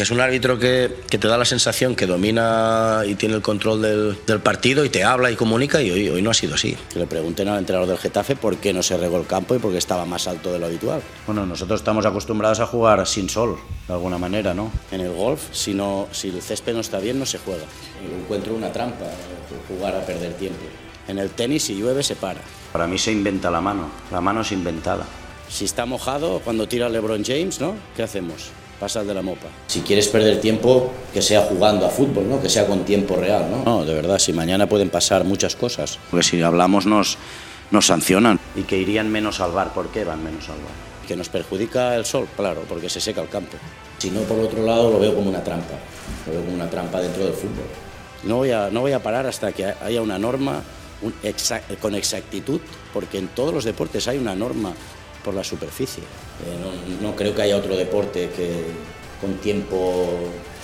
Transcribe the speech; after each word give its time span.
que 0.00 0.04
es 0.04 0.10
un 0.10 0.20
árbitro 0.22 0.58
que, 0.58 0.96
que, 1.10 1.18
te 1.18 1.28
da 1.28 1.36
la 1.36 1.44
sensación 1.44 1.94
que 1.94 2.06
domina 2.06 3.02
y 3.06 3.16
tiene 3.16 3.34
el 3.34 3.42
control 3.42 3.82
del, 3.82 4.18
del 4.26 4.40
partido 4.40 4.82
y 4.86 4.88
te 4.88 5.04
habla 5.04 5.30
y 5.30 5.36
comunica 5.36 5.82
y 5.82 5.90
hoy, 5.90 6.08
hoy, 6.08 6.22
no 6.22 6.30
ha 6.30 6.32
sido 6.32 6.54
así. 6.54 6.74
Que 6.90 7.00
le 7.00 7.06
pregunten 7.06 7.48
al 7.48 7.58
entrenador 7.58 7.86
del 7.86 7.98
Getafe 7.98 8.34
por 8.34 8.56
qué 8.56 8.72
no 8.72 8.82
se 8.82 8.96
regó 8.96 9.18
el 9.18 9.26
campo 9.26 9.54
y 9.54 9.58
por 9.58 9.72
qué 9.72 9.76
estaba 9.76 10.06
más 10.06 10.26
alto 10.26 10.54
de 10.54 10.58
lo 10.58 10.64
habitual. 10.64 11.02
Bueno, 11.26 11.44
nosotros 11.44 11.80
estamos 11.80 12.06
acostumbrados 12.06 12.60
a 12.60 12.66
jugar 12.66 13.06
sin 13.06 13.28
sol, 13.28 13.58
de 13.86 13.92
alguna 13.92 14.16
manera, 14.16 14.54
¿no? 14.54 14.72
En 14.90 15.02
el 15.02 15.12
golf, 15.12 15.42
si, 15.52 15.74
no, 15.74 16.08
si 16.12 16.30
el 16.30 16.40
césped 16.40 16.72
no 16.72 16.80
está 16.80 16.98
bien, 16.98 17.18
no 17.18 17.26
se 17.26 17.36
juega. 17.36 17.64
Encuentro 18.22 18.54
una 18.54 18.72
trampa, 18.72 19.04
jugar 19.68 19.96
a 19.96 20.06
perder 20.06 20.32
tiempo. 20.32 20.64
En 21.08 21.18
el 21.18 21.28
tenis, 21.28 21.64
si 21.64 21.74
llueve, 21.74 22.02
se 22.02 22.16
para. 22.16 22.40
Para 22.72 22.86
mí 22.86 22.96
se 22.96 23.12
inventa 23.12 23.50
la 23.50 23.60
mano, 23.60 23.90
la 24.10 24.22
mano 24.22 24.40
es 24.40 24.50
inventada. 24.50 25.04
Si 25.50 25.66
está 25.66 25.84
mojado, 25.84 26.40
cuando 26.42 26.66
tira 26.66 26.88
LeBron 26.88 27.22
James, 27.22 27.60
¿no? 27.60 27.74
¿Qué 27.94 28.02
hacemos? 28.02 28.50
Pasas 28.80 29.06
de 29.06 29.12
la 29.12 29.20
mopa. 29.20 29.48
Si 29.66 29.82
quieres 29.82 30.08
perder 30.08 30.40
tiempo, 30.40 30.90
que 31.12 31.20
sea 31.20 31.42
jugando 31.42 31.84
a 31.84 31.90
fútbol, 31.90 32.26
¿no? 32.26 32.40
Que 32.40 32.48
sea 32.48 32.66
con 32.66 32.86
tiempo 32.86 33.14
real, 33.14 33.50
¿no? 33.50 33.62
No, 33.62 33.84
de 33.84 33.92
verdad, 33.92 34.18
si 34.18 34.32
mañana 34.32 34.66
pueden 34.66 34.88
pasar 34.88 35.24
muchas 35.24 35.54
cosas. 35.54 35.98
Porque 36.10 36.24
si 36.24 36.40
hablamos 36.40 36.86
nos, 36.86 37.18
nos 37.70 37.86
sancionan. 37.86 38.40
Y 38.56 38.62
que 38.62 38.78
irían 38.78 39.12
menos 39.12 39.40
al 39.40 39.52
bar. 39.52 39.74
¿Por 39.74 39.88
qué 39.88 40.04
van 40.04 40.24
menos 40.24 40.48
al 40.48 40.56
bar? 40.56 40.72
Que 41.06 41.14
nos 41.14 41.28
perjudica 41.28 41.94
el 41.94 42.06
sol, 42.06 42.26
claro, 42.34 42.62
porque 42.66 42.88
se 42.88 43.02
seca 43.02 43.20
el 43.20 43.28
campo. 43.28 43.58
Si 43.98 44.10
no, 44.10 44.20
por 44.22 44.38
otro 44.38 44.64
lado, 44.64 44.90
lo 44.90 44.98
veo 44.98 45.14
como 45.14 45.28
una 45.28 45.44
trampa. 45.44 45.74
Lo 46.26 46.32
veo 46.32 46.42
como 46.42 46.54
una 46.54 46.70
trampa 46.70 47.00
dentro 47.02 47.24
del 47.24 47.34
fútbol. 47.34 47.66
No 48.24 48.36
voy 48.36 48.50
a, 48.50 48.70
no 48.70 48.80
voy 48.80 48.92
a 48.92 49.02
parar 49.02 49.26
hasta 49.26 49.52
que 49.52 49.66
haya 49.66 50.00
una 50.00 50.18
norma 50.18 50.62
un 51.02 51.14
exact, 51.22 51.78
con 51.80 51.94
exactitud, 51.94 52.60
porque 52.92 53.18
en 53.18 53.28
todos 53.28 53.54
los 53.54 53.64
deportes 53.64 54.08
hay 54.08 54.18
una 54.18 54.34
norma 54.34 54.72
por 55.24 55.34
la 55.34 55.44
superficie. 55.44 56.02
Eh, 56.02 56.56
no, 57.00 57.08
no, 57.08 57.16
creo 57.16 57.34
que 57.34 57.42
haya 57.42 57.56
otro 57.56 57.76
deporte 57.76 58.30
que 58.30 58.64
con 59.20 59.34
tiempo, 59.36 60.08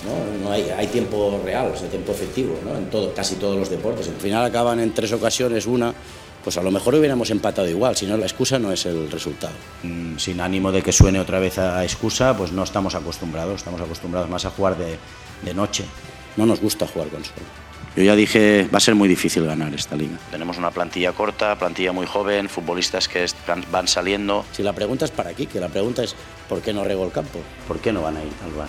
no, 0.05 0.43
no 0.43 0.51
hay, 0.51 0.69
hay, 0.69 0.87
tiempo 0.87 1.39
real, 1.43 1.71
o 1.73 1.77
sea, 1.77 1.87
tiempo 1.89 2.11
efectivo, 2.11 2.57
¿no? 2.65 2.75
en 2.75 2.89
todo, 2.89 3.13
casi 3.13 3.35
todos 3.35 3.57
los 3.57 3.69
deportes. 3.69 4.07
Al 4.07 4.15
final 4.15 4.43
acaban 4.43 4.79
en 4.79 4.93
tres 4.93 5.11
ocasiones 5.13 5.67
una, 5.67 5.93
pues 6.43 6.57
a 6.57 6.63
lo 6.63 6.71
mejor 6.71 6.95
hubiéramos 6.95 7.29
empatado 7.29 7.67
igual, 7.67 7.95
si 7.95 8.07
no 8.07 8.17
la 8.17 8.25
excusa 8.25 8.57
no 8.57 8.71
es 8.71 8.85
el 8.87 9.11
resultado. 9.11 9.53
Mm, 9.83 10.17
sin 10.17 10.41
ánimo 10.41 10.71
de 10.71 10.81
que 10.81 10.91
suene 10.91 11.19
otra 11.19 11.39
vez 11.39 11.59
a 11.59 11.83
excusa, 11.83 12.35
pues 12.35 12.51
no 12.51 12.63
estamos 12.63 12.95
acostumbrados, 12.95 13.57
estamos 13.57 13.81
acostumbrados 13.81 14.29
más 14.29 14.45
a 14.45 14.49
jugar 14.49 14.77
de, 14.77 14.97
de 15.43 15.53
noche. 15.53 15.85
No 16.35 16.45
nos 16.45 16.59
gusta 16.59 16.87
jugar 16.87 17.09
con 17.09 17.23
sol. 17.23 17.33
Yo 17.97 18.03
ya 18.03 18.15
dije, 18.15 18.69
va 18.71 18.77
a 18.77 18.79
ser 18.79 18.93
muy 18.93 19.09
difícil 19.09 19.43
ganar 19.43 19.73
esta 19.73 19.95
liga. 19.95 20.19
Tenemos 20.29 20.59
una 20.59 20.69
plantilla 20.69 21.13
corta, 21.13 21.55
plantilla 21.55 21.91
muy 21.93 22.05
joven, 22.05 22.47
futbolistas 22.47 23.07
que 23.07 23.25
van 23.71 23.87
saliendo. 23.87 24.45
Si 24.51 24.61
la 24.61 24.73
pregunta 24.73 25.05
es 25.05 25.09
para 25.09 25.31
aquí, 25.31 25.47
que 25.47 25.59
la 25.59 25.67
pregunta 25.67 26.03
es 26.03 26.15
¿por 26.47 26.61
qué 26.61 26.73
no 26.73 26.83
rego 26.83 27.03
el 27.05 27.11
campo? 27.11 27.39
¿Por 27.67 27.79
qué 27.79 27.91
no 27.91 28.03
van 28.03 28.17
a 28.17 28.23
ir 28.23 28.31
al 28.45 28.51
bar? 28.51 28.67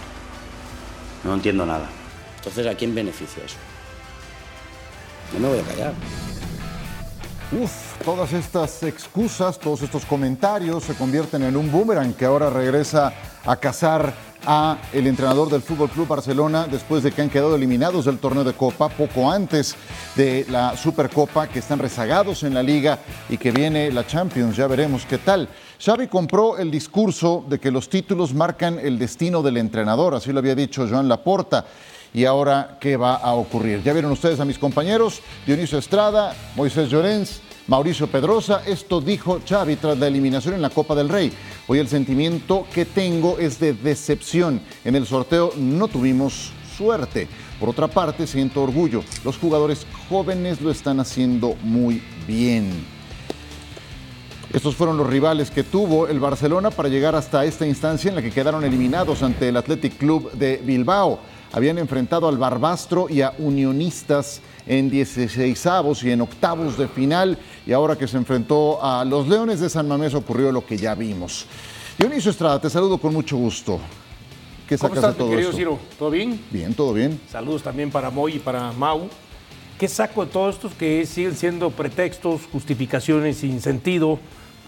No 1.25 1.34
entiendo 1.34 1.67
nada. 1.67 1.91
Entonces, 2.39 2.67
¿a 2.69 2.75
quién 2.75 2.95
beneficia 2.95 3.45
eso? 3.45 3.56
No 5.34 5.41
me 5.41 5.49
voy 5.49 5.59
a 5.59 5.62
callar. 5.62 5.93
Uf, 7.53 8.03
todas 8.03 8.33
estas 8.33 8.83
excusas, 8.83 9.59
todos 9.59 9.83
estos 9.83 10.06
comentarios 10.06 10.84
se 10.84 10.95
convierten 10.95 11.43
en 11.43 11.55
un 11.55 11.71
boomerang 11.71 12.15
que 12.15 12.25
ahora 12.25 12.49
regresa 12.49 13.12
a 13.45 13.56
cazar 13.56 14.28
a 14.50 14.78
el 14.94 15.06
entrenador 15.06 15.50
del 15.50 15.60
Fútbol 15.60 15.91
Club 15.91 16.08
Barcelona 16.08 16.66
después 16.66 17.02
de 17.02 17.12
que 17.12 17.20
han 17.20 17.28
quedado 17.28 17.54
eliminados 17.54 18.06
del 18.06 18.18
torneo 18.18 18.44
de 18.44 18.54
Copa 18.54 18.88
poco 18.88 19.30
antes 19.30 19.77
de 20.16 20.46
la 20.48 20.74
Supercopa, 20.74 21.48
que 21.48 21.58
están 21.58 21.78
rezagados 21.78 22.42
en 22.44 22.54
la 22.54 22.62
liga 22.62 22.98
y 23.28 23.36
que 23.36 23.50
viene 23.50 23.92
la 23.92 24.06
Champions. 24.06 24.56
Ya 24.56 24.66
veremos 24.66 25.04
qué 25.04 25.19
tal. 25.19 25.50
Xavi 25.78 26.08
compró 26.08 26.56
el 26.56 26.70
discurso 26.70 27.44
de 27.46 27.60
que 27.60 27.70
los 27.70 27.91
títulos 27.91 28.32
marcan 28.32 28.78
el 28.78 28.98
destino 28.98 29.42
del 29.42 29.58
entrenador, 29.58 30.14
así 30.14 30.32
lo 30.32 30.38
había 30.38 30.54
dicho 30.54 30.88
Joan 30.88 31.08
Laporta. 31.08 31.66
Y 32.14 32.24
ahora, 32.24 32.78
¿qué 32.80 32.96
va 32.96 33.16
a 33.16 33.34
ocurrir? 33.34 33.82
Ya 33.82 33.92
vieron 33.92 34.12
ustedes 34.12 34.41
a 34.41 34.46
mis 34.46 34.58
compañeros, 34.58 35.20
Dionisio 35.46 35.76
Estrada, 35.76 36.34
Moisés 36.56 36.88
Llorens, 36.88 37.42
Mauricio 37.69 38.06
Pedrosa. 38.06 38.62
Esto 38.67 39.01
dijo 39.01 39.41
Xavi 39.47 39.77
tras 39.77 39.99
la 39.99 40.06
eliminación 40.06 40.55
en 40.55 40.62
la 40.62 40.71
Copa 40.71 40.95
del 40.95 41.11
Rey. 41.11 41.31
Hoy 41.67 41.79
el 41.79 41.87
sentimiento 41.87 42.67
que 42.73 42.87
tengo 42.87 43.39
es 43.39 43.61
de 43.61 43.75
decepción. 43.75 44.61
En 44.84 44.97
el 44.97 45.06
sorteo 45.06 45.53
no 45.56 45.87
tuvimos 45.87 46.51
suerte. 46.77 47.29
Por 47.61 47.69
otra 47.69 47.87
parte, 47.87 48.27
siento 48.27 48.62
orgullo. 48.62 49.05
Los 49.23 49.37
jugadores 49.37 49.87
jóvenes 50.09 50.62
lo 50.62 50.71
están 50.71 50.99
haciendo 50.99 51.56
muy 51.62 52.03
bien. 52.27 52.71
Estos 54.50 54.75
fueron 54.75 54.97
los 54.97 55.06
rivales 55.06 55.50
que 55.50 55.62
tuvo 55.62 56.09
el 56.09 56.21
Barcelona 56.21 56.71
para 56.71 56.89
llegar 56.89 57.15
hasta 57.15 57.45
esta 57.45 57.67
instancia 57.67 58.09
en 58.09 58.15
la 58.15 58.23
que 58.23 58.31
quedaron 58.31 58.65
eliminados 58.65 59.23
ante 59.23 59.50
el 59.50 59.56
Athletic 59.59 59.99
Club 59.99 60.33
de 60.33 60.56
Bilbao. 60.65 61.21
Habían 61.53 61.78
enfrentado 61.78 62.28
al 62.28 62.36
Barbastro 62.36 63.09
y 63.09 63.22
a 63.22 63.32
Unionistas 63.38 64.41
en 64.66 64.91
16 64.91 65.66
avos 65.66 66.03
y 66.04 66.10
en 66.10 66.20
octavos 66.20 66.76
de 66.76 66.88
final. 66.88 67.38
Y 67.66 67.72
ahora 67.72 67.97
que 67.97 68.06
se 68.06 68.16
enfrentó 68.16 68.82
a 68.82 69.04
los 69.04 69.28
Leones 69.28 69.60
de 69.60 69.70
San 69.70 69.88
Mamés 69.88 70.14
ocurrió 70.14 70.53
lo 70.53 70.64
que 70.64 70.76
ya 70.76 70.94
vimos. 70.94 71.47
Dionisio 71.98 72.31
Estrada, 72.31 72.60
te 72.60 72.69
saludo 72.69 72.98
con 72.98 73.12
mucho 73.12 73.37
gusto. 73.37 73.81
¿Qué 74.69 74.76
sacas 74.76 74.91
¿Cómo 74.91 75.00
estás, 75.00 75.14
de 75.14 75.19
todo 75.19 75.31
querido 75.31 75.48
esto? 75.48 75.58
Ciro? 75.58 75.78
¿Todo 75.98 76.10
bien? 76.10 76.44
Bien, 76.50 76.75
todo 76.75 76.92
bien. 76.92 77.19
Saludos 77.31 77.62
también 77.62 77.91
para 77.91 78.10
Moy 78.10 78.37
y 78.37 78.38
para 78.38 78.70
Mau. 78.72 79.08
¿Qué 79.78 79.88
saco 79.88 80.26
de 80.26 80.31
todos 80.31 80.56
estos 80.56 80.75
que 80.75 81.06
siguen 81.06 81.34
siendo 81.34 81.70
pretextos, 81.70 82.42
justificaciones 82.53 83.38
sin 83.38 83.60
sentido? 83.62 84.19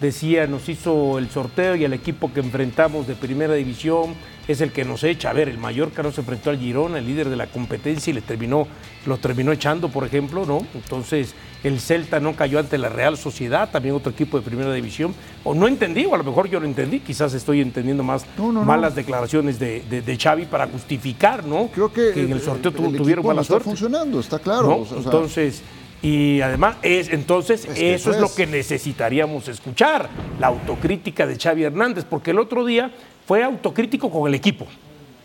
Decía, 0.01 0.47
nos 0.47 0.69
hizo 0.69 1.19
el 1.19 1.29
sorteo 1.29 1.77
y 1.77 1.85
el 1.85 1.93
equipo 1.93 2.33
que 2.33 2.41
enfrentamos 2.41 3.07
de 3.07 3.15
primera 3.15 3.53
división 3.53 4.15
es 4.49 4.63
el 4.63 4.73
que 4.73 4.85
nos 4.85 5.05
echa. 5.05 5.31
A 5.31 5.33
ver, 5.35 5.49
el 5.49 5.59
Mallorca 5.59 6.03
no 6.03 6.11
se 6.11 6.23
enfrentó 6.23 6.49
al 6.49 6.59
Girona, 6.59 6.99
el 6.99 7.07
líder 7.07 7.29
de 7.29 7.37
la 7.37 7.47
competencia, 7.47 8.11
y 8.11 8.15
le 8.15 8.23
terminó, 8.23 8.67
lo 9.07 9.19
terminó 9.19 9.53
echando, 9.53 9.91
por 9.91 10.05
ejemplo, 10.07 10.47
¿no? 10.47 10.67
Entonces, 10.75 11.35
el 11.63 11.81
Celta 11.81 12.19
no 12.19 12.35
cayó 12.35 12.59
ante 12.59 12.79
la 12.79 12.89
Real 12.89 13.19
Sociedad, 13.19 13.71
también 13.71 13.95
otro 13.95 14.11
equipo 14.11 14.39
de 14.39 14.43
primera 14.45 14.73
división. 14.73 15.15
O 15.45 15.55
no 15.55 15.69
entendí, 15.69 16.07
o 16.07 16.15
a 16.15 16.19
lo 16.19 16.25
mejor 16.25 16.49
yo 16.49 16.61
lo 16.61 16.67
entendí, 16.67 17.01
quizás 17.01 17.35
estoy 17.35 17.61
entendiendo 17.61 18.03
más 18.03 18.25
no, 18.39 18.51
no, 18.51 18.65
malas 18.65 18.93
no. 18.93 18.97
declaraciones 18.97 19.59
de, 19.59 19.83
de, 19.89 20.01
de, 20.01 20.17
Xavi 20.17 20.47
para 20.47 20.67
justificar, 20.67 21.45
¿no? 21.45 21.69
Creo 21.75 21.93
que, 21.93 22.13
en 22.13 22.33
el 22.33 22.41
sorteo 22.41 22.73
el, 22.79 22.87
el 22.87 22.97
tuvieron 22.97 23.27
mala 23.27 23.43
está 23.43 23.53
suerte. 23.53 23.69
funcionando, 23.69 24.19
está 24.19 24.39
claro. 24.39 24.69
¿no? 24.69 24.77
O 24.79 24.87
sea, 24.87 24.97
Entonces. 24.97 25.63
Y 26.03 26.41
además, 26.41 26.77
es, 26.83 27.11
entonces, 27.11 27.67
Es 27.67 27.75
que 27.75 27.95
eso 27.95 28.11
es 28.11 28.17
pues- 28.17 28.31
lo 28.31 28.35
que 28.35 28.47
necesitaríamos 28.47 29.49
escuchar, 29.49 30.09
la 30.39 30.47
autocrítica 30.47 31.27
de 31.27 31.37
Xavi 31.39 31.65
Hernández, 31.65 32.05
porque 32.09 32.31
el 32.31 32.39
otro 32.39 32.65
día 32.65 32.91
fue 33.27 33.43
autocrítico 33.45 34.11
con 34.11 34.27
el 34.27 34.35
equipo, 34.35 34.67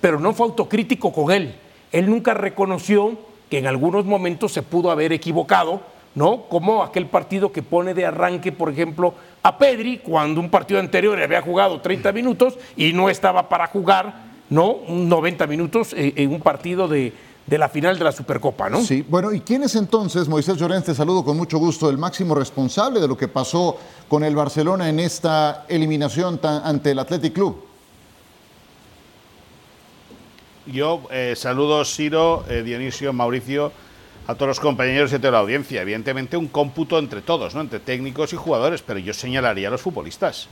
pero 0.02 0.20
no 0.20 0.34
fue 0.34 0.48
autocrítico 0.48 1.14
con 1.14 1.32
él. 1.32 1.56
Él 1.92 2.10
nunca 2.10 2.34
reconoció 2.34 3.18
que 3.50 3.60
en 3.60 3.68
algunos 3.68 4.06
momentos 4.06 4.52
se 4.52 4.64
pudo 4.64 4.92
haber 4.92 5.14
equivocado, 5.14 5.82
¿no? 6.14 6.44
Como 6.50 6.84
aquel 6.84 7.06
partido 7.06 7.52
que 7.52 7.62
pone 7.64 7.94
de 7.94 8.06
arranque, 8.06 8.52
por 8.52 8.70
ejemplo, 8.70 9.14
a 9.44 9.58
Pedri, 9.58 10.00
cuando 10.00 10.42
un 10.42 10.50
partido 10.50 10.80
anterior 10.80 11.22
había 11.22 11.42
jugado 11.42 11.80
30 11.80 12.12
minutos 12.12 12.58
y 12.76 12.92
no 12.92 13.10
estaba 13.10 13.48
para 13.48 13.68
jugar, 13.68 14.14
¿no? 14.50 14.78
90 14.90 15.48
minutos 15.48 15.94
en, 15.94 16.14
en 16.16 16.34
un 16.34 16.42
partido 16.42 16.88
de, 16.88 17.14
de 17.48 17.58
la 17.60 17.70
final 17.70 17.98
de 17.98 18.04
la 18.04 18.12
Supercopa, 18.12 18.70
¿no? 18.70 18.82
Sí, 18.82 19.06
bueno, 19.08 19.32
¿y 19.32 19.42
quién 19.42 19.62
es 19.64 19.76
entonces, 19.76 20.28
Moisés 20.28 20.58
Llorens, 20.58 20.86
te 20.86 20.96
saludo 20.96 21.24
con 21.24 21.38
mucho 21.38 21.60
gusto, 21.60 21.90
el 21.90 21.98
máximo 21.98 22.34
responsable 22.34 23.00
de 23.00 23.08
lo 23.08 23.16
que 23.16 23.28
pasó 23.28 23.78
con 24.08 24.24
el 24.24 24.36
Barcelona 24.36 24.90
en 24.90 25.00
esta 25.00 25.66
eliminación 25.68 26.40
tan- 26.40 26.62
ante 26.66 26.92
el 26.92 27.00
Athletic 27.00 27.34
Club? 27.34 27.64
Yo 30.66 31.04
eh, 31.12 31.36
saludo 31.38 31.86
Ciro, 31.86 32.44
eh, 32.50 32.64
Dionisio, 32.64 33.14
Mauricio, 33.14 33.72
a 34.28 34.34
todos 34.34 34.48
los 34.48 34.60
compañeros 34.60 35.12
y 35.12 35.16
a 35.16 35.20
toda 35.20 35.34
la 35.34 35.40
audiencia. 35.40 35.84
Evidentemente 35.84 36.36
un 36.38 36.48
cómputo 36.48 36.98
entre 36.98 37.22
todos, 37.22 37.54
¿no? 37.54 37.62
entre 37.62 37.80
técnicos 37.80 38.34
y 38.34 38.36
jugadores, 38.36 38.82
pero 38.82 38.98
yo 38.98 39.14
señalaría 39.14 39.68
a 39.68 39.72
los 39.72 39.82
futbolistas. 39.82 40.48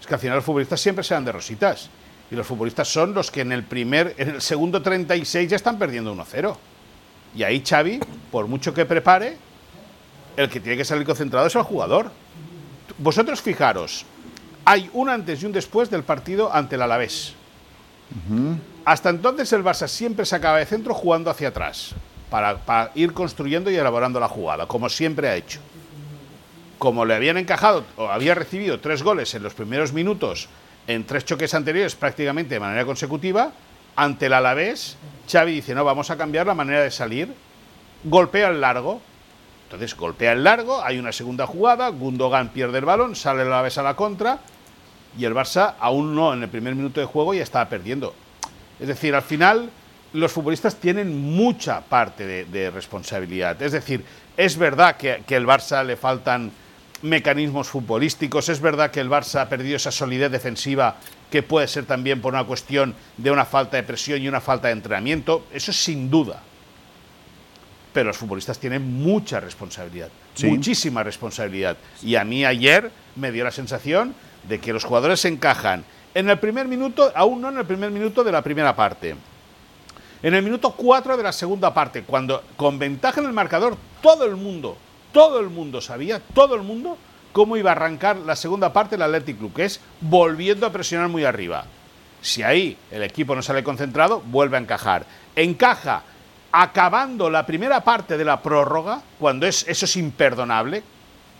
Es 0.00 0.06
que 0.06 0.14
al 0.14 0.20
final 0.20 0.36
los 0.36 0.44
futbolistas 0.44 0.80
siempre 0.80 1.02
se 1.02 1.14
dan 1.14 1.24
de 1.24 1.32
rositas. 1.32 1.90
Y 2.30 2.34
los 2.34 2.46
futbolistas 2.46 2.88
son 2.88 3.14
los 3.14 3.30
que 3.30 3.40
en 3.40 3.52
el 3.52 3.64
primer, 3.64 4.14
en 4.18 4.30
el 4.30 4.42
segundo 4.42 4.82
36 4.82 5.50
ya 5.50 5.56
están 5.56 5.78
perdiendo 5.78 6.14
1-0. 6.14 6.56
Y 7.34 7.42
ahí 7.42 7.62
Xavi, 7.66 8.00
por 8.30 8.46
mucho 8.46 8.74
que 8.74 8.84
prepare, 8.84 9.36
el 10.36 10.48
que 10.48 10.60
tiene 10.60 10.76
que 10.76 10.84
salir 10.84 11.06
concentrado 11.06 11.46
es 11.46 11.54
el 11.54 11.62
jugador. 11.62 12.10
Vosotros 12.98 13.40
fijaros, 13.40 14.04
hay 14.64 14.90
un 14.92 15.08
antes 15.08 15.42
y 15.42 15.46
un 15.46 15.52
después 15.52 15.90
del 15.90 16.02
partido 16.02 16.52
ante 16.52 16.76
el 16.76 16.82
Alavés. 16.82 17.34
Hasta 18.84 19.10
entonces 19.10 19.52
el 19.52 19.62
Barça 19.62 19.88
siempre 19.88 20.24
sacaba 20.24 20.58
de 20.58 20.66
centro 20.66 20.94
jugando 20.94 21.30
hacia 21.30 21.48
atrás, 21.48 21.94
para, 22.30 22.58
para 22.58 22.90
ir 22.94 23.12
construyendo 23.12 23.70
y 23.70 23.76
elaborando 23.76 24.20
la 24.20 24.28
jugada, 24.28 24.66
como 24.66 24.88
siempre 24.88 25.28
ha 25.28 25.36
hecho. 25.36 25.60
Como 26.78 27.04
le 27.04 27.14
habían 27.14 27.36
encajado 27.36 27.84
o 27.96 28.08
había 28.08 28.34
recibido 28.34 28.80
tres 28.80 29.02
goles 29.02 29.34
en 29.34 29.42
los 29.42 29.54
primeros 29.54 29.92
minutos 29.92 30.48
en 30.88 31.04
tres 31.04 31.24
choques 31.24 31.52
anteriores 31.52 31.94
prácticamente 31.94 32.54
de 32.54 32.60
manera 32.60 32.84
consecutiva, 32.84 33.52
ante 33.94 34.26
el 34.26 34.32
Alavés, 34.32 34.96
Xavi 35.30 35.52
dice, 35.52 35.74
no, 35.74 35.84
vamos 35.84 36.10
a 36.10 36.16
cambiar 36.16 36.46
la 36.46 36.54
manera 36.54 36.80
de 36.80 36.90
salir, 36.90 37.32
golpea 38.04 38.48
el 38.48 38.60
largo. 38.60 39.00
Entonces 39.64 39.94
golpea 39.94 40.32
el 40.32 40.42
largo, 40.42 40.82
hay 40.82 40.98
una 40.98 41.12
segunda 41.12 41.46
jugada, 41.46 41.88
Gundogan 41.90 42.48
pierde 42.48 42.78
el 42.78 42.86
balón, 42.86 43.14
sale 43.14 43.42
el 43.42 43.48
Alavés 43.48 43.76
a 43.76 43.82
la 43.82 43.94
contra 43.94 44.38
y 45.18 45.26
el 45.26 45.34
Barça 45.34 45.74
aún 45.78 46.14
no 46.14 46.32
en 46.32 46.42
el 46.42 46.48
primer 46.48 46.74
minuto 46.74 47.00
de 47.00 47.06
juego 47.06 47.34
ya 47.34 47.42
estaba 47.42 47.68
perdiendo. 47.68 48.14
Es 48.80 48.88
decir, 48.88 49.14
al 49.14 49.22
final 49.22 49.68
los 50.14 50.32
futbolistas 50.32 50.76
tienen 50.76 51.14
mucha 51.20 51.82
parte 51.82 52.46
de, 52.46 52.70
responsabilidad. 52.70 53.60
Es 53.60 53.72
decir, 53.72 54.02
es 54.38 54.56
verdad 54.56 54.96
que, 54.96 55.22
que 55.26 55.36
el 55.36 55.46
Barça 55.46 55.84
le 55.84 55.96
faltan 55.96 56.50
mecanismos 57.02 57.68
futbolísticos, 57.68 58.48
es 58.48 58.60
verdad 58.60 58.90
que 58.90 59.00
el 59.00 59.10
Barça 59.10 59.42
ha 59.42 59.48
perdido 59.48 59.76
esa 59.76 59.92
solidez 59.92 60.30
defensiva 60.30 60.96
que 61.30 61.42
puede 61.42 61.68
ser 61.68 61.84
también 61.84 62.20
por 62.20 62.34
una 62.34 62.44
cuestión 62.44 62.94
de 63.16 63.30
una 63.30 63.44
falta 63.44 63.76
de 63.76 63.82
presión 63.82 64.22
y 64.22 64.28
una 64.28 64.40
falta 64.40 64.68
de 64.68 64.72
entrenamiento, 64.72 65.46
eso 65.52 65.70
es 65.70 65.76
sin 65.76 66.10
duda. 66.10 66.42
Pero 67.92 68.08
los 68.08 68.16
futbolistas 68.16 68.58
tienen 68.58 69.02
mucha 69.02 69.40
responsabilidad, 69.40 70.08
muchísima 70.44 71.02
responsabilidad. 71.02 71.76
Y 72.02 72.16
a 72.16 72.24
mí 72.24 72.44
ayer 72.44 72.90
me 73.16 73.32
dio 73.32 73.44
la 73.44 73.50
sensación 73.50 74.14
de 74.48 74.60
que 74.60 74.72
los 74.72 74.84
jugadores 74.84 75.20
se 75.20 75.28
encajan 75.28 75.84
en 76.14 76.30
el 76.30 76.38
primer 76.38 76.66
minuto, 76.66 77.12
aún 77.14 77.40
no 77.40 77.48
en 77.48 77.58
el 77.58 77.66
primer 77.66 77.90
minuto 77.90 78.24
de 78.24 78.32
la 78.32 78.42
primera 78.42 78.74
parte. 78.74 79.14
En 80.22 80.34
el 80.34 80.42
minuto 80.42 80.72
4 80.72 81.16
de 81.16 81.22
la 81.22 81.32
segunda 81.32 81.72
parte, 81.72 82.02
cuando 82.02 82.42
con 82.56 82.78
ventaja 82.78 83.20
en 83.20 83.26
el 83.26 83.32
marcador, 83.32 83.76
todo 84.02 84.24
el 84.24 84.36
mundo, 84.36 84.76
todo 85.12 85.40
el 85.40 85.48
mundo 85.48 85.80
sabía, 85.80 86.20
todo 86.34 86.54
el 86.54 86.62
mundo, 86.62 86.98
cómo 87.32 87.56
iba 87.56 87.70
a 87.70 87.72
arrancar 87.72 88.16
la 88.16 88.36
segunda 88.36 88.72
parte 88.72 88.96
del 88.96 89.02
Athletic 89.02 89.38
Club, 89.38 89.54
que 89.54 89.64
es 89.64 89.80
volviendo 90.00 90.66
a 90.66 90.72
presionar 90.72 91.08
muy 91.08 91.24
arriba. 91.24 91.64
Si 92.20 92.42
ahí 92.42 92.76
el 92.90 93.02
equipo 93.02 93.34
no 93.34 93.42
sale 93.42 93.62
concentrado, 93.62 94.20
vuelve 94.20 94.56
a 94.56 94.60
encajar. 94.60 95.06
Encaja 95.36 96.02
acabando 96.50 97.30
la 97.30 97.46
primera 97.46 97.84
parte 97.84 98.16
de 98.16 98.24
la 98.24 98.42
prórroga, 98.42 99.02
cuando 99.18 99.46
es, 99.46 99.66
eso 99.68 99.84
es 99.84 99.96
imperdonable, 99.96 100.82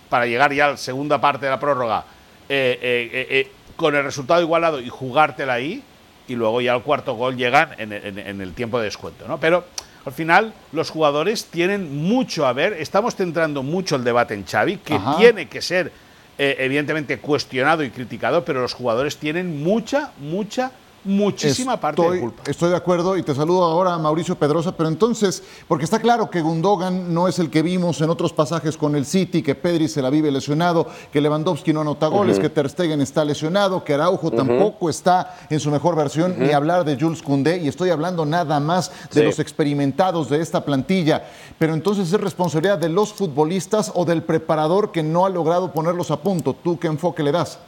para 0.09 0.25
llegar 0.25 0.53
ya 0.53 0.65
a 0.65 0.71
la 0.71 0.77
segunda 0.77 1.19
parte 1.19 1.45
de 1.45 1.51
la 1.51 1.59
prórroga 1.59 2.05
eh, 2.47 2.79
eh, 2.81 3.27
eh, 3.29 3.51
con 3.75 3.95
el 3.95 4.03
resultado 4.03 4.41
igualado 4.41 4.79
y 4.79 4.89
jugártela 4.89 5.53
ahí, 5.53 5.83
y 6.27 6.35
luego 6.35 6.61
ya 6.61 6.73
al 6.73 6.83
cuarto 6.83 7.15
gol 7.15 7.37
llegan 7.37 7.71
en, 7.77 7.91
en 7.91 8.41
el 8.41 8.53
tiempo 8.53 8.77
de 8.77 8.85
descuento. 8.85 9.27
¿no? 9.27 9.39
Pero 9.39 9.65
al 10.05 10.13
final 10.13 10.53
los 10.71 10.89
jugadores 10.89 11.45
tienen 11.45 12.03
mucho 12.03 12.45
a 12.45 12.53
ver, 12.53 12.73
estamos 12.73 13.15
centrando 13.15 13.63
mucho 13.63 13.95
el 13.95 14.03
debate 14.03 14.33
en 14.33 14.45
Xavi, 14.45 14.77
que 14.77 14.99
tiene 15.17 15.47
que 15.47 15.61
ser 15.61 15.91
eh, 16.37 16.55
evidentemente 16.59 17.19
cuestionado 17.19 17.83
y 17.83 17.89
criticado, 17.89 18.45
pero 18.45 18.61
los 18.61 18.73
jugadores 18.73 19.17
tienen 19.17 19.61
mucha, 19.61 20.11
mucha 20.19 20.71
muchísima 21.03 21.79
parte 21.79 22.01
de 22.01 22.19
culpa. 22.19 22.43
Estoy 22.45 22.69
de 22.69 22.75
acuerdo 22.75 23.17
y 23.17 23.23
te 23.23 23.33
saludo 23.33 23.63
ahora 23.63 23.97
Mauricio 23.97 24.37
Pedrosa, 24.37 24.75
pero 24.75 24.89
entonces, 24.89 25.43
porque 25.67 25.85
está 25.85 25.99
claro 25.99 26.29
que 26.29 26.41
Gundogan 26.41 27.13
no 27.13 27.27
es 27.27 27.39
el 27.39 27.49
que 27.49 27.61
vimos 27.61 28.01
en 28.01 28.09
otros 28.09 28.33
pasajes 28.33 28.77
con 28.77 28.95
el 28.95 29.05
City, 29.05 29.41
que 29.41 29.55
Pedri 29.55 29.87
se 29.87 30.01
la 30.01 30.09
vive 30.09 30.31
lesionado, 30.31 30.87
que 31.11 31.21
Lewandowski 31.21 31.73
no 31.73 31.81
anota 31.81 32.07
goles, 32.07 32.39
que 32.39 32.49
Ter 32.49 32.69
Stegen 32.69 33.01
está 33.01 33.23
lesionado, 33.25 33.83
que 33.83 33.93
Araujo 33.93 34.31
tampoco 34.31 34.89
está 34.89 35.37
en 35.49 35.59
su 35.59 35.71
mejor 35.71 35.95
versión, 35.95 36.35
ni 36.37 36.51
hablar 36.51 36.85
de 36.85 36.97
Jules 36.99 37.21
Koundé, 37.21 37.57
y 37.57 37.67
estoy 37.67 37.89
hablando 37.89 38.25
nada 38.25 38.59
más 38.59 38.91
de 39.13 39.23
los 39.23 39.39
experimentados 39.39 40.29
de 40.29 40.41
esta 40.41 40.63
plantilla. 40.63 41.23
Pero 41.57 41.73
entonces 41.73 42.11
es 42.11 42.19
responsabilidad 42.19 42.77
de 42.77 42.89
los 42.89 43.13
futbolistas 43.13 43.91
o 43.95 44.05
del 44.05 44.23
preparador 44.23 44.91
que 44.91 45.03
no 45.03 45.25
ha 45.25 45.29
logrado 45.29 45.71
ponerlos 45.71 46.11
a 46.11 46.21
punto. 46.21 46.55
¿Tú 46.63 46.79
qué 46.79 46.87
enfoque 46.87 47.23
le 47.23 47.31
das? 47.31 47.59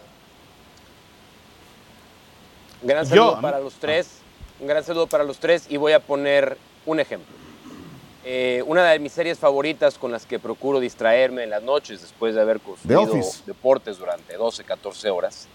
Un 2.82 2.88
gran 2.88 3.06
saludo 3.06 3.40
para 3.40 3.60
los 3.60 3.76
tres. 3.76 4.08
Un 4.60 4.68
gran 4.68 4.84
saludo 4.84 5.08
para 5.08 5.24
los 5.24 5.38
tres 5.38 5.66
y 5.70 5.78
voy 5.78 5.94
a 5.94 6.00
poner 6.00 6.58
un 6.86 7.00
ejemplo. 7.00 7.36
Eh, 8.24 8.64
una 8.66 8.90
de 8.92 9.00
mis 9.00 9.12
series 9.12 9.40
favoritas 9.40 9.98
con 9.98 10.12
las 10.12 10.26
que 10.26 10.40
procuro 10.40 10.80
distraerme 10.80 11.44
en 11.44 11.50
las 11.50 11.64
noches 11.64 12.02
después 12.02 12.36
de 12.36 12.42
haber 12.42 12.60
consumido 12.60 13.08
deportes 13.46 13.98
durante 13.98 14.36
12, 14.36 14.64
14 14.64 15.10
horas. 15.10 15.48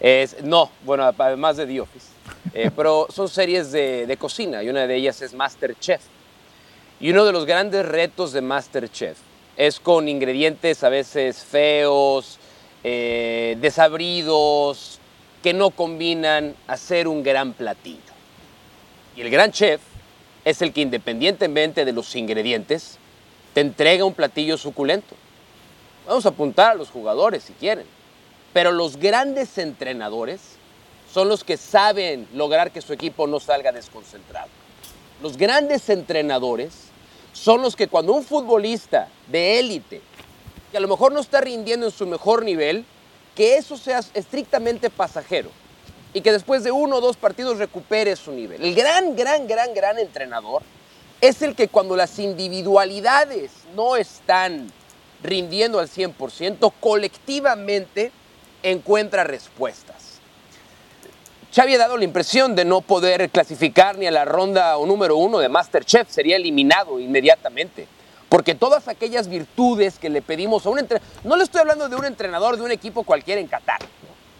Es, 0.00 0.42
no, 0.42 0.70
bueno, 0.84 1.04
además 1.04 1.56
de 1.56 1.66
The 1.66 1.80
Office. 1.80 2.06
Eh, 2.52 2.70
pero 2.76 3.06
son 3.10 3.28
series 3.28 3.72
de, 3.72 4.16
cocina 4.18 4.62
y 4.62 4.68
una 4.68 4.86
de 4.86 4.96
ellas 4.96 5.22
es 5.22 5.34
Masterchef. 5.34 6.02
Y 7.00 7.10
uno 7.10 7.24
de 7.24 7.32
los 7.32 7.46
grandes 7.46 7.86
retos 7.86 8.32
de 8.32 8.40
Masterchef 8.40 9.18
es 9.56 9.78
con 9.78 10.08
ingredientes 10.08 10.82
a 10.84 10.88
veces 10.88 11.42
feos, 11.42 12.38
eh, 12.82 13.56
desabridos, 13.60 15.00
que 15.44 15.52
no 15.52 15.68
combinan 15.68 16.56
hacer 16.66 17.06
un 17.06 17.22
gran 17.22 17.52
platillo. 17.52 17.98
Y 19.14 19.20
el 19.20 19.28
gran 19.28 19.52
chef 19.52 19.78
es 20.42 20.62
el 20.62 20.72
que 20.72 20.80
independientemente 20.80 21.84
de 21.84 21.92
los 21.92 22.16
ingredientes, 22.16 22.96
te 23.52 23.60
entrega 23.60 24.06
un 24.06 24.14
platillo 24.14 24.56
suculento. 24.56 25.14
Vamos 26.06 26.24
a 26.24 26.30
apuntar 26.30 26.70
a 26.70 26.74
los 26.74 26.88
jugadores 26.88 27.42
si 27.42 27.52
quieren, 27.52 27.84
pero 28.54 28.72
los 28.72 28.96
grandes 28.96 29.58
entrenadores 29.58 30.40
son 31.12 31.28
los 31.28 31.44
que 31.44 31.58
saben 31.58 32.26
lograr 32.32 32.70
que 32.70 32.80
su 32.80 32.94
equipo 32.94 33.26
no 33.26 33.38
salga 33.38 33.70
desconcentrado. 33.70 34.48
Los 35.20 35.36
grandes 35.36 35.90
entrenadores 35.90 36.72
son 37.34 37.60
los 37.60 37.76
que 37.76 37.88
cuando 37.88 38.14
un 38.14 38.24
futbolista 38.24 39.08
de 39.28 39.58
élite, 39.58 40.00
que 40.70 40.78
a 40.78 40.80
lo 40.80 40.88
mejor 40.88 41.12
no 41.12 41.20
está 41.20 41.42
rindiendo 41.42 41.84
en 41.84 41.92
su 41.92 42.06
mejor 42.06 42.46
nivel, 42.46 42.86
que 43.34 43.56
eso 43.56 43.76
sea 43.76 44.00
estrictamente 44.14 44.90
pasajero 44.90 45.50
y 46.12 46.20
que 46.20 46.32
después 46.32 46.62
de 46.62 46.70
uno 46.70 46.96
o 46.96 47.00
dos 47.00 47.16
partidos 47.16 47.58
recupere 47.58 48.14
su 48.16 48.32
nivel. 48.32 48.62
El 48.62 48.74
gran, 48.74 49.16
gran, 49.16 49.46
gran, 49.46 49.74
gran 49.74 49.98
entrenador 49.98 50.62
es 51.20 51.42
el 51.42 51.54
que 51.54 51.68
cuando 51.68 51.96
las 51.96 52.18
individualidades 52.18 53.50
no 53.74 53.96
están 53.96 54.70
rindiendo 55.22 55.80
al 55.80 55.88
100%, 55.88 56.72
colectivamente 56.80 58.12
encuentra 58.62 59.24
respuestas. 59.24 60.20
Xavi 61.54 61.74
ha 61.74 61.78
dado 61.78 61.96
la 61.96 62.04
impresión 62.04 62.54
de 62.56 62.64
no 62.64 62.80
poder 62.80 63.30
clasificar 63.30 63.96
ni 63.96 64.06
a 64.06 64.10
la 64.10 64.24
ronda 64.24 64.76
o 64.76 64.86
número 64.86 65.16
uno 65.16 65.38
de 65.38 65.48
Masterchef, 65.48 66.10
sería 66.10 66.36
eliminado 66.36 66.98
inmediatamente. 66.98 67.86
Porque 68.34 68.56
todas 68.56 68.88
aquellas 68.88 69.28
virtudes 69.28 70.00
que 70.00 70.10
le 70.10 70.20
pedimos 70.20 70.66
a 70.66 70.70
un 70.70 70.80
entrenador, 70.80 71.08
no 71.22 71.36
le 71.36 71.44
estoy 71.44 71.60
hablando 71.60 71.88
de 71.88 71.94
un 71.94 72.04
entrenador 72.04 72.56
de 72.56 72.62
un 72.62 72.72
equipo 72.72 73.04
cualquiera 73.04 73.40
en 73.40 73.46
Qatar, 73.46 73.78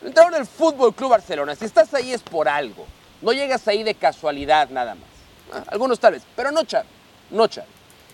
un 0.02 0.08
entrenador 0.08 0.36
del 0.36 0.48
Fútbol 0.48 0.92
Club 0.92 1.10
Barcelona, 1.10 1.54
si 1.54 1.64
estás 1.64 1.94
ahí 1.94 2.12
es 2.12 2.20
por 2.20 2.48
algo, 2.48 2.86
no 3.22 3.32
llegas 3.32 3.68
ahí 3.68 3.84
de 3.84 3.94
casualidad 3.94 4.68
nada 4.70 4.96
más. 4.96 5.08
Ah, 5.52 5.62
algunos 5.68 6.00
tal 6.00 6.14
vez, 6.14 6.24
pero 6.34 6.50
no 6.50 6.62
Xavi, 6.68 6.88
no 7.30 7.46
Xavi. 7.48 7.68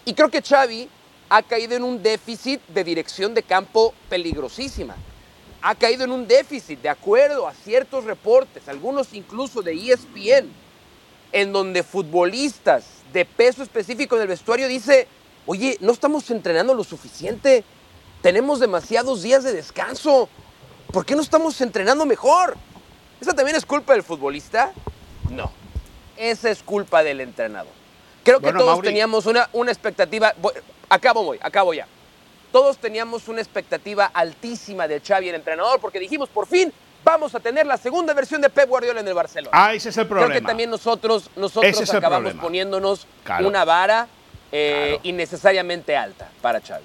Y 0.04 0.12
creo 0.12 0.28
que 0.28 0.42
Xavi 0.42 0.86
ha 1.30 1.42
caído 1.44 1.74
en 1.76 1.82
un 1.82 2.02
déficit 2.02 2.60
de 2.68 2.84
dirección 2.84 3.32
de 3.32 3.42
campo 3.42 3.94
peligrosísima. 4.10 4.96
Ha 5.62 5.74
caído 5.76 6.04
en 6.04 6.10
un 6.10 6.28
déficit, 6.28 6.82
de 6.82 6.90
acuerdo 6.90 7.48
a 7.48 7.54
ciertos 7.54 8.04
reportes, 8.04 8.68
algunos 8.68 9.14
incluso 9.14 9.62
de 9.62 9.72
ESPN, 9.72 10.46
en 11.32 11.52
donde 11.54 11.82
futbolistas 11.82 12.84
de 13.14 13.24
peso 13.24 13.62
específico 13.62 14.16
en 14.16 14.22
el 14.22 14.28
vestuario 14.28 14.68
dice, 14.68 15.08
Oye, 15.52 15.76
no 15.80 15.90
estamos 15.90 16.30
entrenando 16.30 16.74
lo 16.74 16.84
suficiente. 16.84 17.64
Tenemos 18.22 18.60
demasiados 18.60 19.20
días 19.20 19.42
de 19.42 19.52
descanso. 19.52 20.28
¿Por 20.92 21.04
qué 21.04 21.16
no 21.16 21.22
estamos 21.22 21.60
entrenando 21.60 22.06
mejor? 22.06 22.56
¿Esa 23.20 23.32
también 23.32 23.56
es 23.56 23.66
culpa 23.66 23.94
del 23.94 24.04
futbolista? 24.04 24.70
No. 25.28 25.50
Esa 26.16 26.50
es 26.50 26.62
culpa 26.62 27.02
del 27.02 27.20
entrenador. 27.20 27.72
Creo 28.22 28.38
que 28.38 28.52
todos 28.52 28.80
teníamos 28.80 29.26
una, 29.26 29.50
una 29.52 29.72
expectativa. 29.72 30.32
acabo 30.88 31.24
voy, 31.24 31.40
acabo 31.42 31.74
ya. 31.74 31.88
Todos 32.52 32.78
teníamos 32.78 33.26
una 33.26 33.40
expectativa 33.40 34.06
altísima 34.06 34.86
de 34.86 35.00
Xavi, 35.00 35.30
el 35.30 35.34
entrenador, 35.34 35.80
porque 35.80 35.98
dijimos, 35.98 36.28
por 36.28 36.46
fin, 36.46 36.72
vamos 37.02 37.34
a 37.34 37.40
tener 37.40 37.66
la 37.66 37.76
segunda 37.76 38.14
versión 38.14 38.40
de 38.40 38.50
Pep 38.50 38.68
Guardiola 38.68 39.00
en 39.00 39.08
el 39.08 39.14
Barcelona. 39.14 39.50
Ah, 39.52 39.74
ese 39.74 39.88
es 39.88 39.96
el 39.96 40.06
problema. 40.06 40.28
Creo 40.28 40.42
que 40.42 40.46
también 40.46 40.70
nosotros, 40.70 41.28
nosotros 41.34 41.92
acabamos 41.92 42.34
poniéndonos 42.34 43.08
una 43.40 43.64
vara 43.64 44.06
eh, 44.52 44.98
innecesariamente 45.02 45.96
alta 45.96 46.30
para 46.40 46.60
Xavi. 46.60 46.84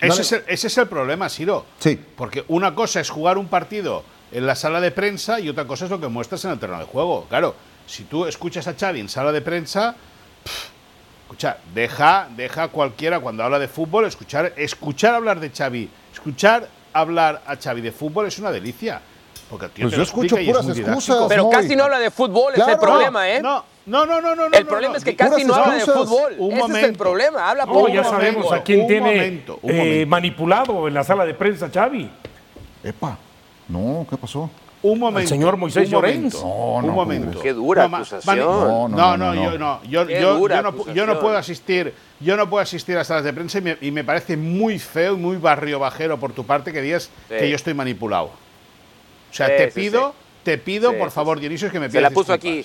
Ese 0.00 0.42
es, 0.48 0.78
el, 0.78 0.88
problema, 0.88 1.28
Siro. 1.28 1.64
Sí. 1.78 1.98
Porque 2.16 2.44
una 2.48 2.74
cosa 2.74 3.00
es 3.00 3.08
jugar 3.08 3.38
un 3.38 3.46
partido 3.46 4.02
en 4.32 4.46
la 4.46 4.56
sala 4.56 4.80
de 4.80 4.90
prensa 4.90 5.38
y 5.38 5.48
otra 5.48 5.64
cosa 5.64 5.84
es 5.84 5.90
lo 5.92 6.00
que 6.00 6.08
muestras 6.08 6.44
en 6.44 6.50
el 6.50 6.58
terreno 6.58 6.80
de 6.80 6.86
juego. 6.86 7.26
Claro, 7.28 7.54
si 7.86 8.04
tú 8.04 8.26
escuchas 8.26 8.66
a 8.66 8.74
Xavi 8.74 8.98
en 8.98 9.08
sala 9.08 9.30
de 9.30 9.40
prensa, 9.42 9.94
escucha, 11.22 11.58
deja, 11.72 12.28
deja 12.36 12.68
cualquiera 12.68 13.20
cuando 13.20 13.44
habla 13.44 13.60
de 13.60 13.68
fútbol, 13.68 14.06
escuchar, 14.06 14.52
escuchar 14.56 15.14
hablar 15.14 15.38
de 15.38 15.50
Xavi, 15.50 15.88
escuchar 16.12 16.68
hablar 16.92 17.42
a 17.46 17.56
Xavi 17.56 17.80
de 17.80 17.92
fútbol 17.92 18.26
es 18.26 18.38
una 18.38 18.50
delicia. 18.50 19.00
Porque 19.48 19.66
el 19.66 19.72
pues 19.72 19.92
yo 19.92 20.02
escucho 20.02 20.36
puras 20.36 20.66
excusas. 20.66 21.26
Pero 21.28 21.48
casi 21.48 21.76
no 21.76 21.84
habla 21.84 21.98
de 21.98 22.10
fútbol, 22.10 22.54
es 22.56 22.66
el 22.66 22.78
problema, 22.78 23.28
¿eh? 23.28 23.40
No, 23.40 23.64
no, 23.86 24.06
no, 24.06 24.20
no, 24.20 24.34
no. 24.34 24.46
El 24.46 24.66
problema 24.66 24.96
es 24.96 25.04
que 25.04 25.16
casi 25.16 25.44
no 25.44 25.54
habla 25.54 25.74
de 25.74 25.80
fútbol. 25.80 26.34
Un 26.38 26.52
Ese 26.52 26.60
momento. 26.60 26.78
es 26.78 26.84
el 26.84 26.96
problema. 26.96 27.50
Habla 27.50 27.66
poco. 27.66 27.88
ya 27.88 28.04
sabemos 28.04 28.52
a 28.52 28.62
quién 28.62 28.86
tiene 28.86 29.44
eh, 29.64 30.06
manipulado 30.06 30.86
en 30.88 30.94
la 30.94 31.04
sala 31.04 31.24
de 31.24 31.34
prensa, 31.34 31.70
Xavi. 31.72 32.10
Epa, 32.84 33.18
no, 33.68 34.06
¿qué 34.08 34.16
pasó? 34.16 34.50
Un 34.82 34.98
momento. 34.98 35.20
El 35.20 35.28
señor 35.28 35.56
Moisés 35.56 35.88
Llorens. 35.88 36.34
No, 36.34 36.82
no, 36.82 36.88
un 36.88 36.94
momento. 36.94 37.40
Qué 37.40 37.52
dura 37.52 37.84
acusación. 37.84 38.38
No, 38.38 38.88
no, 38.88 39.16
no, 39.16 39.34
yo 39.34 39.56
no. 39.56 39.80
Yo, 39.84 40.08
yo, 40.08 40.48
no, 40.48 40.92
yo 40.92 41.06
no 41.06 41.20
puedo 41.20 41.36
asistir. 41.36 41.94
Yo 42.18 42.36
no 42.36 42.48
puedo 42.50 42.62
asistir 42.62 42.96
a 42.98 43.04
salas 43.04 43.24
de 43.24 43.32
prensa 43.32 43.58
y 43.58 43.62
me, 43.62 43.76
y 43.80 43.90
me 43.90 44.04
parece 44.04 44.36
muy 44.36 44.78
feo 44.78 45.14
y 45.14 45.18
muy 45.18 45.36
barrio 45.36 45.78
bajero 45.78 46.18
por 46.18 46.32
tu 46.32 46.44
parte 46.44 46.72
que 46.72 46.80
digas 46.80 47.10
que 47.28 47.48
yo 47.48 47.56
estoy 47.56 47.74
manipulado. 47.74 48.26
O 48.26 49.34
sea, 49.34 49.46
te 49.46 49.68
pido, 49.68 50.14
te 50.42 50.58
pido, 50.58 50.96
por 50.98 51.10
favor, 51.10 51.40
Dionisio, 51.40 51.70
que 51.70 51.80
me 51.80 51.88
pidas 51.88 51.94
Se 51.94 52.00
la 52.02 52.10
puso 52.10 52.32
aquí. 52.32 52.64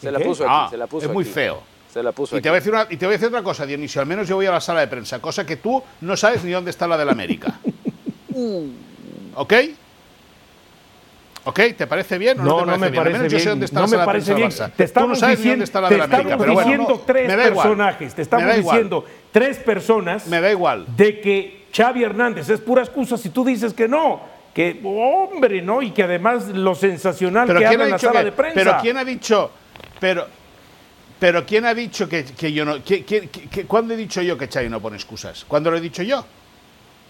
Se 0.00 0.10
la 0.10 0.18
puso 0.20 0.44
aquí, 0.44 0.52
ah, 0.54 0.68
se 0.70 0.76
la 0.76 0.86
puso 0.86 1.06
Es 1.06 1.12
muy 1.12 1.24
feo. 1.24 1.62
Se 1.92 2.02
la 2.02 2.12
puso 2.12 2.36
y 2.36 2.42
Te 2.42 2.50
voy 2.50 2.58
a 2.58 2.60
decir 2.60 2.74
y 2.90 2.96
te 2.96 3.06
voy 3.06 3.14
a 3.14 3.16
decir 3.16 3.28
otra 3.28 3.42
cosa, 3.42 3.64
Dionisio. 3.64 4.00
Al 4.00 4.06
menos 4.06 4.28
yo 4.28 4.36
voy 4.36 4.46
a 4.46 4.50
la 4.52 4.60
sala 4.60 4.80
de 4.80 4.88
prensa, 4.88 5.20
cosa 5.20 5.46
que 5.46 5.56
tú 5.56 5.82
no 6.02 6.16
sabes 6.16 6.44
ni 6.44 6.52
dónde 6.52 6.70
está 6.70 6.86
la 6.86 6.98
del 6.98 7.08
América. 7.08 7.58
¿Ok? 9.34 9.54
¿Ok? 11.44 11.60
¿Te 11.78 11.86
parece 11.86 12.18
bien 12.18 12.38
o 12.40 12.42
no, 12.42 12.66
no, 12.66 12.72
te 12.72 12.78
parece 12.78 12.90
no 12.90 12.90
me 12.90 13.10
parece 13.10 13.36
bien. 13.36 13.48
dónde 13.48 13.64
está 13.64 13.80
no 13.80 13.86
la 13.86 13.98
me 13.98 14.04
parece 14.04 14.34
bien. 14.34 14.50
Te 14.76 14.84
estamos 14.84 15.10
no 15.10 15.16
sabes 15.16 15.38
diciendo, 15.38 15.52
dónde 15.52 15.64
está 15.64 15.80
la 15.80 15.88
de 15.88 15.96
la 15.96 16.04
América, 16.04 16.36
pero 16.36 16.52
bueno, 16.52 16.70
diciendo 16.70 17.02
tres 17.06 17.34
personajes. 17.34 18.14
Te 18.14 18.22
estamos 18.22 18.56
diciendo 18.56 19.04
tres 19.32 19.56
personas. 19.58 20.26
Me 20.26 20.42
da 20.42 20.50
igual. 20.50 20.84
De 20.94 21.20
que 21.20 21.66
Xavi 21.74 22.04
Hernández 22.04 22.50
es 22.50 22.60
pura 22.60 22.82
excusa 22.82 23.16
si 23.16 23.30
tú 23.30 23.44
dices 23.44 23.72
que 23.72 23.88
no. 23.88 24.20
Que, 24.52 24.78
hombre, 24.84 25.62
¿no? 25.62 25.80
Y 25.80 25.92
que 25.92 26.02
además 26.02 26.48
lo 26.48 26.74
sensacional 26.74 27.46
que 27.46 27.64
habla 27.64 27.84
en 27.84 27.90
la 27.92 27.98
sala 27.98 28.24
de 28.24 28.32
prensa. 28.32 28.54
Pero 28.54 28.76
¿quién 28.82 28.96
ha 28.98 29.04
dicho? 29.04 29.50
Pero, 30.00 30.26
pero 31.18 31.44
¿quién 31.44 31.66
ha 31.66 31.74
dicho 31.74 32.08
que, 32.08 32.24
que 32.24 32.52
yo 32.52 32.64
no. 32.64 32.76
¿Cuándo 33.66 33.94
he 33.94 33.96
dicho 33.96 34.22
yo 34.22 34.38
que 34.38 34.48
Xavi 34.48 34.68
no 34.68 34.80
pone 34.80 34.96
excusas? 34.96 35.44
¿Cuándo 35.46 35.70
lo 35.70 35.76
he 35.76 35.80
dicho 35.80 36.02
yo? 36.02 36.24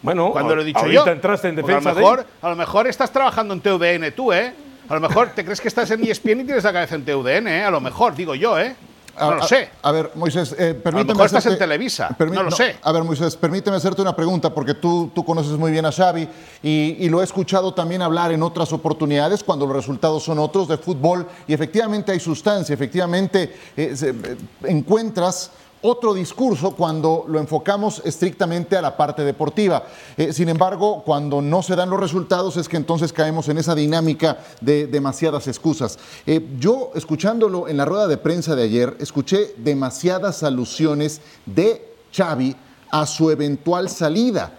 Bueno, 0.02 0.30
cuando 0.30 0.54
lo 0.54 0.62
he 0.62 0.64
dicho 0.64 0.86
yo. 0.86 1.06
entraste 1.06 1.48
en 1.48 1.56
defensa 1.56 1.90
a 1.90 1.92
lo 1.92 2.00
mejor, 2.00 2.26
A 2.40 2.48
lo 2.50 2.56
mejor 2.56 2.86
estás 2.86 3.12
trabajando 3.12 3.54
en 3.54 3.60
TVN 3.60 4.12
tú, 4.12 4.32
¿eh? 4.32 4.52
A 4.88 4.94
lo 4.94 5.00
mejor 5.00 5.30
te 5.34 5.44
crees 5.44 5.60
que 5.60 5.68
estás 5.68 5.90
en 5.90 6.02
ESPN 6.02 6.40
y 6.40 6.44
tienes 6.44 6.64
la 6.64 6.72
cabeza 6.72 6.94
en 6.94 7.04
TVN, 7.04 7.48
¿eh? 7.48 7.64
A 7.64 7.70
lo 7.70 7.80
mejor, 7.80 8.14
digo 8.14 8.34
yo, 8.34 8.58
¿eh? 8.58 8.74
No 9.20 9.34
lo 9.36 9.42
sé. 9.42 9.70
A, 9.82 9.92
ver, 9.92 10.10
Moisés, 10.14 10.54
eh, 10.58 10.74
permíteme. 10.74 11.00
A 11.00 11.04
lo 11.04 11.14
mejor 11.14 11.26
estás 11.26 11.46
en 11.46 11.58
Televisa. 11.58 12.16
no 12.18 12.42
lo 12.42 12.50
sé. 12.50 12.76
A 12.82 12.92
ver, 12.92 13.04
Moisés, 13.04 13.36
permíteme 13.36 13.76
hacerte 13.76 14.02
una 14.02 14.14
pregunta, 14.14 14.52
porque 14.54 14.74
tú, 14.74 15.10
tú 15.14 15.24
conoces 15.24 15.52
muy 15.52 15.70
bien 15.70 15.86
a 15.86 15.92
Xavi 15.92 16.28
y, 16.62 17.08
lo 17.08 17.22
he 17.22 17.24
escuchado 17.24 17.72
también 17.72 18.02
hablar 18.02 18.32
en 18.32 18.42
otras 18.42 18.72
oportunidades 18.72 19.42
cuando 19.42 19.66
los 19.66 19.74
resultados 19.74 20.22
son 20.22 20.38
otros 20.38 20.68
de 20.68 20.76
fútbol 20.76 21.26
y 21.46 21.54
efectivamente 21.54 22.12
hay 22.12 22.20
sustancia, 22.20 22.74
efectivamente 22.74 23.54
eh, 23.76 23.96
eh, 24.00 24.36
encuentras 24.64 25.50
otro 25.82 26.14
discurso 26.14 26.72
cuando 26.72 27.24
lo 27.28 27.38
enfocamos 27.38 28.02
estrictamente 28.04 28.76
a 28.76 28.82
la 28.82 28.96
parte 28.96 29.22
deportiva. 29.22 29.84
Eh, 30.16 30.32
sin 30.32 30.48
embargo, 30.48 31.02
cuando 31.04 31.40
no 31.40 31.62
se 31.62 31.76
dan 31.76 31.90
los 31.90 32.00
resultados 32.00 32.56
es 32.56 32.68
que 32.68 32.76
entonces 32.76 33.12
caemos 33.12 33.48
en 33.48 33.58
esa 33.58 33.74
dinámica 33.74 34.38
de 34.60 34.86
demasiadas 34.86 35.46
excusas. 35.46 35.98
Eh, 36.26 36.46
yo, 36.58 36.90
escuchándolo 36.94 37.68
en 37.68 37.76
la 37.76 37.84
rueda 37.84 38.08
de 38.08 38.16
prensa 38.16 38.56
de 38.56 38.64
ayer, 38.64 38.96
escuché 38.98 39.54
demasiadas 39.56 40.42
alusiones 40.42 41.20
de 41.46 41.94
Xavi 42.12 42.56
a 42.90 43.06
su 43.06 43.30
eventual 43.30 43.88
salida. 43.88 44.52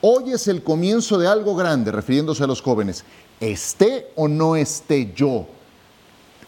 Hoy 0.00 0.32
es 0.32 0.48
el 0.48 0.62
comienzo 0.62 1.18
de 1.18 1.28
algo 1.28 1.54
grande, 1.54 1.92
refiriéndose 1.92 2.44
a 2.44 2.46
los 2.46 2.60
jóvenes. 2.60 3.04
Esté 3.40 4.10
o 4.16 4.28
no 4.28 4.56
esté 4.56 5.12
yo. 5.14 5.46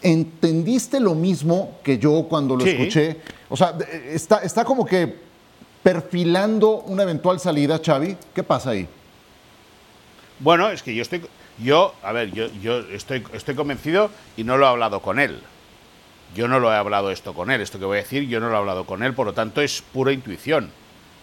¿Entendiste 0.07 1.01
lo 1.01 1.15
mismo 1.15 1.79
que 1.83 1.99
yo 1.99 2.27
cuando 2.29 2.55
lo 2.55 2.65
escuché? 2.65 3.17
O 3.49 3.57
sea, 3.57 3.77
está, 4.05 4.37
está 4.37 4.63
como 4.63 4.85
que 4.85 5.13
perfilando 5.83 6.79
una 6.83 7.03
eventual 7.03 7.41
salida, 7.41 7.81
Xavi. 7.85 8.15
¿Qué 8.33 8.41
pasa 8.41 8.69
ahí? 8.69 8.87
Bueno, 10.39 10.69
es 10.69 10.81
que 10.81 10.95
yo 10.95 11.01
estoy, 11.01 11.23
yo, 11.61 11.93
a 12.01 12.13
ver, 12.13 12.31
yo, 12.31 12.47
yo 12.61 12.79
estoy, 12.89 13.21
estoy 13.33 13.55
convencido 13.55 14.09
y 14.37 14.45
no 14.45 14.55
lo 14.55 14.65
he 14.65 14.69
hablado 14.69 15.01
con 15.01 15.19
él. 15.19 15.41
Yo 16.33 16.47
no 16.47 16.61
lo 16.61 16.71
he 16.71 16.77
hablado 16.77 17.11
esto 17.11 17.33
con 17.33 17.51
él, 17.51 17.59
esto 17.59 17.77
que 17.77 17.83
voy 17.83 17.97
a 17.97 18.01
decir, 18.01 18.29
yo 18.29 18.39
no 18.39 18.47
lo 18.47 18.55
he 18.55 18.57
hablado 18.59 18.85
con 18.85 19.03
él, 19.03 19.13
por 19.13 19.25
lo 19.25 19.33
tanto 19.33 19.59
es 19.59 19.81
pura 19.81 20.13
intuición. 20.13 20.71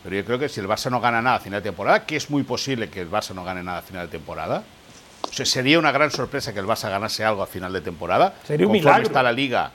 Pero 0.02 0.14
yo 0.14 0.26
creo 0.26 0.38
que 0.38 0.50
si 0.50 0.60
el 0.60 0.68
Barça 0.68 0.90
no 0.90 1.00
gana 1.00 1.22
nada 1.22 1.36
a 1.36 1.40
final 1.40 1.62
de 1.62 1.70
temporada, 1.70 2.04
que 2.04 2.16
es 2.16 2.28
muy 2.28 2.42
posible 2.42 2.90
que 2.90 3.00
el 3.00 3.10
Barça 3.10 3.34
no 3.34 3.44
gane 3.44 3.62
nada 3.62 3.78
a 3.78 3.82
final 3.82 4.08
de 4.08 4.12
temporada, 4.12 4.62
sería 5.30 5.78
una 5.78 5.92
gran 5.92 6.10
sorpresa 6.10 6.52
que 6.52 6.60
el 6.60 6.66
Barça 6.66 6.88
ganase 6.90 7.24
algo 7.24 7.42
a 7.42 7.46
final 7.46 7.72
de 7.72 7.80
temporada. 7.80 8.34
Sería 8.46 8.66
un 8.66 8.72
milagro. 8.72 9.02
está 9.02 9.22
la 9.22 9.32
liga 9.32 9.72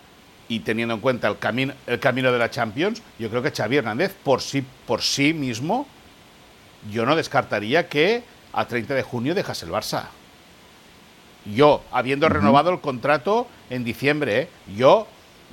y 0.50 0.62
teniendo 0.62 0.96
en 0.96 1.00
cuenta 1.00 1.28
el, 1.28 1.38
camino 1.38 1.74
el 1.88 2.00
camino 2.00 2.32
de 2.32 2.40
la 2.40 2.50
Champions, 2.50 3.02
yo 3.20 3.30
creo 3.30 3.42
que 3.42 3.52
Xavi 3.52 3.78
Hernández 3.78 4.14
por 4.24 4.42
sí, 4.42 4.66
por 4.86 5.02
sí 5.02 5.34
mismo, 5.34 5.88
yo 6.92 7.06
no 7.06 7.16
descartaría 7.16 7.88
que 7.88 8.24
a 8.52 8.66
30 8.66 8.96
de 8.96 9.04
junio 9.04 9.36
dejase 9.36 9.66
el 9.66 9.72
Barça. 9.72 10.06
Yo, 11.46 11.84
habiendo 11.92 12.28
renovado 12.28 12.72
el 12.72 12.82
contrato 12.82 13.48
en 13.70 13.84
diciembre, 13.84 14.40
¿eh? 14.42 14.50
yo, 14.76 15.08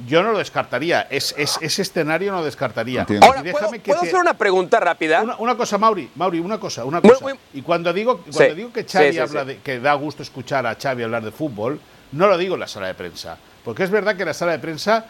yo 0.06 0.22
no 0.22 0.32
lo 0.32 0.38
descartaría. 0.38 1.06
Es, 1.10 1.34
ese 1.36 1.82
escenario 1.82 2.32
no 2.32 2.38
lo 2.38 2.44
descartaría. 2.44 3.06
Ahora, 3.22 3.42
¿puedo, 3.42 4.00
hacer 4.00 4.16
una 4.16 4.34
pregunta 4.34 4.80
rápida? 4.80 5.22
Una, 5.38 5.56
cosa, 5.56 5.78
Mauri, 5.78 6.10
Mauri, 6.14 6.40
una 6.40 6.58
cosa, 6.58 6.84
una 6.84 7.00
cosa. 7.00 7.24
Y 7.54 7.62
cuando 7.62 7.92
digo, 7.92 8.22
cuando 8.32 8.54
digo 8.54 8.72
que 8.72 8.84
Xavi 8.84 9.18
habla 9.18 9.44
de, 9.44 9.58
que 9.58 9.80
da 9.80 9.94
gusto 9.94 10.22
escuchar 10.22 10.66
a 10.66 10.74
Xavi 10.74 11.02
hablar 11.02 11.24
de 11.24 11.32
fútbol, 11.32 11.80
no 12.12 12.26
lo 12.26 12.36
digo 12.36 12.54
en 12.54 12.60
la 12.60 12.68
sala 12.68 12.88
de 12.88 12.94
prensa. 12.94 13.38
Porque 13.64 13.84
es 13.84 13.90
verdad 13.90 14.16
que 14.16 14.24
la 14.24 14.34
sala 14.34 14.52
de 14.52 14.58
prensa 14.58 15.06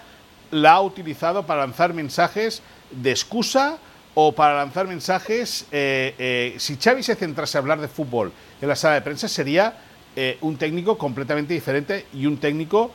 la 0.51 0.73
ha 0.73 0.81
utilizado 0.81 1.45
para 1.45 1.61
lanzar 1.61 1.93
mensajes 1.93 2.63
de 2.91 3.11
excusa 3.11 3.79
o 4.15 4.33
para 4.33 4.57
lanzar 4.57 4.87
mensajes. 4.87 5.67
Eh, 5.71 6.15
eh, 6.19 6.55
si 6.59 6.77
Xavi 6.77 7.03
se 7.03 7.15
centrase 7.17 7.59
a 7.59 7.61
hablar 7.61 7.81
de 7.81 7.89
fútbol 7.89 8.33
en 8.61 8.69
la 8.69 8.77
sala 8.77 8.95
de 8.95 9.03
prensa, 9.03 9.29
sería 9.29 9.75
eh, 10.15 10.39
un 10.41 10.57
técnico 10.57 10.97
completamente 10.97 11.53
diferente 11.53 12.07
y 12.15 12.25
un 12.25 12.39
técnico, 12.39 12.91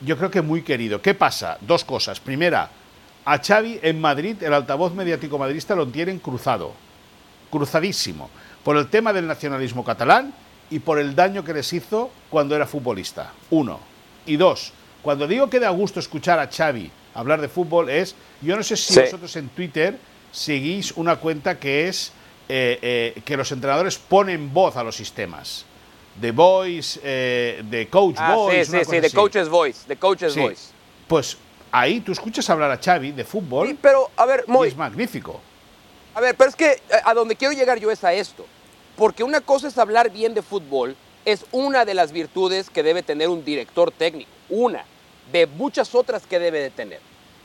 yo 0.00 0.16
creo 0.16 0.30
que 0.30 0.42
muy 0.42 0.62
querido. 0.62 1.02
¿Qué 1.02 1.14
pasa? 1.14 1.58
Dos 1.60 1.84
cosas. 1.84 2.20
Primera, 2.20 2.70
a 3.24 3.38
Xavi 3.38 3.80
en 3.82 4.00
Madrid, 4.00 4.42
el 4.42 4.54
altavoz 4.54 4.94
mediático 4.94 5.38
madridista 5.38 5.74
lo 5.74 5.86
tienen 5.86 6.18
cruzado, 6.18 6.72
cruzadísimo, 7.50 8.30
por 8.64 8.76
el 8.76 8.88
tema 8.88 9.12
del 9.12 9.26
nacionalismo 9.26 9.84
catalán 9.84 10.32
y 10.70 10.78
por 10.78 10.98
el 10.98 11.14
daño 11.14 11.44
que 11.44 11.52
les 11.52 11.72
hizo 11.72 12.10
cuando 12.30 12.56
era 12.56 12.66
futbolista. 12.66 13.32
Uno. 13.50 13.80
Y 14.24 14.36
dos, 14.36 14.72
cuando 15.02 15.26
digo 15.26 15.50
que 15.50 15.60
da 15.60 15.70
gusto 15.70 16.00
escuchar 16.00 16.38
a 16.38 16.48
Xavi 16.50 16.90
hablar 17.14 17.40
de 17.40 17.48
fútbol 17.48 17.90
es, 17.90 18.14
yo 18.40 18.56
no 18.56 18.62
sé 18.62 18.76
si 18.76 18.98
vosotros 18.98 19.34
en 19.36 19.48
Twitter 19.48 19.98
seguís 20.30 20.92
una 20.92 21.16
cuenta 21.16 21.58
que 21.58 21.88
es 21.88 22.12
eh, 22.48 22.78
eh, 22.80 23.20
que 23.24 23.36
los 23.36 23.50
entrenadores 23.52 23.98
ponen 23.98 24.52
voz 24.52 24.76
a 24.76 24.84
los 24.84 24.96
sistemas. 24.96 25.64
The 26.20 26.32
Voice, 26.32 27.00
eh, 27.02 27.62
The 27.70 27.88
Coach 27.88 28.16
ah, 28.18 28.34
Voice. 28.34 28.64
Sí, 28.64 28.78
sí, 28.78 28.84
sí, 28.84 29.00
The 29.00 29.10
Coach's 29.10 29.48
Voice. 29.48 29.84
The 29.86 29.96
Coach's 29.96 30.36
Voice. 30.36 30.70
Pues 31.06 31.36
ahí 31.70 32.00
tú 32.00 32.12
escuchas 32.12 32.48
hablar 32.50 32.70
a 32.70 32.78
Xavi 32.78 33.12
de 33.12 33.24
fútbol. 33.24 33.68
Sí, 33.68 33.78
pero, 33.80 34.10
a 34.16 34.26
ver, 34.26 34.44
y 34.46 34.66
es 34.66 34.76
magnífico. 34.76 35.40
A 36.14 36.20
ver, 36.20 36.34
pero 36.36 36.50
es 36.50 36.56
que 36.56 36.80
a 37.04 37.14
donde 37.14 37.36
quiero 37.36 37.54
llegar 37.54 37.78
yo 37.78 37.90
es 37.90 38.02
a 38.04 38.12
esto. 38.12 38.44
Porque 38.96 39.22
una 39.22 39.40
cosa 39.40 39.68
es 39.68 39.78
hablar 39.78 40.10
bien 40.10 40.34
de 40.34 40.42
fútbol, 40.42 40.96
es 41.24 41.44
una 41.52 41.84
de 41.84 41.94
las 41.94 42.10
virtudes 42.10 42.70
que 42.70 42.82
debe 42.82 43.02
tener 43.02 43.28
un 43.28 43.44
director 43.44 43.92
técnico. 43.92 44.30
Una 44.48 44.84
de 45.30 45.46
muchas 45.46 45.94
otras 45.94 46.26
que 46.26 46.38
debe 46.38 46.58
de 46.60 46.70
tener. 46.70 47.00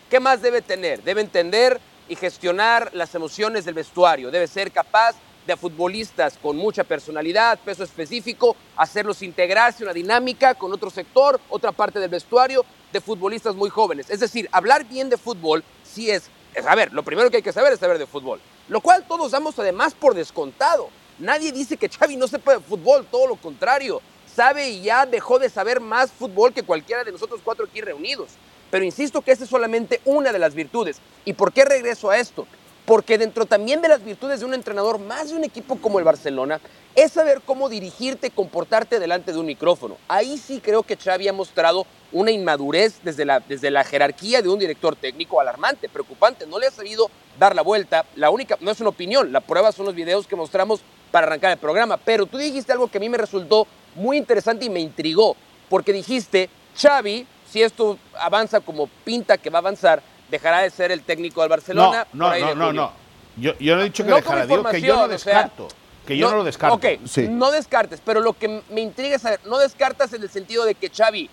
¿Qué 0.10 0.20
más 0.20 0.42
debe 0.42 0.62
tener? 0.62 1.03
Debe 1.03 1.22
entender 1.22 1.80
y 2.08 2.15
gestionar 2.15 2.89
las 2.94 3.13
emociones 3.13 3.65
del 3.65 3.74
vestuario. 3.74 4.32
Debe 4.32 4.48
ser 4.48 4.72
capaz 4.72 5.15
de 5.45 5.57
futbolistas 5.57 6.38
con 6.38 6.55
mucha 6.57 6.83
personalidad, 6.83 7.59
peso 7.59 7.83
específico, 7.83 8.55
hacerlos 8.75 9.21
integrarse 9.21 9.83
una 9.83 9.93
dinámica 9.93 10.55
con 10.55 10.71
otro 10.71 10.89
sector, 10.89 11.39
otra 11.50 11.71
parte 11.71 12.00
del 12.00 12.09
vestuario, 12.09 12.65
de 12.91 13.01
futbolistas 13.01 13.55
muy 13.55 13.69
jóvenes. 13.69 14.09
Es 14.09 14.19
decir, 14.19 14.47
hablar 14.51 14.85
bien 14.85 15.09
de 15.09 15.17
fútbol 15.17 15.63
sí 15.83 16.09
es, 16.09 16.29
es, 16.53 16.65
a 16.65 16.75
ver, 16.75 16.93
lo 16.93 17.03
primero 17.03 17.29
que 17.29 17.38
hay 17.38 17.43
que 17.43 17.53
saber 17.53 17.73
es 17.73 17.79
saber 17.79 17.97
de 17.97 18.07
fútbol, 18.07 18.39
lo 18.69 18.81
cual 18.81 19.05
todos 19.07 19.31
damos 19.31 19.57
además 19.59 19.93
por 19.93 20.13
descontado. 20.13 20.89
Nadie 21.19 21.51
dice 21.51 21.77
que 21.77 21.89
Xavi 21.89 22.15
no 22.17 22.27
sepa 22.27 22.53
de 22.53 22.59
fútbol, 22.59 23.05
todo 23.09 23.27
lo 23.27 23.35
contrario 23.35 24.01
sabe 24.33 24.69
y 24.69 24.81
ya 24.81 25.05
dejó 25.05 25.39
de 25.39 25.50
saber 25.50 25.79
más 25.79 26.12
fútbol 26.12 26.53
que 26.53 26.63
cualquiera 26.63 27.03
de 27.03 27.12
nosotros 27.12 27.41
cuatro 27.43 27.65
aquí 27.65 27.81
reunidos. 27.81 28.31
Pero 28.71 28.83
insisto 28.83 29.21
que 29.21 29.31
esa 29.31 29.43
es 29.43 29.50
solamente 29.50 30.01
una 30.05 30.31
de 30.31 30.39
las 30.39 30.55
virtudes. 30.55 30.97
¿Y 31.25 31.33
por 31.33 31.53
qué 31.53 31.63
regreso 31.63 32.09
a 32.09 32.17
esto? 32.17 32.47
Porque 32.85 33.17
dentro 33.17 33.45
también 33.45 33.81
de 33.81 33.87
las 33.87 34.03
virtudes 34.03 34.41
de 34.41 34.45
un 34.45 34.53
entrenador, 34.53 34.99
más 34.99 35.29
de 35.29 35.35
un 35.35 35.43
equipo 35.43 35.77
como 35.77 35.99
el 35.99 36.05
Barcelona, 36.05 36.59
es 36.95 37.13
saber 37.13 37.41
cómo 37.45 37.69
dirigirte, 37.69 38.29
comportarte 38.29 38.99
delante 38.99 39.31
de 39.31 39.39
un 39.39 39.45
micrófono. 39.45 39.97
Ahí 40.07 40.37
sí 40.37 40.59
creo 40.59 40.83
que 40.83 40.97
Xavi 40.97 41.27
ha 41.27 41.33
mostrado 41.33 41.85
una 42.11 42.31
inmadurez 42.31 42.99
desde 43.03 43.25
la, 43.25 43.39
desde 43.39 43.71
la 43.71 43.83
jerarquía 43.83 44.41
de 44.41 44.49
un 44.49 44.59
director 44.59 44.95
técnico 44.95 45.39
alarmante, 45.39 45.89
preocupante. 45.89 46.45
No 46.45 46.59
le 46.59 46.67
ha 46.67 46.71
sabido 46.71 47.09
dar 47.39 47.55
la 47.55 47.61
vuelta. 47.61 48.05
La 48.15 48.29
única, 48.29 48.57
no 48.61 48.69
es 48.69 48.79
una 48.79 48.89
opinión, 48.89 49.31
la 49.31 49.41
prueba 49.41 49.71
son 49.71 49.85
los 49.85 49.95
videos 49.95 50.27
que 50.27 50.35
mostramos 50.35 50.81
para 51.11 51.27
arrancar 51.27 51.51
el 51.51 51.57
programa. 51.57 51.97
Pero 51.97 52.25
tú 52.25 52.37
dijiste 52.37 52.71
algo 52.71 52.89
que 52.89 52.97
a 52.97 53.01
mí 53.01 53.09
me 53.09 53.17
resultó 53.17 53.65
muy 53.95 54.17
interesante 54.17 54.65
y 54.65 54.69
me 54.69 54.79
intrigó, 54.79 55.35
porque 55.69 55.93
dijiste, 55.93 56.49
Xavi, 56.75 57.25
si 57.49 57.61
esto 57.61 57.97
avanza 58.19 58.59
como 58.59 58.87
pinta 58.87 59.37
que 59.37 59.49
va 59.49 59.59
a 59.59 59.61
avanzar, 59.61 60.01
dejará 60.33 60.61
de 60.61 60.71
ser 60.71 60.91
el 60.91 61.03
técnico 61.03 61.41
del 61.41 61.49
Barcelona. 61.49 62.07
No, 62.11 62.31
no, 62.31 62.39
no, 62.39 62.55
no, 62.55 62.73
no, 62.73 62.93
Yo, 63.37 63.55
yo, 63.59 63.75
no 63.75 63.81
he 63.81 63.85
dicho 63.85 64.03
que 64.03 64.11
dejará, 64.11 64.47
digo 64.47 64.63
que 64.63 64.81
yo 64.81 64.95
no 64.95 65.07
descarto. 65.07 65.67
que 66.07 66.17
yo 66.17 66.31
no, 66.31 66.37
lo 66.37 66.43
descarto. 66.43 66.75
Ok, 66.75 66.85
no 67.29 67.51
descartes, 67.51 68.01
pero 68.03 68.19
lo 68.19 68.33
que 68.33 68.63
me 68.69 68.81
intriga 68.81 69.15
es 69.15 69.21
saber, 69.21 69.39
no 69.45 69.59
descartas 69.59 70.11
en 70.13 70.23
el 70.23 70.29
sentido 70.31 70.65
de 70.65 70.73
que 70.73 70.89
Xavi 70.89 71.29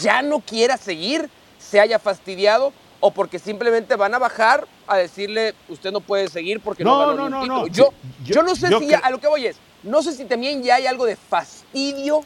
ya 0.00 0.22
no 0.22 0.38
quiera 0.38 0.76
seguir, 0.76 1.28
se 1.58 1.80
haya 1.80 1.98
fastidiado, 1.98 2.72
o 3.00 3.10
porque 3.10 3.40
simplemente 3.40 3.96
van 3.96 4.14
a 4.14 4.20
bajar 4.20 4.68
a 4.86 4.96
decirle, 4.96 5.54
usted 5.68 5.90
no 5.90 6.00
puede 6.00 6.28
seguir 6.28 6.60
porque 6.60 6.84
no, 6.84 7.14
no, 7.14 7.28
no, 7.28 7.44
no, 7.44 7.66
Yo, 7.66 7.92
yo, 8.24 8.42
no 8.44 8.54
sé 8.54 8.68
si 8.78 8.94
a 8.94 9.10
lo 9.10 9.18
que 9.18 9.26
voy 9.26 9.46
es, 9.46 9.56
no 9.82 10.00
sé 10.00 10.12
si 10.12 10.24
también 10.26 10.62
ya 10.62 10.76
hay 10.76 10.86
algo 10.86 11.06
de 11.06 11.16
fastidio 11.16 12.22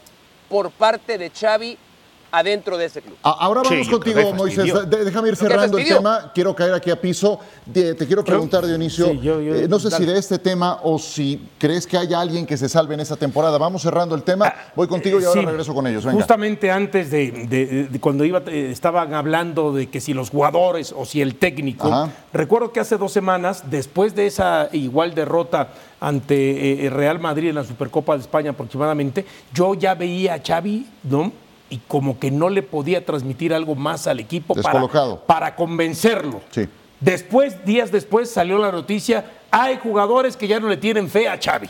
por 0.47 0.69
parte 0.69 1.17
de 1.17 1.31
Xavi 1.31 1.75
adentro 2.33 2.79
de 2.79 2.85
ese 2.85 3.01
club. 3.03 3.15
Ahora 3.21 3.61
vamos 3.63 3.87
contigo, 3.87 4.33
Moisés. 4.33 4.73
Déjame 4.89 5.29
ir 5.29 5.35
cerrando 5.35 5.77
el 5.77 5.87
tema. 5.87 6.31
Quiero 6.33 6.55
caer 6.55 6.73
aquí 6.73 6.89
a 6.89 6.99
piso. 6.99 7.39
Te 7.71 7.95
quiero 7.95 8.25
preguntar, 8.25 8.65
Dionisio, 8.65 9.11
eh, 9.11 9.67
no 9.69 9.79
sé 9.79 9.91
si 9.91 10.03
de 10.03 10.17
este 10.17 10.39
tema 10.39 10.79
o 10.81 10.97
si 10.97 11.47
crees 11.59 11.85
que 11.85 11.95
haya 11.95 12.19
alguien 12.19 12.47
que 12.47 12.57
se 12.57 12.67
salve 12.67 12.95
en 12.95 13.01
esta 13.01 13.15
temporada. 13.15 13.59
Vamos 13.59 13.83
cerrando 13.83 14.15
el 14.15 14.23
tema. 14.23 14.47
Ah, 14.47 14.71
Voy 14.75 14.87
contigo 14.87 15.21
y 15.21 15.25
ahora 15.25 15.43
regreso 15.43 15.75
con 15.75 15.85
ellos. 15.85 16.05
Justamente 16.05 16.71
antes 16.71 17.11
de, 17.11 17.87
cuando 18.01 18.25
iba, 18.25 18.41
eh, 18.47 18.71
estaban 18.71 19.13
hablando 19.13 19.71
de 19.71 19.87
que 19.87 20.01
si 20.01 20.15
los 20.15 20.31
jugadores 20.31 20.91
o 20.97 21.05
si 21.05 21.21
el 21.21 21.35
técnico. 21.35 22.09
Recuerdo 22.33 22.71
que 22.71 22.79
hace 22.79 22.97
dos 22.97 23.11
semanas, 23.11 23.65
después 23.69 24.15
de 24.15 24.25
esa 24.25 24.69
igual 24.71 25.13
derrota 25.13 25.69
ante 25.99 26.85
eh, 26.85 26.89
Real 26.89 27.19
Madrid 27.19 27.49
en 27.49 27.55
la 27.55 27.63
Supercopa 27.63 28.15
de 28.15 28.21
España 28.21 28.51
aproximadamente, 28.51 29.23
yo 29.53 29.75
ya 29.75 29.93
veía 29.93 30.33
a 30.33 30.41
Xavi, 30.43 30.87
¿no? 31.03 31.42
Y 31.69 31.77
como 31.87 32.19
que 32.19 32.31
no 32.31 32.49
le 32.49 32.61
podía 32.61 33.05
transmitir 33.05 33.53
algo 33.53 33.75
más 33.75 34.07
al 34.07 34.19
equipo 34.19 34.55
para, 34.55 34.87
para, 35.25 35.55
convencerlo. 35.55 36.41
Sí. 36.51 36.67
Después, 36.99 37.65
días 37.65 37.91
después, 37.91 38.29
salió 38.29 38.57
la 38.57 38.71
noticia, 38.71 39.25
hay 39.51 39.77
jugadores 39.77 40.37
que 40.37 40.47
ya 40.47 40.59
no 40.59 40.69
le 40.69 40.77
tienen 40.77 41.09
fe 41.09 41.27
a 41.27 41.39
Xavi. 41.41 41.69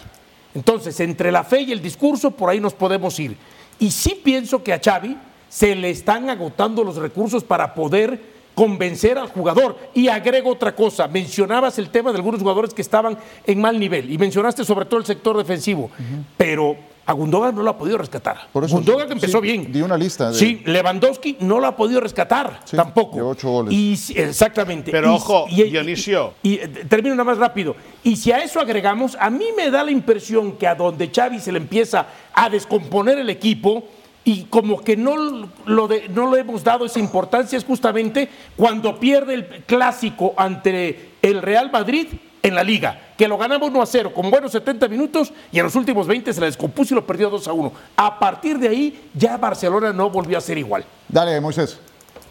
Entonces, 0.54 1.00
entre 1.00 1.32
la 1.32 1.44
fe 1.44 1.62
y 1.62 1.72
el 1.72 1.82
discurso, 1.82 2.32
por 2.32 2.50
ahí 2.50 2.60
nos 2.60 2.74
podemos 2.74 3.20
ir. 3.20 3.36
Y 3.80 3.90
sí 3.92 4.20
pienso 4.24 4.64
que 4.64 4.74
a 4.74 4.80
Xavi 4.84 5.18
se 5.50 5.76
le 5.76 5.90
están 5.90 6.30
agotando 6.30 6.84
los 6.84 6.98
recursos 6.98 7.44
para 7.44 7.74
poder 7.74 8.34
convencer 8.56 9.18
al 9.18 9.30
jugador. 9.30 9.78
Y 9.94 10.08
agrego 10.08 10.52
otra 10.52 10.76
cosa, 10.76 11.08
mencionabas 11.08 11.80
el 11.80 11.90
tema 11.90 12.12
de 12.12 12.18
algunos 12.18 12.42
jugadores 12.42 12.74
que 12.74 12.82
estaban 12.82 13.18
en 13.46 13.62
mal 13.62 13.80
nivel 13.80 14.12
y 14.12 14.18
mencionaste 14.18 14.64
sobre 14.64 14.86
todo 14.86 15.00
el 15.00 15.06
sector 15.06 15.38
defensivo, 15.38 15.90
pero 16.38 16.76
a 17.06 17.14
Gundogan 17.14 17.54
no 17.54 17.64
lo 17.64 17.72
ha 17.72 17.78
podido 17.78 17.98
rescatar. 17.98 18.48
Por 18.52 18.68
Gundogan 18.68 19.12
empezó 19.12 19.42
bien. 19.42 19.72
Di 19.72 19.82
una 19.82 19.98
lista. 19.98 20.32
De... 20.32 20.38
Sí, 20.38 20.62
Lewandowski 20.66 21.38
no 21.42 21.60
lo 21.60 21.68
ha 21.68 21.76
podido 21.76 22.00
rescatar 22.00 22.62
tampoco. 22.72 23.18
De 23.18 23.22
ocho 23.22 23.50
goles. 23.50 23.74
Y, 23.74 24.20
exactamente. 24.20 24.92
Pero 24.92 25.16
ojo, 25.16 25.46
Dionisio. 25.50 26.34
Y, 26.44 26.56
eh, 26.56 26.68
termino 26.88 27.16
nada 27.16 27.26
más 27.26 27.38
rápido. 27.38 27.76
Y 28.04 28.16
si 28.16 28.32
a 28.32 28.38
eso 28.38 28.60
agregamos, 28.60 29.18
a 29.20 29.30
mí 29.30 29.48
me 29.56 29.70
da 29.70 29.84
la 29.84 29.92
impresión 29.92 30.54
que 30.54 30.66
a 30.66 30.76
donde 30.76 31.12
Xavi 31.14 31.40
se 31.40 31.52
le 31.52 31.58
empieza 31.58 32.08
a 32.34 32.50
descomponer 32.50 33.18
el 33.18 33.30
equipo 33.30 33.84
y 34.24 34.44
como 34.44 34.82
que 34.82 34.96
no 34.96 35.18
lo, 35.18 35.50
no 35.66 36.30
lo 36.30 36.36
hemos 36.38 36.64
dado 36.64 36.86
esa 36.86 37.00
importancia 37.00 37.58
es 37.58 37.66
justamente 37.66 38.30
cuando 38.56 38.98
pierde 38.98 39.34
el 39.34 39.46
clásico 39.66 40.34
ante 40.38 41.12
el 41.22 41.42
Real 41.42 41.70
Madrid 41.72 42.08
en 42.44 42.54
la 42.54 42.64
liga, 42.64 43.00
que 43.18 43.26
lo 43.26 43.38
ganamos 43.38 43.70
1 43.70 43.82
a 43.82 43.86
0 43.86 44.14
con 44.14 44.30
buenos 44.30 44.52
70 44.52 44.90
minutos 44.90 45.32
y 45.50 45.60
en 45.60 45.64
los 45.64 45.76
últimos 45.76 46.06
20 46.06 46.34
se 46.34 46.42
la 46.42 46.48
descompuso 46.48 46.94
y 46.94 46.96
lo 46.96 47.08
perdió 47.08 47.30
2 47.30 47.48
a 47.48 47.54
1. 47.54 47.74
A 47.96 48.20
partir 48.20 48.60
de 48.60 48.68
ahí 48.68 49.10
ya 49.14 49.38
Barcelona 49.38 49.94
no 49.94 50.10
volvió 50.10 50.38
a 50.38 50.42
ser 50.42 50.58
igual. 50.58 50.84
Dale, 51.08 51.40
Moisés, 51.40 51.80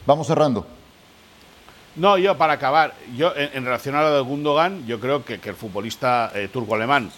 vamos 0.05 0.27
cerrando. 0.27 0.67
No, 1.97 2.19
yo 2.19 2.37
para 2.37 2.55
acabar, 2.55 2.95
yo 3.17 3.33
en, 3.35 3.65
relación 3.65 3.95
a 3.95 4.03
lo 4.03 4.15
de 4.15 4.21
Gundogan, 4.21 4.87
yo 4.87 5.01
creo 5.01 5.25
que, 5.25 5.41
el 5.43 5.55
futbolista 5.55 6.31
eh, 6.35 6.49
turco-alemán 6.53 7.11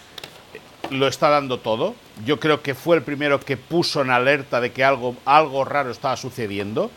eh, 0.53 0.61
lo 0.91 1.09
está 1.09 1.29
dando 1.29 1.59
todo. 1.59 1.97
Yo 2.25 2.39
creo 2.39 2.63
que 2.63 2.77
fue 2.77 2.97
el 2.97 3.03
primero 3.03 3.41
que 3.41 3.57
puso 3.57 4.03
en 4.03 4.11
alerta 4.11 4.61
de 4.61 4.73
que 4.73 4.85
algo, 4.85 5.17
algo 5.25 5.65
raro 5.65 5.91
estaba 5.91 6.17
sucediendo 6.17 6.93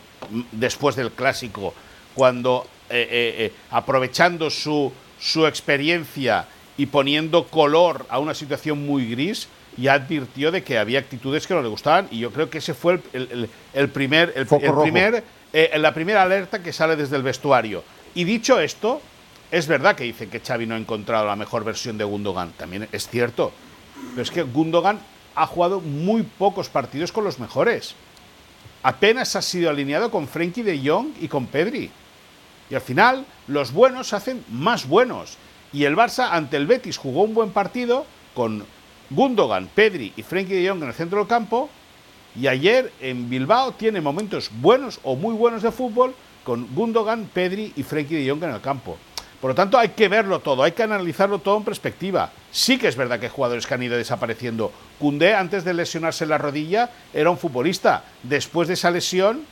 después 0.51 0.95
del 0.95 1.11
clásico, 1.11 1.73
cuando 2.13 2.67
eh, 2.89 3.53
aprovechando 3.69 4.49
su, 4.49 4.91
su 5.19 5.47
experiencia 5.47 6.45
y 6.77 6.87
poniendo 6.87 7.47
color 7.47 8.05
a 8.09 8.19
una 8.19 8.33
situación 8.33 8.85
muy 8.85 9.09
gris, 9.09 9.47
ya 9.77 9.93
advirtió 9.93 10.51
de 10.51 10.63
que 10.63 10.77
había 10.77 10.99
actitudes 10.99 11.47
que 11.47 11.53
no 11.53 11.61
le 11.61 11.69
gustaban 11.69 12.07
y 12.11 12.19
yo 12.19 12.31
creo 12.31 12.49
que 12.49 12.59
ese 12.59 12.73
fue 12.73 12.99
el, 13.13 13.49
primer, 13.89 14.33
el, 14.35 14.47
primer 14.47 15.23
eh, 15.53 15.71
la 15.77 15.93
primera 15.93 16.23
alerta 16.23 16.61
que 16.61 16.73
sale 16.73 16.95
desde 16.95 17.15
el 17.15 17.23
vestuario. 17.23 17.83
Y 18.15 18.23
dicho 18.23 18.59
esto, 18.59 19.01
es 19.51 19.67
verdad 19.67 19.95
que 19.95 20.03
dicen 20.03 20.29
que 20.29 20.39
Xavi 20.39 20.65
no 20.65 20.75
ha 20.75 20.79
encontrado 20.79 21.25
la 21.25 21.35
mejor 21.35 21.63
versión 21.63 21.97
de 21.97 22.03
Gundogan, 22.03 22.51
también 22.53 22.87
es 22.91 23.07
cierto, 23.07 23.51
pero 24.11 24.21
es 24.21 24.31
que 24.31 24.43
Gundogan 24.43 24.99
ha 25.35 25.45
jugado 25.45 25.79
muy 25.79 26.23
pocos 26.23 26.69
partidos 26.69 27.11
con 27.11 27.23
los 27.23 27.39
mejores. 27.39 27.95
Apenas 28.83 29.35
ha 29.35 29.41
sido 29.41 29.69
alineado 29.69 30.09
con 30.11 30.27
Frenkie 30.27 30.63
de 30.63 30.79
Jong 30.83 31.09
y 31.21 31.27
con 31.27 31.45
Pedri. 31.45 31.91
Y 32.69 32.75
al 32.75 32.81
final, 32.81 33.25
los 33.47 33.71
buenos 33.71 34.07
se 34.07 34.15
hacen 34.15 34.43
más 34.49 34.87
buenos. 34.87 35.37
Y 35.73 35.85
el 35.85 35.95
Barça 35.95 36.29
ante 36.31 36.57
el 36.57 36.67
Betis 36.67 36.97
jugó 36.97 37.23
un 37.23 37.33
buen 37.33 37.51
partido 37.51 38.05
con 38.33 38.65
Gundogan, 39.09 39.69
Pedri 39.73 40.13
y 40.15 40.23
Frenkie 40.23 40.55
de 40.55 40.69
Jong 40.69 40.83
en 40.83 40.89
el 40.89 40.93
centro 40.93 41.19
del 41.19 41.27
campo. 41.27 41.69
Y 42.35 42.47
ayer 42.47 42.91
en 43.01 43.29
Bilbao 43.29 43.71
tiene 43.71 44.01
momentos 44.01 44.51
buenos 44.61 44.99
o 45.03 45.15
muy 45.15 45.33
buenos 45.33 45.63
de 45.63 45.71
fútbol 45.71 46.13
con 46.43 46.67
Gundogan, 46.75 47.29
Pedri 47.33 47.73
y 47.75 47.83
Frenkie 47.83 48.15
de 48.15 48.29
Jong 48.29 48.43
en 48.43 48.51
el 48.51 48.61
campo. 48.61 48.97
Por 49.41 49.51
lo 49.51 49.55
tanto, 49.55 49.77
hay 49.77 49.89
que 49.89 50.07
verlo 50.07 50.39
todo, 50.39 50.63
hay 50.63 50.71
que 50.71 50.83
analizarlo 50.83 51.39
todo 51.39 51.57
en 51.57 51.63
perspectiva. 51.63 52.31
Sí 52.51 52.77
que 52.79 52.87
es 52.87 52.95
verdad 52.95 53.19
que 53.19 53.29
jugadores 53.29 53.67
que 53.67 53.73
han 53.75 53.83
ido 53.83 53.95
desapareciendo. 53.95 54.71
Cundé, 54.97 55.35
antes 55.35 55.63
de 55.63 55.75
lesionarse 55.75 56.25
la 56.25 56.39
rodilla, 56.39 56.89
era 57.13 57.29
un 57.29 57.37
futbolista. 57.37 58.03
Después 58.23 58.67
de 58.67 58.73
esa 58.73 58.89
lesión, 58.89 59.43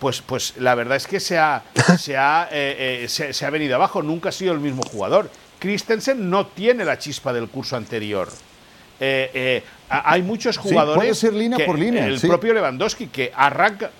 pues, 0.00 0.22
pues 0.22 0.54
la 0.56 0.74
verdad 0.74 0.96
es 0.96 1.06
que 1.06 1.20
se 1.20 1.38
ha, 1.38 1.62
se, 1.98 2.16
ha, 2.16 2.48
eh, 2.50 3.04
eh, 3.04 3.08
se, 3.08 3.46
ha 3.46 3.50
venido 3.50 3.76
abajo, 3.76 4.02
nunca 4.02 4.30
ha 4.30 4.32
sido 4.32 4.52
el 4.52 4.60
mismo 4.60 4.82
jugador. 4.82 5.30
Christensen 5.58 6.30
no 6.30 6.46
tiene 6.46 6.84
la 6.84 6.98
chispa 6.98 7.32
del 7.32 7.48
curso 7.48 7.76
anterior. 7.76 8.28
Eh, 8.98 9.62
hay 9.88 10.22
muchos 10.22 10.56
jugadores. 10.56 10.96
puede 10.96 11.14
ser 11.14 11.34
línea 11.34 11.64
por 11.64 11.78
línea. 11.78 12.06
El 12.06 12.18
propio 12.18 12.54
Lewandowski, 12.54 13.08
que 13.08 13.30
arranca, 13.34 13.90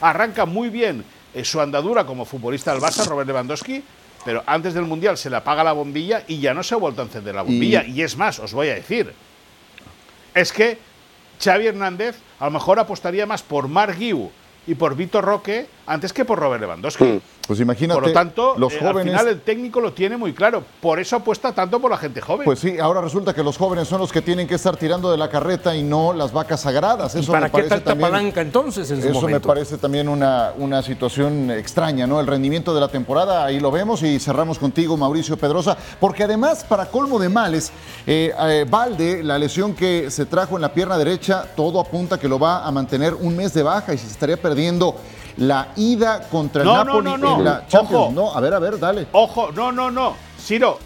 arranca 0.00 0.46
muy 0.46 0.70
bien 0.70 1.04
su 1.42 1.60
andadura 1.60 2.04
como 2.04 2.24
futbolista 2.24 2.72
del 2.72 2.80
Barça, 2.80 3.06
Robert 3.06 3.28
Lewandowski, 3.28 3.84
pero 4.24 4.42
antes 4.46 4.74
del 4.74 4.84
Mundial 4.84 5.18
se 5.18 5.28
le 5.28 5.36
apaga 5.36 5.62
la 5.62 5.72
bombilla 5.72 6.24
y 6.26 6.40
ya 6.40 6.54
no 6.54 6.62
se 6.62 6.74
ha 6.74 6.78
vuelto 6.78 7.02
a 7.02 7.04
encender 7.04 7.34
la 7.34 7.42
bombilla. 7.42 7.84
Y, 7.84 7.92
y 7.92 8.02
es 8.02 8.16
más, 8.16 8.38
os 8.38 8.54
voy 8.54 8.68
a 8.68 8.74
decir, 8.74 9.12
es 10.34 10.52
que 10.52 10.78
Xavi 11.42 11.66
Hernández 11.66 12.16
a 12.38 12.46
lo 12.46 12.50
mejor 12.50 12.78
apostaría 12.78 13.26
más 13.26 13.42
por 13.42 13.68
Mark 13.68 13.96
Guiu 13.98 14.30
y 14.66 14.74
por 14.74 14.96
Vitor 14.96 15.24
Roque 15.24 15.66
antes 15.90 16.12
que 16.12 16.24
por 16.24 16.38
Robert 16.38 16.60
Lewandowski. 16.60 17.04
Mm. 17.04 17.20
Pues 17.48 17.58
imagínate, 17.58 18.00
por 18.00 18.08
lo 18.08 18.14
tanto, 18.14 18.54
los 18.56 18.76
jóvenes... 18.78 19.12
Eh, 19.12 19.16
al 19.16 19.20
final 19.22 19.28
el 19.28 19.40
técnico 19.40 19.80
lo 19.80 19.92
tiene 19.92 20.16
muy 20.16 20.32
claro. 20.32 20.62
Por 20.80 21.00
eso 21.00 21.16
apuesta 21.16 21.52
tanto 21.52 21.80
por 21.80 21.90
la 21.90 21.96
gente 21.96 22.20
joven. 22.20 22.44
Pues 22.44 22.60
sí, 22.60 22.78
ahora 22.78 23.00
resulta 23.00 23.34
que 23.34 23.42
los 23.42 23.58
jóvenes 23.58 23.88
son 23.88 24.00
los 24.00 24.12
que 24.12 24.22
tienen 24.22 24.46
que 24.46 24.54
estar 24.54 24.76
tirando 24.76 25.10
de 25.10 25.18
la 25.18 25.28
carreta 25.28 25.74
y 25.74 25.82
no 25.82 26.12
las 26.12 26.32
vacas 26.32 26.60
sagradas. 26.60 27.16
Eso 27.16 27.32
¿Para 27.32 27.46
me 27.46 27.50
qué 27.50 27.52
parece 27.52 27.68
tanta 27.70 27.90
también, 27.90 28.10
palanca 28.10 28.40
entonces 28.40 28.88
en 28.92 29.00
Eso 29.00 29.26
me 29.26 29.40
parece 29.40 29.78
también 29.78 30.08
una, 30.08 30.52
una 30.58 30.80
situación 30.80 31.50
extraña, 31.50 32.06
¿no? 32.06 32.20
El 32.20 32.28
rendimiento 32.28 32.72
de 32.72 32.80
la 32.80 32.88
temporada, 32.88 33.44
ahí 33.44 33.58
lo 33.58 33.72
vemos 33.72 34.04
y 34.04 34.20
cerramos 34.20 34.56
contigo, 34.60 34.96
Mauricio 34.96 35.36
Pedrosa, 35.36 35.76
porque 35.98 36.22
además, 36.22 36.62
para 36.62 36.86
colmo 36.86 37.18
de 37.18 37.28
males, 37.28 37.72
eh, 38.06 38.32
eh, 38.38 38.64
Valde, 38.70 39.24
la 39.24 39.38
lesión 39.40 39.74
que 39.74 40.08
se 40.08 40.24
trajo 40.26 40.54
en 40.54 40.62
la 40.62 40.72
pierna 40.72 40.96
derecha, 40.96 41.46
todo 41.56 41.80
apunta 41.80 42.16
que 42.16 42.28
lo 42.28 42.38
va 42.38 42.64
a 42.64 42.70
mantener 42.70 43.14
un 43.14 43.34
mes 43.34 43.54
de 43.54 43.64
baja 43.64 43.92
y 43.92 43.98
se 43.98 44.06
estaría 44.06 44.36
perdiendo 44.36 44.94
la 45.40 45.68
ida 45.76 46.20
contra 46.28 46.62
el 46.62 46.68
Napoli 46.68 47.12
en 47.12 47.44
la 47.44 47.66
Champions. 47.66 48.12
no, 48.12 48.32
a 48.32 48.40
ver, 48.40 48.52
a 48.52 48.58
ver, 48.58 48.78
dale. 48.78 49.06
Ojo, 49.12 49.50
no, 49.52 49.72
no, 49.72 49.90
no. 49.90 50.14
Ciro, 50.38 50.78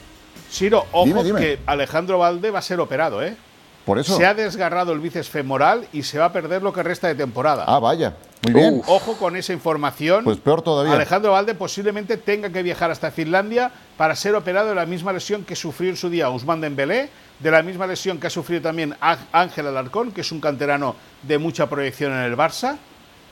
Ciro, 0.50 0.86
ojo 0.92 1.24
que 1.36 1.58
Alejandro 1.66 2.18
Valde 2.18 2.50
va 2.50 2.60
a 2.60 2.62
ser 2.62 2.78
operado, 2.78 3.22
¿eh? 3.22 3.36
Por 3.84 3.98
eso. 3.98 4.16
Se 4.16 4.24
ha 4.24 4.32
desgarrado 4.32 4.92
el 4.92 5.00
bíceps 5.00 5.28
femoral 5.28 5.86
y 5.92 6.04
se 6.04 6.18
va 6.18 6.26
a 6.26 6.32
perder 6.32 6.62
lo 6.62 6.72
que 6.72 6.82
resta 6.82 7.08
de 7.08 7.16
temporada. 7.16 7.64
Ah, 7.66 7.80
vaya. 7.80 8.14
Muy 8.44 8.52
bien. 8.52 8.82
ojo 8.86 9.14
con 9.16 9.36
esa 9.36 9.52
información. 9.52 10.24
Pues 10.24 10.38
peor 10.38 10.62
todavía. 10.62 10.94
Alejandro 10.94 11.32
Valde 11.32 11.54
posiblemente 11.54 12.16
tenga 12.16 12.50
que 12.50 12.62
viajar 12.62 12.90
hasta 12.90 13.10
Finlandia 13.10 13.72
para 13.96 14.14
ser 14.14 14.34
operado 14.36 14.68
de 14.68 14.74
la 14.76 14.86
misma 14.86 15.12
lesión 15.12 15.44
que 15.44 15.56
sufrió 15.56 15.90
en 15.90 15.96
su 15.96 16.08
día 16.08 16.30
Usman 16.30 16.60
Dembélé, 16.60 17.10
de 17.40 17.50
la 17.50 17.62
misma 17.62 17.86
lesión 17.86 18.18
que 18.18 18.28
ha 18.28 18.30
sufrido 18.30 18.62
también 18.62 18.94
Ángel 19.32 19.66
Alarcón, 19.66 20.12
que 20.12 20.20
es 20.20 20.30
un 20.30 20.40
canterano 20.40 20.94
de 21.22 21.38
mucha 21.38 21.68
proyección 21.68 22.12
en 22.12 22.20
el 22.20 22.36
Barça 22.36 22.78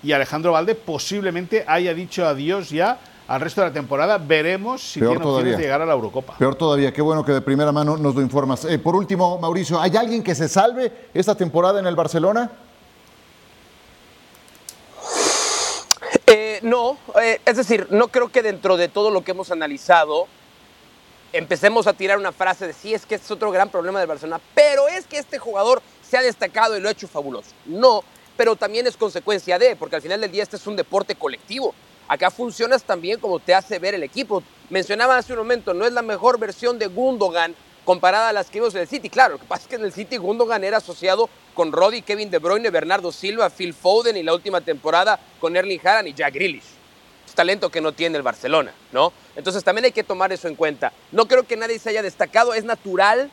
y 0.03 0.13
Alejandro 0.13 0.53
Valde 0.53 0.75
posiblemente 0.75 1.65
haya 1.67 1.95
dicho 1.95 2.27
adiós 2.27 2.71
ya 2.71 2.99
al 3.29 3.41
resto 3.41 3.61
de 3.61 3.69
la 3.69 3.73
temporada. 3.73 4.19
Veremos 4.19 4.83
si 4.83 5.01
tiene 5.01 5.17
opciones 5.17 5.57
de 5.57 5.63
llegar 5.63 5.81
a 5.81 5.87
la 5.87 5.93
Eurocopa. 5.93 6.37
Peor 6.39 6.55
todavía, 6.55 6.93
qué 6.93 7.03
bueno 7.03 7.25
que 7.25 7.33
de 7.33 7.41
primera 7.41 7.73
mano 7.73 7.97
nos 7.97 8.15
lo 8.15 8.21
informas. 8.21 8.65
Eh, 8.65 8.79
por 8.79 8.97
último, 8.97 9.39
Mauricio, 9.39 9.81
¿hay 9.81 9.97
alguien 9.97 10.23
que 10.23 10.35
se 10.35 10.49
salve 10.49 10.93
esta 11.15 11.35
temporada 11.35 11.79
en 11.81 11.87
el 11.87 11.95
Barcelona? 11.95 12.51
Eh, 16.27 16.61
no, 16.63 16.97
eh, 17.21 17.41
es 17.45 17.57
decir, 17.57 17.87
no 17.91 18.09
creo 18.09 18.31
que 18.31 18.43
dentro 18.43 18.77
de 18.77 18.89
todo 18.89 19.11
lo 19.11 19.23
que 19.23 19.33
hemos 19.33 19.51
analizado 19.51 20.27
empecemos 21.33 21.87
a 21.87 21.95
tirar 21.95 22.19
una 22.19 22.33
frase 22.33 22.67
de 22.67 22.73
sí, 22.73 22.93
es 22.93 23.07
que 23.07 23.15
este 23.15 23.25
es 23.27 23.31
otro 23.31 23.51
gran 23.51 23.71
problema 23.71 23.99
del 23.99 24.09
Barcelona, 24.09 24.41
pero 24.55 24.89
es 24.89 25.07
que 25.07 25.19
este 25.19 25.39
jugador 25.39 25.83
se 26.03 26.19
ha 26.19 26.23
destacado 26.23 26.77
y 26.77 26.81
lo 26.81 26.89
ha 26.89 26.93
hecho 26.93 27.09
fabuloso. 27.09 27.51
No, 27.65 28.03
pero 28.37 28.57
también 28.57 28.87
es 28.87 28.97
consecuencia 28.97 29.59
de, 29.59 29.77
porque 29.77 29.97
al 29.97 30.03
final 30.03 30.21
del 30.21 30.33
día 30.33 30.43
este 30.43 30.57
es 30.57 30.67
un 30.67 30.77
deporte 30.77 31.15
colectivo. 31.15 31.75
Acá 32.09 32.31
funcionas 32.31 32.83
también 32.83 33.21
como 33.21 33.39
te 33.39 33.55
hace 33.55 33.79
ver 33.79 33.95
el 33.95 34.03
equipo. 34.03 34.43
Mencionaba 34.71 35.17
hace 35.17 35.33
un 35.33 35.39
momento, 35.39 35.75
no 35.75 35.87
es 35.87 35.93
la 35.93 36.03
mejor 36.03 36.39
versión 36.39 36.79
de 36.79 36.87
Gundogan, 36.87 37.55
comparada 37.85 38.29
a 38.29 38.33
las 38.33 38.49
que 38.49 38.61
vimos 38.61 38.75
en 38.75 38.83
el 38.83 38.89
City. 38.89 39.09
Claro, 39.09 39.35
lo 39.35 39.41
que 39.41 39.47
pasa 39.47 39.63
es 39.63 39.69
que 39.69 39.77
en 39.77 39.85
el 39.85 39.93
City 39.93 40.17
Gundogan 40.17 40.63
era 40.65 40.79
asociado 40.79 41.29
con 41.55 41.73
Roddy, 41.73 42.03
Kevin 42.03 42.31
De 42.31 42.39
Bruyne, 42.39 42.71
Bernardo 42.71 43.13
Silva, 43.13 43.51
Phil 43.51 43.75
Foden 43.75 44.17
y 44.17 44.23
la 44.23 44.35
última 44.35 44.61
temporada 44.61 45.19
con 45.41 45.57
Erling 45.57 45.81
Haaland 45.83 46.09
y 46.09 46.15
Jack 46.15 46.35
Grealish. 46.35 46.65
Talento 47.35 47.71
que 47.71 47.81
no 47.81 47.93
tiene 47.93 48.19
el 48.19 48.23
Barcelona, 48.23 48.75
¿no? 48.93 49.11
Entonces 49.37 49.65
también 49.65 49.87
hay 49.87 49.93
que 49.93 50.05
tomar 50.05 50.33
eso 50.35 50.49
en 50.49 50.55
cuenta. 50.55 50.93
No 51.13 51.27
creo 51.27 51.45
que 51.45 51.57
nadie 51.57 51.79
se 51.79 51.89
haya 51.89 52.03
destacado, 52.03 52.53
es 52.53 52.65
natural 52.65 53.31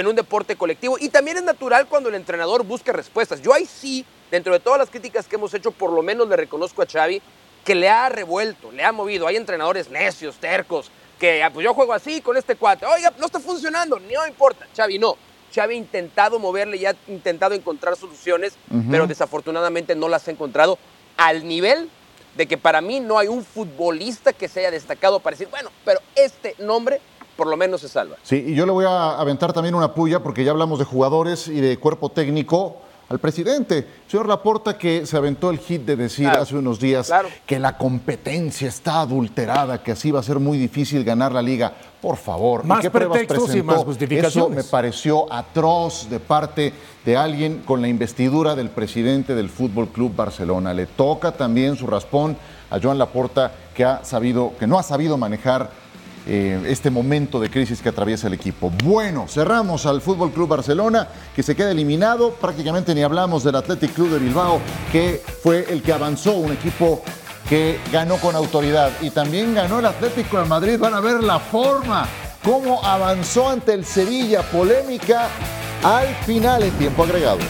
en 0.00 0.06
un 0.06 0.16
deporte 0.16 0.56
colectivo 0.56 0.96
y 0.98 1.08
también 1.08 1.36
es 1.36 1.42
natural 1.42 1.86
cuando 1.86 2.08
el 2.08 2.14
entrenador 2.14 2.64
busca 2.64 2.92
respuestas. 2.92 3.42
Yo 3.42 3.52
ahí 3.52 3.66
sí, 3.66 4.04
dentro 4.30 4.52
de 4.52 4.60
todas 4.60 4.78
las 4.78 4.90
críticas 4.90 5.26
que 5.26 5.36
hemos 5.36 5.52
hecho, 5.54 5.70
por 5.70 5.92
lo 5.92 6.02
menos 6.02 6.28
le 6.28 6.36
reconozco 6.36 6.82
a 6.82 6.86
Xavi 6.86 7.20
que 7.64 7.74
le 7.74 7.88
ha 7.88 8.08
revuelto, 8.08 8.72
le 8.72 8.84
ha 8.84 8.92
movido. 8.92 9.26
Hay 9.26 9.36
entrenadores 9.36 9.88
necios, 9.90 10.36
tercos, 10.36 10.90
que 11.18 11.42
ah, 11.42 11.50
pues 11.50 11.64
yo 11.64 11.74
juego 11.74 11.92
así 11.92 12.20
con 12.20 12.36
este 12.36 12.56
cuate. 12.56 12.86
Oiga, 12.86 13.12
no 13.18 13.26
está 13.26 13.38
funcionando, 13.38 13.98
no 13.98 14.26
importa. 14.26 14.66
Xavi 14.76 14.98
no. 14.98 15.16
Xavi 15.54 15.74
ha 15.74 15.78
intentado 15.78 16.38
moverle 16.38 16.78
y 16.78 16.86
ha 16.86 16.96
intentado 17.08 17.54
encontrar 17.54 17.94
soluciones, 17.96 18.54
pero 18.90 19.06
desafortunadamente 19.06 19.94
no 19.94 20.08
las 20.08 20.26
ha 20.26 20.30
encontrado 20.30 20.78
al 21.16 21.46
nivel 21.46 21.90
de 22.36 22.46
que 22.46 22.56
para 22.56 22.80
mí 22.80 23.00
no 23.00 23.18
hay 23.18 23.28
un 23.28 23.44
futbolista 23.44 24.32
que 24.32 24.48
se 24.48 24.60
haya 24.60 24.70
destacado 24.70 25.20
para 25.20 25.34
decir, 25.34 25.48
bueno, 25.50 25.70
pero 25.84 26.00
este 26.14 26.54
nombre 26.58 27.00
por 27.36 27.46
lo 27.46 27.56
menos 27.56 27.80
se 27.80 27.88
salva. 27.88 28.16
Sí, 28.22 28.44
y 28.48 28.54
yo 28.54 28.66
le 28.66 28.72
voy 28.72 28.84
a 28.84 29.18
aventar 29.18 29.52
también 29.52 29.74
una 29.74 29.94
puya 29.94 30.22
porque 30.22 30.44
ya 30.44 30.50
hablamos 30.50 30.78
de 30.78 30.84
jugadores 30.84 31.48
y 31.48 31.60
de 31.60 31.78
cuerpo 31.78 32.10
técnico 32.10 32.76
al 33.12 33.18
presidente. 33.18 33.86
Señor 34.08 34.26
Laporta, 34.26 34.78
que 34.78 35.06
se 35.06 35.16
aventó 35.16 35.50
el 35.50 35.58
hit 35.58 35.82
de 35.82 35.96
decir 35.96 36.28
hace 36.28 36.56
unos 36.56 36.80
días 36.80 37.12
que 37.44 37.58
la 37.58 37.76
competencia 37.76 38.68
está 38.68 39.00
adulterada, 39.00 39.82
que 39.82 39.92
así 39.92 40.10
va 40.10 40.20
a 40.20 40.22
ser 40.22 40.38
muy 40.38 40.56
difícil 40.56 41.04
ganar 41.04 41.32
la 41.32 41.42
liga. 41.42 41.72
Por 42.00 42.16
favor, 42.16 42.64
más 42.64 42.80
¿qué 42.80 42.90
pretextos 42.90 43.54
y 43.54 43.62
más 43.62 43.84
justificaciones. 43.84 44.34
Eso 44.34 44.48
me 44.48 44.64
pareció 44.64 45.32
atroz 45.32 46.08
de 46.10 46.18
parte 46.18 46.72
de 47.04 47.16
alguien 47.16 47.62
con 47.64 47.80
la 47.80 47.88
investidura 47.88 48.56
del 48.56 48.70
presidente 48.70 49.34
del 49.34 49.48
Fútbol 49.48 49.88
Club 49.88 50.16
Barcelona. 50.16 50.74
Le 50.74 50.86
toca 50.86 51.32
también 51.32 51.76
su 51.76 51.86
raspón 51.86 52.36
a 52.70 52.80
Joan 52.80 52.98
Laporta, 52.98 53.52
que 53.74 53.84
ha 53.84 54.04
sabido, 54.04 54.52
que 54.58 54.66
no 54.66 54.78
ha 54.78 54.82
sabido 54.82 55.16
manejar 55.18 55.70
eh, 56.26 56.62
este 56.68 56.90
momento 56.90 57.40
de 57.40 57.50
crisis 57.50 57.80
que 57.82 57.88
atraviesa 57.88 58.28
el 58.28 58.34
equipo. 58.34 58.70
Bueno, 58.84 59.26
cerramos 59.28 59.86
al 59.86 60.00
Fútbol 60.00 60.32
Club 60.32 60.48
Barcelona, 60.48 61.08
que 61.34 61.42
se 61.42 61.56
queda 61.56 61.70
eliminado. 61.70 62.30
Prácticamente 62.32 62.94
ni 62.94 63.02
hablamos 63.02 63.42
del 63.42 63.56
Athletic 63.56 63.92
Club 63.92 64.10
de 64.10 64.18
Bilbao, 64.18 64.60
que 64.92 65.22
fue 65.42 65.66
el 65.68 65.82
que 65.82 65.92
avanzó, 65.92 66.36
un 66.36 66.52
equipo 66.52 67.02
que 67.48 67.80
ganó 67.92 68.16
con 68.16 68.36
autoridad. 68.36 68.92
Y 69.00 69.10
también 69.10 69.54
ganó 69.54 69.80
el 69.80 69.86
Atlético 69.86 70.38
de 70.38 70.44
Madrid. 70.44 70.78
Van 70.78 70.94
a 70.94 71.00
ver 71.00 71.22
la 71.22 71.40
forma, 71.40 72.06
cómo 72.44 72.84
avanzó 72.84 73.48
ante 73.48 73.72
el 73.72 73.84
Sevilla. 73.84 74.42
Polémica 74.42 75.28
al 75.82 76.14
final 76.24 76.62
en 76.62 76.70
tiempo 76.72 77.02
agregado. 77.02 77.40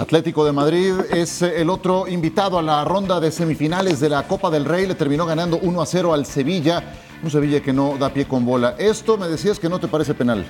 Atlético 0.00 0.46
de 0.46 0.52
Madrid 0.52 0.94
es 1.10 1.42
eh, 1.42 1.60
el 1.60 1.68
otro 1.68 2.08
invitado 2.08 2.58
a 2.58 2.62
la 2.62 2.82
ronda 2.86 3.20
de 3.20 3.30
semifinales 3.30 4.00
de 4.00 4.08
la 4.08 4.22
Copa 4.22 4.48
del 4.48 4.64
Rey. 4.64 4.86
Le 4.86 4.94
terminó 4.94 5.26
ganando 5.26 5.58
1 5.60 5.82
a 5.82 5.84
0 5.84 6.14
al 6.14 6.24
Sevilla. 6.24 6.82
Un 7.22 7.30
Sevilla 7.30 7.60
que 7.60 7.74
no 7.74 7.98
da 7.98 8.08
pie 8.08 8.24
con 8.24 8.46
bola. 8.46 8.76
Esto 8.78 9.18
me 9.18 9.28
decías 9.28 9.58
que 9.58 9.68
no 9.68 9.78
te 9.78 9.88
parece 9.88 10.14
penal. 10.14 10.46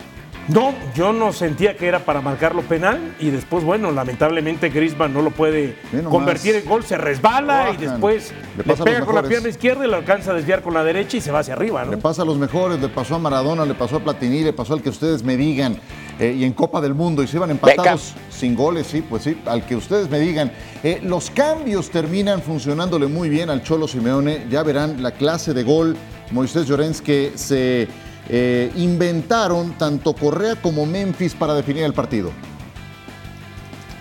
No, 0.47 0.73
yo 0.95 1.13
no 1.13 1.33
sentía 1.33 1.77
que 1.77 1.89
era 1.89 2.05
para 2.05 2.21
marcarlo 2.21 2.63
penal 2.63 3.17
y 3.19 3.31
después, 3.31 3.65
bueno, 3.65 3.91
lamentablemente 3.91 4.69
Griezmann 4.69 5.13
no 5.13 5.21
lo 5.21 5.33
puede 5.33 5.77
convertir 6.09 6.55
en 6.55 6.65
gol, 6.65 6.85
se 6.85 6.97
resbala 6.97 7.71
y 7.73 7.77
después 7.77 8.33
le, 8.57 8.75
pega 8.77 9.05
con 9.05 9.15
la 9.15 9.23
pierna 9.23 9.49
izquierda 9.49 9.85
y 9.85 9.91
lo 9.91 9.97
alcanza 9.97 10.31
a 10.31 10.35
desviar 10.35 10.63
con 10.63 10.75
la 10.75 10.83
derecha 10.83 11.19
y 11.19 11.21
se 11.21 11.31
va 11.31 11.41
hacia 11.41 11.55
arriba, 11.55 11.85
¿no? 11.85 11.91
Le 11.93 11.99
pasa 11.99 12.23
a 12.23 12.25
los 12.25 12.39
mejores, 12.39 12.81
le 12.81 12.89
pasó 12.89 13.17
a 13.17 13.19
Maradona, 13.19 13.65
le 13.65 13.75
pasó 13.75 13.97
a 13.97 14.01
Platini, 14.01 14.43
le 14.43 14.53
pasó 14.53 14.75
al 14.75 14.83
que 14.83 14.89
ustedes 14.89 15.23
me 15.23 15.37
digan 15.37 15.77
eh, 16.21 16.37
y 16.39 16.45
en 16.45 16.53
Copa 16.53 16.83
del 16.83 16.95
Mundo 16.95 17.23
y 17.23 17.27
se 17.27 17.39
iban 17.39 17.51
empatados 17.51 18.13
sin 18.31 18.55
goles, 18.55 18.87
sí, 18.87 19.01
pues 19.01 19.23
sí, 19.23 19.41
al 19.47 19.65
que 19.65 19.75
ustedes 19.75 20.11
me 20.11 20.19
digan. 20.19 20.53
Eh, 20.85 21.01
los 21.03 21.31
cambios 21.31 21.91
terminan 21.91 22.43
funcionándole 22.43 23.07
muy 23.07 23.31
bien 23.31 23.49
al 23.49 23.63
Cholo 23.63 23.89
Simeone, 23.89 24.47
ya 24.51 24.63
verán 24.63 25.03
la 25.03 25.13
clase 25.13 25.55
de 25.55 25.63
gol 25.63 25.97
Moisés 26.31 26.67
Llorens 26.67 27.01
que 27.01 27.33
se 27.37 27.89
eh, 28.29 28.71
inventaron 28.77 29.73
tanto 29.73 30.15
Correa 30.15 30.57
como 30.57 30.87
Memphis 30.87 31.35
para 31.35 31.55
definir 31.55 31.85
el 31.85 31.95
partido. 31.95 32.31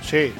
Sí, 0.03 0.33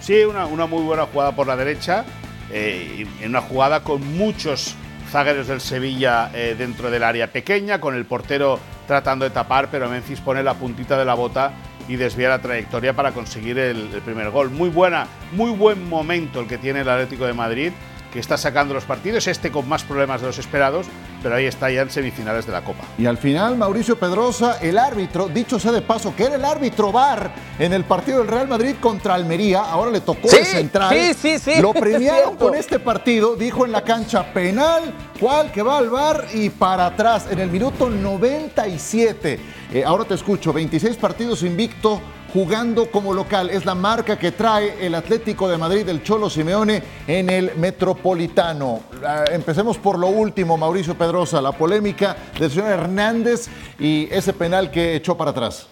sí, 0.00 0.24
una, 0.24 0.46
muy 0.66 0.82
buena 0.82 1.06
jugada 1.06 1.34
por 1.34 1.46
la 1.46 1.56
derecha, 1.56 2.04
eh, 2.50 3.06
en 3.20 3.30
una 3.30 3.40
jugada 3.40 3.84
con 3.84 4.16
muchos 4.16 4.74
zagueros 5.10 5.48
del 5.48 5.60
Sevilla 5.60 6.30
eh, 6.32 6.54
dentro 6.56 6.90
del 6.90 7.02
área 7.02 7.32
pequeña, 7.32 7.80
con 7.80 7.94
el 7.94 8.04
portero 8.04 8.58
tratando 8.86 9.24
de 9.24 9.30
tapar, 9.30 9.68
pero 9.70 9.88
Memphis 9.88 10.20
pone 10.20 10.42
la 10.42 10.54
puntita 10.54 10.98
de 10.98 11.04
la 11.04 11.14
bota 11.14 11.52
y 11.88 11.96
desvía 11.96 12.28
la 12.28 12.40
trayectoria 12.40 12.94
para 12.94 13.12
conseguir 13.12 13.58
el, 13.58 13.92
el 13.92 14.00
primer 14.02 14.30
gol. 14.30 14.50
Muy 14.50 14.70
buena, 14.70 15.06
muy 15.32 15.50
buen 15.50 15.88
momento 15.88 16.40
el 16.40 16.46
que 16.46 16.58
tiene 16.58 16.80
el 16.80 16.88
Atlético 16.88 17.26
de 17.26 17.32
Madrid 17.32 17.72
que 18.12 18.18
está 18.18 18.36
sacando 18.36 18.74
los 18.74 18.84
partidos, 18.84 19.26
este 19.26 19.50
con 19.50 19.68
más 19.68 19.84
problemas 19.84 20.20
de 20.20 20.26
los 20.26 20.38
esperados, 20.38 20.86
pero 21.22 21.34
ahí 21.36 21.46
está 21.46 21.70
ya 21.70 21.82
en 21.82 21.90
semifinales 21.90 22.46
de 22.46 22.52
la 22.52 22.62
Copa. 22.62 22.84
Y 22.98 23.06
al 23.06 23.18
final, 23.18 23.56
Mauricio 23.56 23.98
Pedrosa, 23.98 24.58
el 24.60 24.78
árbitro, 24.78 25.28
dicho 25.28 25.58
sea 25.58 25.72
de 25.72 25.82
paso, 25.82 26.14
que 26.16 26.24
era 26.24 26.36
el 26.36 26.44
árbitro 26.44 26.92
VAR 26.92 27.32
en 27.58 27.72
el 27.72 27.84
partido 27.84 28.18
del 28.18 28.28
Real 28.28 28.48
Madrid 28.48 28.74
contra 28.80 29.14
Almería, 29.14 29.60
ahora 29.60 29.90
le 29.90 30.00
tocó 30.00 30.28
el 30.30 30.44
central. 30.44 30.94
Sí, 30.94 31.14
sí, 31.14 31.38
sí. 31.38 31.60
Lo 31.60 31.72
premiaron 31.74 32.36
con 32.36 32.54
este 32.54 32.78
partido, 32.78 33.36
dijo 33.36 33.64
en 33.64 33.72
la 33.72 33.82
cancha 33.82 34.32
penal, 34.32 34.92
cual 35.18 35.52
que 35.52 35.62
va 35.62 35.78
al 35.78 35.90
VAR 35.90 36.26
y 36.32 36.50
para 36.50 36.86
atrás 36.86 37.26
en 37.30 37.38
el 37.38 37.50
minuto 37.50 37.88
97. 37.88 39.38
Eh, 39.72 39.84
ahora 39.84 40.04
te 40.04 40.14
escucho, 40.14 40.52
26 40.52 40.96
partidos 40.96 41.42
invicto 41.42 42.00
jugando 42.32 42.90
como 42.90 43.12
local. 43.12 43.50
Es 43.50 43.64
la 43.64 43.74
marca 43.74 44.18
que 44.18 44.32
trae 44.32 44.86
el 44.86 44.94
Atlético 44.94 45.48
de 45.48 45.58
Madrid 45.58 45.84
del 45.84 46.02
Cholo 46.02 46.30
Simeone 46.30 46.82
en 47.06 47.30
el 47.30 47.56
Metropolitano. 47.56 48.82
Ah, 49.04 49.24
empecemos 49.30 49.78
por 49.78 49.98
lo 49.98 50.08
último, 50.08 50.56
Mauricio 50.56 50.96
Pedrosa, 50.96 51.40
la 51.40 51.52
polémica 51.52 52.16
del 52.38 52.50
señor 52.50 52.70
Hernández 52.70 53.48
y 53.78 54.08
ese 54.10 54.32
penal 54.32 54.70
que 54.70 54.96
echó 54.96 55.16
para 55.16 55.30
atrás. 55.30 55.66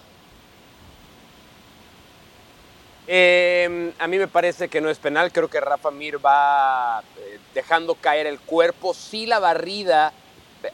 Em, 3.11 3.91
a 3.97 4.07
mí 4.07 4.19
me 4.19 4.27
parece 4.27 4.67
que 4.67 4.81
no 4.81 4.87
es 4.87 4.99
penal, 4.99 5.31
creo 5.31 5.49
que 5.49 5.59
Rafa 5.59 5.89
Mir 5.89 6.23
va 6.23 7.01
eh, 7.17 7.39
dejando 7.55 7.95
caer 7.95 8.27
el 8.27 8.39
cuerpo, 8.39 8.93
sí 8.93 9.25
la 9.25 9.39
barrida. 9.39 10.13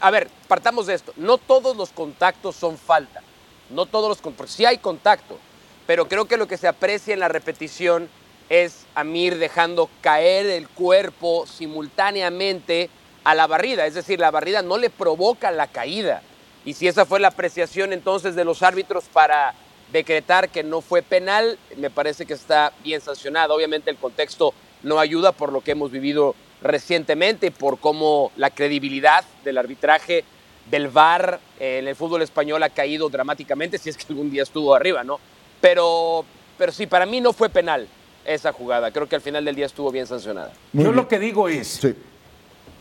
A 0.02 0.12
ver, 0.12 0.30
partamos 0.50 0.88
de 0.88 0.96
esto, 0.96 1.14
no 1.16 1.38
todos 1.38 1.78
los 1.78 1.92
contactos 1.92 2.58
son 2.58 2.78
falta, 2.78 3.22
no 3.70 3.86
todos 3.86 4.10
los 4.10 4.20
contactos, 4.20 4.54
sí 4.54 4.66
hay 4.66 4.80
contacto, 4.80 5.40
pero 5.88 6.08
creo 6.08 6.26
que 6.26 6.38
lo 6.38 6.48
que 6.48 6.58
se 6.58 6.68
aprecia 6.68 7.14
en 7.14 7.20
la 7.20 7.28
repetición 7.28 8.10
es 8.50 8.86
Amir 8.96 9.38
dejando 9.38 9.90
caer 10.02 10.46
el 10.46 10.68
cuerpo 10.70 11.46
simultáneamente 11.48 12.90
a 13.24 13.34
la 13.36 13.48
barrida, 13.48 13.86
es 13.86 13.96
decir, 13.96 14.20
la 14.20 14.32
barrida 14.32 14.62
no 14.62 14.78
le 14.78 14.90
provoca 14.90 15.52
la 15.52 15.68
caída. 15.68 16.22
Y 16.64 16.74
si 16.74 16.88
esa 16.88 17.06
fue 17.06 17.20
la 17.20 17.30
apreciación 17.30 17.94
entonces 17.94 18.36
de 18.36 18.46
los 18.46 18.64
árbitros 18.64 19.06
para 19.12 19.54
decretar 19.92 20.50
que 20.50 20.64
no 20.64 20.82
fue 20.82 21.02
penal, 21.02 21.58
me 21.78 21.90
parece 21.90 22.26
que 22.26 22.34
está 22.34 22.72
bien 22.84 23.02
sancionado. 23.02 23.54
Obviamente 23.54 23.90
el 23.90 23.98
contexto 23.98 24.54
no 24.84 25.00
ayuda 25.00 25.32
por 25.32 25.52
lo 25.52 25.62
que 25.62 25.72
hemos 25.72 25.92
vivido 25.92 26.36
recientemente, 26.62 27.52
por 27.52 27.80
cómo 27.80 28.32
la 28.36 28.50
credibilidad 28.50 29.26
del 29.44 29.58
arbitraje 29.58 30.24
del 30.70 30.88
VAR 30.88 31.40
en 31.60 31.88
el 31.88 31.96
fútbol 31.96 32.24
español 32.24 32.64
ha 32.64 32.70
caído 32.70 33.10
dramáticamente, 33.10 33.78
si 33.78 33.90
es 33.90 33.98
que 33.98 34.06
algún 34.10 34.32
día 34.32 34.44
estuvo 34.44 34.74
arriba, 34.74 35.04
¿no? 35.04 35.20
Pero, 35.62 36.26
pero 36.58 36.72
sí, 36.72 36.86
para 36.88 37.06
mí 37.06 37.22
no 37.22 37.34
fue 37.34 37.50
penal 37.50 37.88
esa 38.26 38.52
jugada. 38.52 38.92
Creo 38.92 39.08
que 39.08 39.16
al 39.16 39.22
final 39.22 39.46
del 39.46 39.56
día 39.56 39.66
estuvo 39.66 39.92
bien 39.92 40.08
sancionada. 40.08 40.52
yo 40.74 40.92
lo 40.92 41.08
que 41.08 41.20
digo 41.20 41.48
es, 41.48 41.82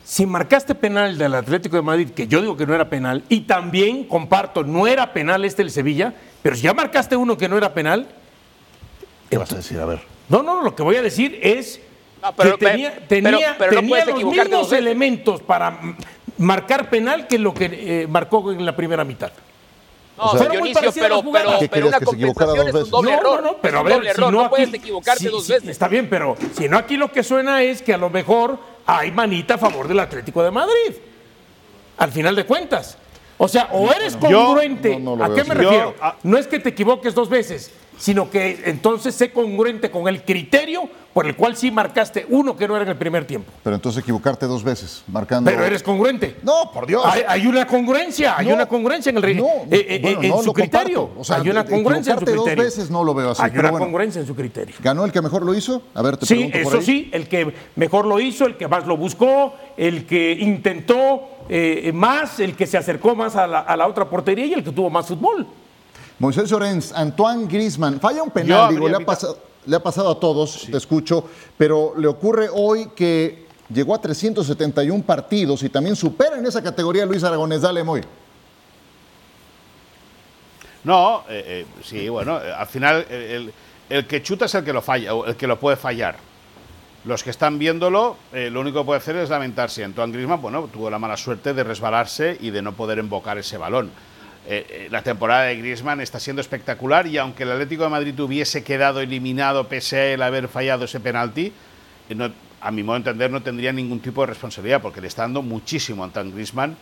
si 0.04 0.26
marcaste 0.26 0.74
penal 0.74 1.16
del 1.16 1.34
Atlético 1.34 1.76
de 1.76 1.82
Madrid, 1.82 2.10
que 2.10 2.26
yo 2.26 2.40
digo 2.40 2.56
que 2.56 2.66
no 2.66 2.74
era 2.74 2.88
penal, 2.88 3.22
y 3.28 3.42
también 3.42 4.04
comparto, 4.04 4.62
no 4.62 4.86
era 4.86 5.12
penal 5.12 5.44
este 5.44 5.62
el 5.62 5.70
Sevilla, 5.70 6.14
pero 6.42 6.56
si 6.56 6.62
ya 6.62 6.74
marcaste 6.74 7.16
uno 7.16 7.36
que 7.36 7.48
no 7.48 7.56
era 7.56 7.72
penal... 7.72 8.06
¿Qué 9.30 9.38
vas 9.38 9.52
a 9.52 9.56
decir? 9.56 9.78
A 9.80 9.86
ver. 9.86 10.00
No, 10.28 10.42
no, 10.42 10.62
lo 10.62 10.74
que 10.74 10.82
voy 10.82 10.96
a 10.96 11.02
decir 11.02 11.38
es 11.42 11.80
que 12.40 12.52
tenía, 12.52 13.06
tenía, 13.06 13.56
los 13.58 13.82
mismos 13.82 14.72
elementos 14.72 15.42
para 15.42 15.78
marcar 16.38 16.88
penal 16.88 17.26
que 17.26 17.38
lo 17.38 17.52
que 17.52 18.02
eh, 18.02 18.06
marcó 18.06 18.52
en 18.52 18.64
la 18.64 18.74
primera 18.74 19.04
mitad. 19.04 19.32
No, 20.16 20.24
o 20.26 20.38
sea, 20.38 20.48
Dionisio, 20.48 20.92
pero, 20.94 21.22
pero, 21.32 21.50
pero 21.70 21.88
una 21.88 22.00
compensación 22.00 22.68
es 22.68 22.74
un 22.74 22.90
doble 22.90 23.10
no, 23.10 23.18
error. 23.18 23.42
No, 23.42 23.50
no, 23.50 23.56
pero 23.60 23.78
a 23.80 23.82
ver, 23.82 24.14
si 24.14 24.20
no, 24.20 24.30
no 24.30 24.48
puedes 24.48 24.72
equivocarte 24.72 25.28
dos 25.28 25.48
veces. 25.48 25.68
Está 25.68 25.88
bien, 25.88 26.08
pero 26.08 26.36
si 26.56 26.68
no 26.68 26.78
aquí 26.78 26.96
lo 26.96 27.10
que 27.10 27.22
suena 27.24 27.62
es 27.62 27.82
que 27.82 27.94
a 27.94 27.98
lo 27.98 28.10
mejor 28.10 28.58
hay 28.86 29.10
manita 29.10 29.54
a 29.54 29.58
favor 29.58 29.88
del 29.88 29.98
Atlético 29.98 30.42
de 30.42 30.50
Madrid. 30.50 30.94
Al 31.96 32.12
final 32.12 32.36
de 32.36 32.46
cuentas. 32.46 32.96
O 33.38 33.48
sea, 33.48 33.68
o 33.72 33.90
eres 33.90 34.16
congruente. 34.16 34.94
¿A 35.20 35.34
qué 35.34 35.44
me 35.44 35.54
refiero? 35.54 35.94
no 36.22 36.38
es 36.38 36.46
que 36.46 36.60
te 36.60 36.68
equivoques 36.68 37.14
dos 37.14 37.28
veces. 37.28 37.72
Sino 37.98 38.30
que 38.30 38.62
entonces 38.66 39.14
sé 39.14 39.30
congruente 39.32 39.90
con 39.90 40.08
el 40.08 40.22
criterio 40.24 40.88
por 41.14 41.26
el 41.26 41.36
cual 41.36 41.56
sí 41.56 41.70
marcaste 41.70 42.26
uno 42.28 42.56
que 42.56 42.66
no 42.66 42.74
era 42.74 42.82
en 42.82 42.90
el 42.90 42.96
primer 42.96 43.24
tiempo. 43.24 43.50
Pero 43.62 43.76
entonces 43.76 44.02
equivocarte 44.02 44.46
dos 44.46 44.64
veces, 44.64 45.04
marcando. 45.06 45.48
Pero 45.48 45.64
eres 45.64 45.82
congruente. 45.82 46.38
No, 46.42 46.72
por 46.72 46.86
Dios. 46.86 47.04
Hay, 47.28 47.46
una 47.46 47.66
congruencia, 47.66 48.36
hay 48.36 48.50
una 48.50 48.66
congruencia 48.66 49.10
en 49.10 49.18
el 49.18 49.36
no, 49.36 49.46
eh, 49.70 50.02
eh, 50.02 50.18
en 50.22 50.42
su 50.42 50.52
criterio. 50.52 51.10
O 51.16 51.22
sea, 51.22 51.36
hay 51.36 51.48
una 51.48 51.64
congruencia 51.64 52.14
en 52.14 52.18
su 52.18 52.24
criterio. 52.24 52.56
dos 52.56 52.64
veces 52.64 52.90
no 52.90 53.04
lo 53.04 53.14
veo 53.14 53.30
así. 53.30 53.42
Hay 53.42 53.56
una 53.56 53.70
congruencia 53.70 54.20
en 54.20 54.26
su 54.26 54.34
criterio. 54.34 54.74
¿Ganó 54.82 55.04
el 55.04 55.12
que 55.12 55.22
mejor 55.22 55.44
lo 55.44 55.54
hizo? 55.54 55.82
A 55.94 56.02
ver, 56.02 56.16
te 56.16 56.26
Sí, 56.26 56.50
eso 56.52 56.82
sí, 56.82 57.08
el 57.12 57.28
que 57.28 57.54
mejor 57.76 58.06
lo 58.06 58.18
hizo, 58.18 58.46
el 58.46 58.56
que 58.56 58.66
más 58.66 58.84
lo 58.84 58.96
buscó, 58.96 59.54
el 59.76 60.06
que 60.06 60.32
intentó 60.32 61.28
eh, 61.48 61.92
más, 61.94 62.40
el 62.40 62.56
que 62.56 62.66
se 62.66 62.76
acercó 62.76 63.14
más 63.14 63.36
a 63.36 63.46
la, 63.46 63.60
a 63.60 63.76
la 63.76 63.86
otra 63.86 64.10
portería 64.10 64.46
y 64.46 64.54
el 64.54 64.64
que 64.64 64.72
tuvo 64.72 64.90
más 64.90 65.06
fútbol. 65.06 65.46
Moisés 66.18 66.48
Llorens, 66.48 66.92
Antoine 66.92 67.46
Grisman, 67.46 68.00
falla 68.00 68.22
un 68.22 68.30
penal, 68.30 68.70
digo, 68.70 68.88
le 68.88 68.96
ha, 68.96 69.00
pasado, 69.00 69.38
le 69.66 69.76
ha, 69.76 69.82
pasado, 69.82 70.10
a 70.10 70.20
todos, 70.20 70.68
te 70.70 70.76
escucho, 70.76 71.28
pero 71.58 71.94
le 71.96 72.06
ocurre 72.06 72.48
hoy 72.52 72.90
que 72.94 73.46
llegó 73.68 73.94
a 73.94 74.00
371 74.00 75.02
partidos 75.04 75.62
y 75.64 75.68
también 75.68 75.96
supera 75.96 76.38
en 76.38 76.46
esa 76.46 76.62
categoría 76.62 77.04
Luis 77.04 77.24
Aragonés. 77.24 77.62
Dale, 77.62 77.82
muy. 77.82 78.00
No, 80.84 81.24
eh, 81.28 81.64
eh, 81.64 81.66
sí, 81.82 82.08
bueno, 82.08 82.40
eh, 82.40 82.52
al 82.52 82.66
final 82.66 83.06
el, 83.10 83.52
el, 83.88 84.06
que 84.06 84.22
chuta 84.22 84.44
es 84.44 84.54
el 84.54 84.64
que 84.64 84.72
lo 84.72 84.82
falla, 84.82 85.14
o 85.14 85.26
el 85.26 85.34
que 85.34 85.46
lo 85.46 85.58
puede 85.58 85.76
fallar. 85.76 86.16
Los 87.06 87.22
que 87.22 87.30
están 87.30 87.58
viéndolo, 87.58 88.16
lo 88.32 88.60
único 88.60 88.80
que 88.80 88.86
puede 88.86 88.98
hacer 88.98 89.16
es 89.16 89.28
lamentarse. 89.28 89.84
Antoine 89.84 90.10
Grisman, 90.10 90.40
bueno, 90.40 90.70
tuvo 90.72 90.88
la 90.88 90.98
mala 90.98 91.18
suerte 91.18 91.52
de 91.52 91.62
resbalarse 91.62 92.38
y 92.40 92.48
de 92.48 92.62
no 92.62 92.72
poder 92.72 92.96
invocar 92.96 93.36
ese 93.36 93.58
balón. 93.58 93.90
Eh, 94.46 94.66
eh, 94.68 94.88
la 94.90 95.02
temporada 95.02 95.44
de 95.44 95.56
Griezmann 95.56 96.02
está 96.02 96.20
siendo 96.20 96.42
espectacular 96.42 97.06
y 97.06 97.16
aunque 97.16 97.44
el 97.44 97.52
Atlético 97.52 97.84
de 97.84 97.88
Madrid 97.88 98.18
hubiese 98.20 98.62
quedado 98.62 99.00
eliminado 99.00 99.68
pese 99.68 99.96
a 99.96 100.06
él 100.12 100.22
haber 100.22 100.48
fallado 100.48 100.84
ese 100.84 101.00
penalti, 101.00 101.50
eh, 102.10 102.30
a 102.60 102.70
mi 102.70 102.82
modo 102.82 102.96
de 102.96 102.98
entender 102.98 103.30
no 103.30 103.42
tendría 103.42 103.72
ningún 103.72 104.00
tipo 104.00 104.20
de 104.20 104.28
responsabilidad 104.28 104.82
porque 104.82 105.00
le 105.00 105.06
está 105.06 105.22
dando 105.22 105.40
muchísimo 105.40 106.04
Antoine 106.04 106.30
Griezmann 106.30 106.76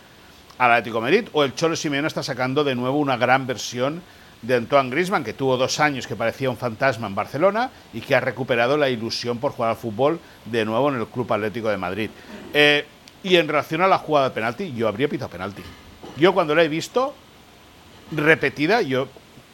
al 0.57 0.71
Atlético 0.71 0.97
de 0.97 1.01
Madrid 1.01 1.29
o 1.31 1.43
el 1.45 1.55
Cholo 1.55 1.77
Simeone 1.77 2.07
está 2.07 2.21
sacando 2.21 2.65
de 2.65 2.75
nuevo 2.75 2.97
una 2.99 3.15
gran 3.15 3.47
versión 3.47 4.01
de 4.41 4.55
Antoine 4.55 4.89
Griezmann 4.89 5.23
que 5.23 5.31
tuvo 5.31 5.55
dos 5.55 5.79
años 5.79 6.05
que 6.05 6.17
parecía 6.17 6.49
un 6.49 6.57
fantasma 6.57 7.07
en 7.07 7.15
Barcelona 7.15 7.69
y 7.93 8.01
que 8.01 8.13
ha 8.13 8.19
recuperado 8.19 8.75
la 8.75 8.89
ilusión 8.89 9.37
por 9.37 9.53
jugar 9.53 9.71
al 9.71 9.77
fútbol 9.77 10.19
de 10.43 10.65
nuevo 10.65 10.89
en 10.89 10.99
el 10.99 11.07
Club 11.07 11.31
Atlético 11.31 11.69
de 11.69 11.77
Madrid. 11.77 12.09
y 13.23 13.37
en 13.37 13.47
relación 13.47 13.81
a 13.81 13.87
la 13.87 13.99
jugada 13.99 14.27
de 14.27 14.35
penalti, 14.35 14.73
yo 14.73 14.89
habría 14.89 15.07
pitado 15.07 15.29
penalti. 15.29 15.63
Yo 16.17 16.33
cuando 16.33 16.53
la 16.53 16.63
he 16.63 16.67
visto 16.67 17.15
repetida, 18.11 18.81
yo 18.81 19.07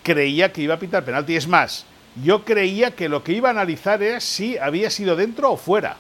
creía 0.04 0.52
que 0.52 0.62
iba 0.62 0.76
a 0.76 0.80
pitar 0.80 1.04
penalti. 1.06 1.36
Es 1.36 1.48
más, 1.48 1.86
yo 2.24 2.44
creía 2.44 2.92
que 2.92 3.10
lo 3.10 3.24
que 3.24 3.34
iba 3.34 3.50
a 3.50 3.52
analizar 3.52 4.02
era 4.02 4.20
si 4.20 4.58
había 4.58 4.90
sido 4.90 5.16
dentro 5.16 5.52
o 5.52 5.58
fuera. 5.58 5.98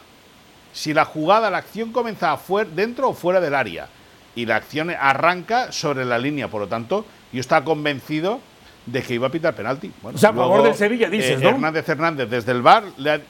Si 0.73 0.93
la 0.93 1.05
jugada, 1.05 1.49
la 1.49 1.57
acción 1.59 1.91
comenzaba 1.91 2.37
fuera, 2.37 2.69
dentro 2.73 3.09
o 3.09 3.13
fuera 3.13 3.39
del 3.41 3.55
área. 3.55 3.87
Y 4.35 4.45
la 4.45 4.57
acción 4.57 4.89
arranca 4.91 5.71
sobre 5.71 6.05
la 6.05 6.17
línea. 6.17 6.47
Por 6.47 6.61
lo 6.61 6.67
tanto, 6.67 7.05
yo 7.31 7.39
estaba 7.39 7.65
convencido 7.65 8.39
de 8.85 9.01
que 9.01 9.15
iba 9.15 9.27
a 9.27 9.31
pitar 9.31 9.55
penalti. 9.55 9.91
o 10.01 10.17
sea, 10.17 10.29
a 10.29 10.33
favor 10.33 10.63
del 10.63 10.75
Sevilla, 10.75 11.09
dices, 11.09 11.41
eh, 11.41 11.47
Hernández 11.47 11.87
Hernández 11.87 12.29
desde 12.29 12.51
el 12.51 12.61
bar 12.61 12.83
le 12.97 13.21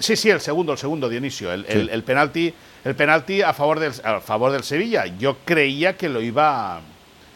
sí, 0.00 0.16
sí, 0.16 0.30
el 0.30 0.40
segundo, 0.40 0.72
el 0.72 0.78
segundo, 0.78 1.08
Dionisio. 1.08 1.52
El, 1.52 1.64
el, 1.68 2.02
penalti, 2.02 2.52
el 2.84 2.94
penalti 2.94 3.42
a 3.42 3.52
favor, 3.52 3.78
del, 3.78 3.92
a 4.02 4.20
favor 4.20 4.52
del 4.52 4.64
Sevilla. 4.64 5.06
Yo 5.06 5.36
creía 5.44 5.96
que 5.96 6.08
lo 6.08 6.20
iba 6.20 6.80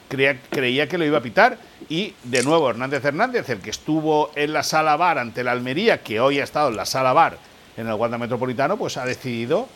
creía, 0.09 0.88
que 0.88 0.99
lo 0.99 1.05
iba 1.05 1.18
a 1.18 1.23
pitar. 1.23 1.59
Y 1.88 2.14
de 2.25 2.42
nuevo 2.42 2.68
Hernández 2.71 3.05
Hernández, 3.05 3.49
el 3.51 3.61
que 3.61 3.71
estuvo 3.71 4.31
en 4.35 4.53
la 4.53 4.62
sala 4.62 4.97
bar 4.97 5.18
ante 5.18 5.44
la 5.44 5.53
Almería, 5.53 6.03
que 6.03 6.21
hoy 6.21 6.40
ha 6.40 6.44
estado 6.44 6.71
en 6.71 6.77
la 6.77 6.87
sala 6.87 7.12
bar 7.12 7.38
en 7.77 7.87
el 7.87 7.94
Wanda 7.94 8.18
Metropolitano, 8.18 8.77
pues 8.77 8.97
ha 8.97 9.05
decidido 9.05 9.68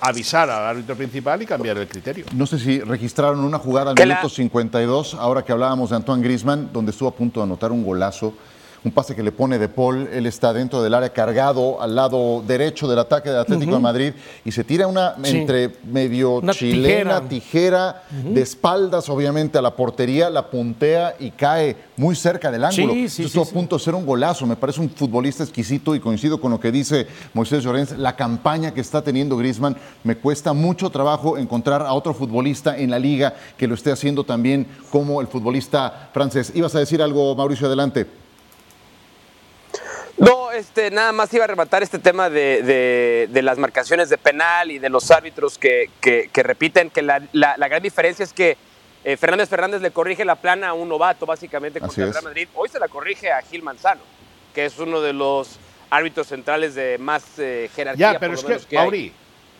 avisar 0.00 0.50
al 0.50 0.66
árbitro 0.66 0.94
principal 0.96 1.40
y 1.42 1.46
cambiar 1.46 1.78
el 1.78 1.88
criterio. 1.88 2.26
No 2.34 2.46
sé 2.46 2.58
si 2.58 2.80
registraron 2.80 3.40
una 3.40 3.58
jugada 3.58 3.90
al 3.90 3.96
minuto 3.96 4.28
52, 4.28 5.14
ahora 5.14 5.42
que 5.42 5.52
hablábamos 5.52 5.90
de 5.90 5.96
Antoine 5.96 6.22
Grisman, 6.22 6.70
donde 6.72 6.92
estuvo 6.92 7.08
a 7.08 7.14
punto 7.14 7.40
de 7.40 7.44
anotar 7.44 7.72
un 7.72 7.84
golazo 7.84 8.34
un 8.84 8.92
pase 8.92 9.16
que 9.16 9.22
le 9.22 9.32
pone 9.32 9.58
De 9.58 9.68
Paul, 9.68 10.08
él 10.12 10.26
está 10.26 10.52
dentro 10.52 10.82
del 10.82 10.92
área 10.92 11.08
cargado 11.08 11.80
al 11.80 11.94
lado 11.94 12.42
derecho 12.46 12.86
del 12.86 12.98
ataque 12.98 13.30
del 13.30 13.38
Atlético 13.38 13.72
de 13.72 13.80
Madrid 13.80 14.12
y 14.44 14.52
se 14.52 14.62
tira 14.62 14.86
una 14.86 15.14
entre 15.24 15.72
medio 15.84 16.42
chilena, 16.52 17.22
tijera, 17.26 18.02
de 18.10 18.42
espaldas 18.42 19.08
obviamente 19.08 19.56
a 19.56 19.62
la 19.62 19.74
portería, 19.74 20.28
la 20.28 20.50
puntea 20.50 21.16
y 21.18 21.30
cae 21.30 21.76
muy 21.96 22.14
cerca 22.14 22.50
del 22.50 22.64
ángulo. 22.64 22.92
Sí, 23.08 23.24
Estuvo 23.24 23.44
a 23.44 23.46
punto 23.46 23.78
de 23.78 23.84
ser 23.84 23.94
un 23.94 24.04
golazo, 24.04 24.46
me 24.46 24.56
parece 24.56 24.80
un 24.80 24.90
futbolista 24.90 25.42
exquisito 25.42 25.94
y 25.94 26.00
coincido 26.00 26.38
con 26.38 26.50
lo 26.50 26.60
que 26.60 26.70
dice 26.70 27.06
Moisés 27.32 27.64
Llorens, 27.64 27.96
la 27.96 28.16
campaña 28.16 28.74
que 28.74 28.82
está 28.82 29.02
teniendo 29.02 29.36
Griezmann, 29.36 29.76
me 30.02 30.16
cuesta 30.16 30.52
mucho 30.52 30.90
trabajo 30.90 31.38
encontrar 31.38 31.82
a 31.82 31.94
otro 31.94 32.12
futbolista 32.12 32.76
en 32.76 32.90
la 32.90 32.98
liga 32.98 33.34
que 33.56 33.66
lo 33.66 33.74
esté 33.74 33.92
haciendo 33.92 34.24
también 34.24 34.66
como 34.90 35.22
el 35.22 35.26
futbolista 35.26 36.10
francés. 36.12 36.52
¿Ibas 36.54 36.74
a 36.74 36.80
decir 36.80 37.00
algo, 37.00 37.34
Mauricio, 37.34 37.66
adelante? 37.66 38.23
No, 40.16 40.52
este, 40.52 40.90
nada 40.90 41.12
más 41.12 41.32
iba 41.34 41.44
a 41.44 41.48
rematar 41.48 41.82
este 41.82 41.98
tema 41.98 42.30
de, 42.30 43.28
las 43.42 43.58
marcaciones 43.58 44.08
de 44.08 44.18
penal 44.18 44.70
y 44.70 44.78
de 44.78 44.88
los 44.88 45.10
árbitros 45.10 45.58
que, 45.58 45.90
repiten, 46.34 46.90
que 46.90 47.02
la, 47.02 47.20
gran 47.68 47.82
diferencia 47.82 48.22
es 48.22 48.32
que 48.32 48.56
eh, 49.04 49.16
Fernández 49.18 49.50
Fernández 49.50 49.82
le 49.82 49.90
corrige 49.90 50.24
la 50.24 50.36
plana 50.36 50.70
a 50.70 50.72
un 50.72 50.88
novato, 50.88 51.26
básicamente, 51.26 51.78
contra 51.78 52.04
el 52.04 52.12
Real 52.12 52.24
Madrid. 52.24 52.48
Hoy 52.54 52.70
se 52.70 52.78
la 52.78 52.88
corrige 52.88 53.30
a 53.30 53.42
Gil 53.42 53.62
Manzano, 53.62 54.00
que 54.54 54.64
es 54.64 54.78
uno 54.78 55.02
de 55.02 55.12
los 55.12 55.58
árbitros 55.90 56.26
centrales 56.26 56.74
de 56.74 56.96
más 56.98 57.38
eh, 57.38 57.68
jerarquía. 57.74 58.12
Ya, 58.14 58.18
pero 58.18 58.32
es 58.32 58.66
que, 58.66 58.76
Mauri, 58.76 59.12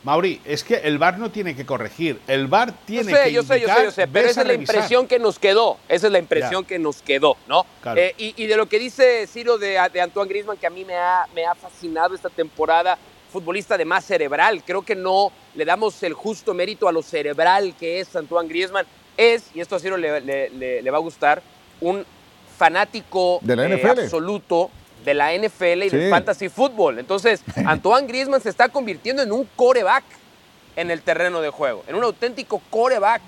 Mauri, 0.05 0.39
es 0.45 0.63
que 0.63 0.75
el 0.75 0.99
VAR 0.99 1.19
no 1.19 1.31
tiene 1.31 1.57
que 1.57 1.65
corregir, 1.65 2.21
el 2.27 2.47
VAR 2.47 2.73
tiene 2.85 3.07
que 3.07 3.33
yo 3.33 3.43
sé, 3.43 3.61
yo 3.61 3.69
sé, 3.69 3.85
yo 3.85 3.91
sé, 3.91 4.07
pero 4.07 4.29
esa 4.29 4.43
es 4.43 4.47
la 4.47 4.53
impresión 4.53 5.07
que 5.07 5.19
nos 5.19 5.39
quedó, 5.39 5.79
esa 5.89 6.07
es 6.09 6.13
la 6.13 6.19
impresión 6.19 6.67
que 6.67 6.79
nos 6.79 7.01
quedó, 7.01 7.39
¿no? 7.49 7.65
Eh, 7.97 8.15
y, 8.19 8.47
de 8.47 8.57
lo 8.57 8.67
que 8.67 8.79
dice 8.79 9.27
Ciro 9.27 9.57
de, 9.57 9.81
de 9.91 10.01
Antoine 10.03 10.29
Griezmann, 10.29 10.59
que 10.59 10.67
a 10.67 10.71
mí 10.71 10.85
me 10.85 10.95
ha, 10.95 11.27
me 11.35 11.47
ha 11.47 11.55
fascinado 11.55 12.15
esta 12.15 12.29
temporada, 12.29 12.99
futbolista 13.33 13.79
de 13.79 13.87
más 13.87 14.05
cerebral, 14.05 14.63
creo 14.63 14.83
que 14.83 14.95
no 14.95 15.33
le 15.55 15.65
damos 15.65 16.03
el 16.03 16.13
justo 16.13 16.53
mérito 16.53 16.87
a 16.87 16.93
lo 16.93 17.03
cerebral 17.03 17.75
que 17.81 18.01
es 18.01 18.15
Antoine 18.15 18.49
Griezmann, 18.49 18.85
es, 19.17 19.51
y 19.55 19.61
esto 19.61 19.77
a 19.77 19.79
Ciro 19.79 19.97
le, 19.97 20.21
le, 20.21 20.91
va 20.91 20.99
a 20.99 21.01
gustar, 21.01 21.43
un 21.81 22.05
fanático 22.59 23.39
de 23.41 23.57
la 23.57 23.69
NFL. 23.69 24.01
absoluto 24.01 24.71
de 25.05 25.15
la 25.15 25.33
NFL 25.35 25.83
y 25.85 25.89
del 25.91 26.11
fantasy 26.11 26.49
fútbol. 26.49 26.99
Entonces, 26.99 27.43
Antoine 27.67 28.07
Griezmann 28.07 28.41
se 28.41 28.49
está 28.49 28.69
convirtiendo 28.69 29.23
en 29.23 29.33
un 29.33 29.49
coreback 29.57 30.05
en 30.77 30.91
el 30.91 31.03
terreno 31.03 31.41
de 31.41 31.51
juego, 31.51 31.85
en 31.87 31.95
un 31.95 32.05
auténtico 32.05 32.61
coreback 32.71 33.23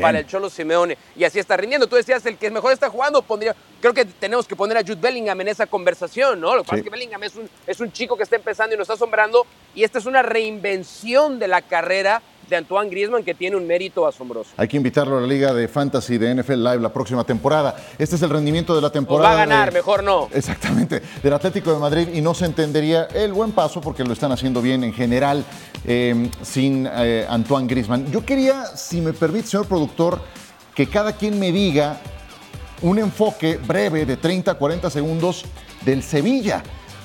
para 0.00 0.18
el 0.18 0.26
Cholo 0.26 0.50
Simeone. 0.50 0.96
Y 1.16 1.24
así 1.24 1.38
está 1.38 1.56
rindiendo. 1.56 1.86
Tú 1.86 1.96
decías, 1.96 2.24
el 2.26 2.36
que 2.36 2.50
mejor 2.50 2.72
está 2.72 2.88
jugando, 2.88 3.22
pondría, 3.22 3.56
creo 3.80 3.92
que 3.92 4.04
tenemos 4.04 4.46
que 4.46 4.54
poner 4.54 4.76
a 4.76 4.82
Jude 4.82 4.96
Bellingham 5.00 5.40
en 5.40 5.48
esa 5.48 5.66
conversación, 5.66 6.40
¿no? 6.40 6.54
Lo 6.54 6.62
que 6.62 6.68
pasa 6.68 6.76
es 6.78 6.84
que 6.84 6.90
Bellingham 6.90 7.22
es 7.24 7.34
un, 7.34 7.50
es 7.66 7.80
un 7.80 7.90
chico 7.90 8.16
que 8.16 8.22
está 8.22 8.36
empezando 8.36 8.74
y 8.74 8.78
nos 8.78 8.84
está 8.84 8.94
asombrando. 8.94 9.46
Y 9.74 9.82
esta 9.82 9.98
es 9.98 10.06
una 10.06 10.22
reinvención 10.22 11.38
de 11.38 11.48
la 11.48 11.62
carrera 11.62 12.22
de 12.50 12.56
Antoine 12.56 12.90
Griezmann 12.90 13.22
que 13.22 13.34
tiene 13.34 13.56
un 13.56 13.66
mérito 13.66 14.06
asombroso. 14.06 14.50
Hay 14.56 14.68
que 14.68 14.76
invitarlo 14.76 15.16
a 15.16 15.20
la 15.20 15.26
Liga 15.26 15.54
de 15.54 15.68
Fantasy 15.68 16.18
de 16.18 16.34
NFL 16.34 16.62
Live 16.62 16.80
la 16.80 16.92
próxima 16.92 17.24
temporada. 17.24 17.76
Este 17.98 18.16
es 18.16 18.22
el 18.22 18.30
rendimiento 18.30 18.74
de 18.74 18.82
la 18.82 18.90
temporada. 18.90 19.30
va 19.30 19.42
a 19.42 19.46
ganar, 19.46 19.72
mejor 19.72 20.02
no. 20.02 20.28
Exactamente, 20.32 21.00
del 21.22 21.32
Atlético 21.32 21.72
de 21.72 21.78
Madrid 21.78 22.08
y 22.12 22.20
no 22.20 22.34
se 22.34 22.44
entendería 22.44 23.04
el 23.14 23.32
buen 23.32 23.52
paso 23.52 23.80
porque 23.80 24.04
lo 24.04 24.12
están 24.12 24.32
haciendo 24.32 24.60
bien 24.60 24.84
en 24.84 24.92
general 24.92 25.44
eh, 25.86 26.28
sin 26.42 26.86
eh, 26.92 27.26
Antoine 27.28 27.68
Griezmann. 27.68 28.10
Yo 28.10 28.24
quería, 28.24 28.66
si 28.76 29.00
me 29.00 29.12
permite, 29.12 29.46
señor 29.46 29.66
productor, 29.66 30.20
que 30.74 30.88
cada 30.88 31.12
quien 31.12 31.38
me 31.38 31.52
diga 31.52 32.00
un 32.82 32.98
enfoque 32.98 33.56
breve 33.58 34.06
de 34.06 34.16
30, 34.16 34.54
40 34.54 34.90
segundos 34.90 35.44
del 35.84 36.02
Sevilla, 36.02 36.62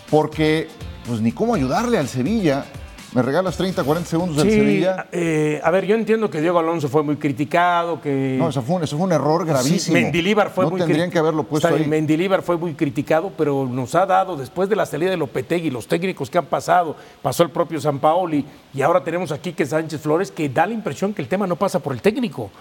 porque 0.10 0.68
pues 1.08 1.22
ni 1.22 1.32
cómo 1.32 1.56
ayudarle 1.56 1.98
al 1.98 2.08
Sevilla 2.08 2.66
¿Me 3.16 3.22
regalas 3.22 3.56
30, 3.56 3.82
40 3.82 4.10
segundos 4.10 4.36
del 4.36 4.52
Sevilla? 4.52 5.08
Eh, 5.10 5.62
a 5.64 5.72
ver, 5.72 5.86
yo 5.86 5.96
entiendo 5.96 6.30
que 6.30 6.42
Diego 6.42 6.60
Alonso 6.60 6.90
fue 6.90 7.02
muy 7.02 7.16
criticado, 7.16 8.02
que... 8.02 8.36
No, 8.38 8.50
eso 8.50 8.62
fue 8.62 8.76
un, 8.76 8.84
eso 8.84 8.98
fue 8.98 9.06
un 9.06 9.14
error 9.14 9.46
gravísimo. 9.46 9.80
Sí, 9.80 10.04
Mendilíbar 10.04 10.50
fue 10.50 10.66
no 10.66 10.72
muy 10.72 10.82
tendrían 10.82 11.10
que 11.10 11.18
haberlo 11.18 11.46
puesto 11.46 11.70
ahí. 11.70 11.88
Mendilíbar 11.88 12.42
fue 12.42 12.58
muy 12.58 12.74
criticado, 12.74 13.32
pero 13.38 13.66
nos 13.72 13.96
ha 13.96 14.06
dado, 14.06 14.36
después 14.36 14.68
de 14.68 14.76
la 14.76 14.86
salida 14.86 15.12
de 15.12 15.16
Lopetegui, 15.16 15.70
los 15.70 15.88
técnicos 15.88 16.30
que 16.30 16.40
han 16.40 16.48
pasado, 16.48 16.98
pasó 17.22 17.44
el 17.44 17.52
propio 17.52 17.80
San 17.80 18.00
Paoli, 18.00 18.46
y 18.74 18.82
ahora 18.82 19.02
tenemos 19.02 19.32
aquí 19.32 19.54
que 19.54 19.66
Sánchez 19.66 20.02
Flores, 20.02 20.30
que 20.30 20.50
da 20.50 20.66
la 20.66 20.74
impresión 20.74 21.14
que 21.14 21.22
el 21.22 21.30
tema 21.30 21.48
no 21.48 21.56
pasa 21.56 21.80
por 21.80 21.94
el 21.94 22.02
técnico. 22.02 22.52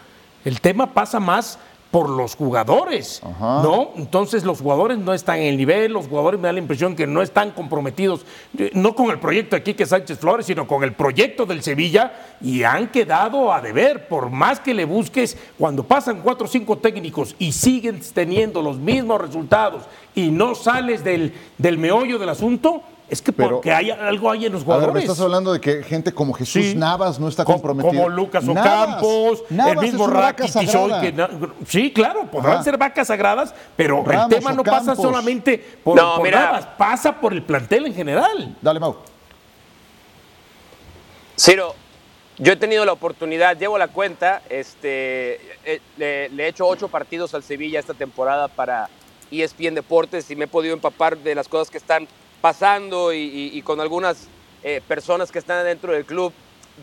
El 0.45 0.61
tema 0.61 0.93
pasa 0.93 1.19
más 1.19 1.59
por 1.95 2.11
los 2.11 2.35
jugadores, 2.35 3.23
¿no? 3.39 3.93
Entonces 3.95 4.43
los 4.43 4.61
jugadores 4.61 4.99
no 4.99 5.15
están 5.15 5.39
en 5.39 5.45
el 5.45 5.57
nivel, 5.57 5.93
los 5.93 6.09
jugadores 6.09 6.41
me 6.41 6.49
da 6.49 6.53
la 6.53 6.59
impresión 6.59 6.97
que 6.97 7.07
no 7.07 7.23
están 7.23 7.53
comprometidos, 7.53 8.27
eh, 8.59 8.73
no 8.75 8.97
con 8.97 9.13
el 9.13 9.21
proyecto 9.21 9.55
aquí 9.55 9.75
que 9.75 9.87
Sánchez 9.87 10.19
Flores, 10.19 10.47
sino 10.47 10.67
con 10.67 10.83
el 10.83 10.93
proyecto 10.93 11.47
del 11.47 11.63
Sevilla 11.63 12.13
y 12.41 12.65
han 12.65 12.89
quedado 12.89 13.53
a 13.53 13.61
deber, 13.61 14.09
por 14.09 14.29
más 14.29 14.59
que 14.59 14.75
le 14.75 14.85
busques, 14.87 15.39
cuando 15.57 15.85
pasan 15.85 16.21
cuatro 16.21 16.47
o 16.47 16.49
cinco 16.49 16.79
técnicos 16.79 17.37
y 17.39 17.53
siguen 17.53 18.01
teniendo 18.13 18.61
los 18.61 18.77
mismos 18.77 19.21
resultados 19.21 19.85
y 20.17 20.33
no 20.33 20.57
sales 20.57 21.05
del, 21.05 21.33
del 21.59 21.79
meollo 21.79 22.19
del 22.19 22.31
asunto, 22.31 22.83
es 23.09 23.21
que 23.21 23.33
porque 23.33 23.71
hay 23.71 23.91
algo 23.91 24.31
hay 24.31 24.47
en 24.47 24.53
los 24.53 24.63
jugadores. 24.63 24.89
A 24.89 24.93
ver, 24.93 24.95
me 24.95 25.01
estás 25.03 25.21
hablando 25.21 25.53
de 25.53 25.61
que 25.61 25.83
gente 25.83 26.13
como 26.13 26.33
Jesús 26.33 26.75
Navas 26.75 27.21
no 27.21 27.29
está 27.29 27.45
comprometido. 27.45 27.93
Como 27.93 28.09
Lucas 28.09 28.47
Ocampos, 28.49 29.45
el 29.51 29.77
mismo 29.79 30.07
Rakitic 30.07 30.69
Sí, 31.67 31.93
claro, 31.93 32.31
podrán 32.31 32.65
ser 32.65 32.79
vacas 32.79 33.09
sagradas, 33.09 33.55
pero 33.77 34.05
el 34.11 34.29
tema 34.29 34.53
no 34.53 34.65
pasa 34.65 34.97
solamente 34.97 35.59
por, 35.83 35.97
no, 35.97 36.23
Navas, 36.25 36.67
pasa 36.79 37.21
por 37.21 37.33
el 37.33 37.43
plantel 37.43 37.87
en 37.87 37.95
general. 37.95 38.57
Dale, 38.63 38.81
Mau. 38.81 38.97
Ciro, 41.39 41.75
yo 42.39 42.53
he 42.53 42.57
tenido 42.57 42.85
la 42.85 42.93
oportunidad, 42.93 43.59
llevo 43.59 43.77
la 43.77 43.89
cuenta, 43.89 44.41
este, 44.49 45.35
eh, 45.65 45.81
le, 45.97 46.29
le 46.31 46.45
he 46.45 46.49
hecho 46.49 46.67
ocho 46.67 46.89
partidos 46.89 47.35
al 47.35 47.43
Sevilla 47.43 47.81
esta 47.81 47.93
temporada 47.93 48.49
para 48.49 48.89
ESPN 49.31 49.75
Deportes 49.75 50.31
y 50.31 50.37
me 50.37 50.45
he 50.45 50.49
podido 50.49 50.75
empapar 50.75 51.19
de 51.19 51.35
las 51.35 51.49
cosas 51.49 51.71
que 51.71 51.79
están 51.79 52.07
pasando 52.45 53.15
y, 53.15 53.63
con 53.63 53.81
algunas 53.81 54.29
eh, 54.63 54.83
personas 54.87 55.33
que 55.33 55.39
están 55.39 55.65
dentro 55.65 55.95
del 55.95 56.05
club. 56.05 56.31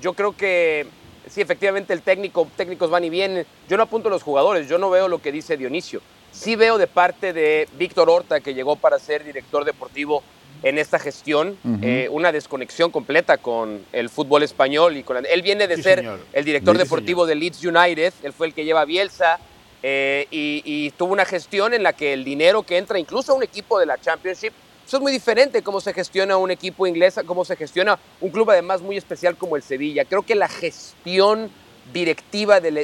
Yo 0.02 0.14
creo 0.14 0.36
que 0.36 0.88
sí, 1.30 1.40
efectivamente 1.40 1.94
el 1.94 2.02
técnico, 2.02 2.48
técnicos 2.58 2.90
van 2.90 3.04
y 3.04 3.12
vienen. 3.12 3.46
Yo 3.70 3.78
no 3.78 3.84
apunto 3.84 4.08
a 4.08 4.12
los 4.12 4.24
jugadores, 4.24 4.68
yo 4.68 4.80
no 4.80 4.90
veo 4.90 5.08
lo 5.08 5.22
que 5.22 5.32
dice 5.32 5.58
Dionisio. 5.58 6.02
Sí 6.32 6.56
veo 6.56 6.80
de 6.80 6.88
parte 6.88 7.32
de 7.32 7.70
Víctor 7.78 8.10
Horta, 8.10 8.40
que 8.40 8.56
llegó 8.56 8.76
para 8.76 8.98
ser 8.98 9.24
director 9.24 9.64
deportivo 9.64 10.24
en 10.64 10.80
esta 10.80 10.98
gestión, 10.98 11.56
eh, 11.84 12.08
una 12.10 12.32
desconexión 12.32 12.90
completa 12.90 13.38
con 13.38 13.86
el 13.92 14.10
fútbol 14.10 14.42
español. 14.42 14.98
y 14.98 15.04
con 15.04 15.24
Él 15.24 15.44
viene 15.44 15.68
de 15.68 15.80
ser 15.84 16.04
el 16.34 16.44
director 16.44 16.76
deportivo 16.76 17.28
de 17.28 17.36
Leeds 17.36 17.64
United, 17.64 18.14
él 18.24 18.34
fue 18.34 18.48
el 18.48 18.56
que 18.56 18.66
lleva 18.66 18.84
Bielsa, 18.86 19.40
eh, 19.84 20.26
y, 20.32 20.64
y, 20.66 20.90
tuvo 20.92 21.14
una 21.14 21.26
gestión 21.26 21.76
en 21.76 21.84
la 21.84 21.94
que 21.94 22.14
el 22.14 22.24
dinero 22.24 22.64
que 22.64 22.78
entra 22.78 22.98
incluso 22.98 23.32
a 23.32 23.36
un 23.36 23.44
equipo 23.44 23.80
de 23.80 23.86
la 23.88 24.00
Championship 24.00 24.54
eso 24.92 24.98
es 24.98 25.04
muy 25.04 25.14
diferente 25.14 25.62
cómo 25.62 25.80
se 25.80 25.94
gestiona 25.94 26.36
un 26.36 26.52
equipo 26.52 26.86
inglés, 26.86 27.18
cómo 27.26 27.46
se 27.46 27.56
gestiona 27.56 27.98
un 28.20 28.30
club 28.30 28.52
además 28.52 28.82
muy 28.82 28.98
especial 28.98 29.38
como 29.38 29.56
el 29.56 29.64
Sevilla. 29.64 30.04
Creo 30.04 30.24
que 30.24 30.36
la 30.36 30.50
gestión 30.50 31.50
directiva 31.94 32.60
del, 32.60 32.78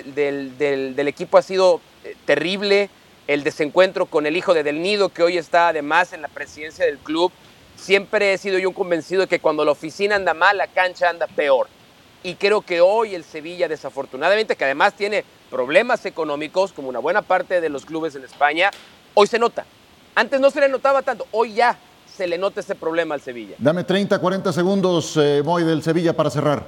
equipo 1.05 1.37
ha 1.37 1.41
sido 1.41 1.81
eh, 2.05 2.15
terrible. 2.23 2.89
El 3.27 3.43
desencuentro 3.43 4.05
con 4.05 4.25
el 4.25 4.37
hijo 4.37 4.53
de 4.53 4.63
Del 4.63 4.81
Nido, 4.81 5.09
que 5.09 5.21
hoy 5.21 5.37
está 5.37 5.67
además 5.67 6.13
en 6.13 6.21
la 6.21 6.29
presidencia 6.29 6.85
del 6.85 6.97
club. 6.97 7.29
Siempre 7.75 8.31
he 8.31 8.37
sido 8.37 8.57
yo 8.57 8.69
un 8.69 8.73
convencido 8.73 9.23
de 9.23 9.27
que 9.27 9.41
cuando 9.41 9.65
la 9.65 9.71
oficina 9.71 10.15
anda 10.15 10.33
mal, 10.33 10.55
la 10.55 10.67
cancha 10.67 11.09
anda 11.09 11.27
peor. 11.27 11.67
Y 12.23 12.35
creo 12.35 12.61
que 12.61 12.79
hoy 12.79 13.15
el 13.15 13.25
Sevilla, 13.25 13.67
desafortunadamente, 13.67 14.55
que 14.55 14.63
además 14.63 14.93
tiene 14.93 15.25
problemas 15.49 16.05
económicos, 16.05 16.71
como 16.71 16.87
una 16.87 16.99
buena 16.99 17.21
parte 17.21 17.59
de 17.59 17.67
los 17.67 17.83
clubes 17.83 18.15
en 18.15 18.23
España, 18.23 18.71
hoy 19.13 19.27
se 19.27 19.39
nota. 19.39 19.65
Antes 20.15 20.39
no 20.39 20.49
se 20.49 20.61
le 20.61 20.69
notaba 20.69 21.01
tanto, 21.01 21.27
hoy 21.31 21.53
ya 21.53 21.77
se 22.17 22.25
le 22.27 22.37
nota 22.37 22.61
ese 22.61 22.73
problema 22.73 23.13
al 23.13 23.21
Sevilla. 23.21 23.55
Dame 23.59 23.83
30, 23.83 24.17
40 24.17 24.51
segundos, 24.51 25.15
eh, 25.17 25.41
Moy, 25.45 25.63
del 25.63 25.83
Sevilla 25.83 26.13
para 26.13 26.31
cerrar. 26.31 26.65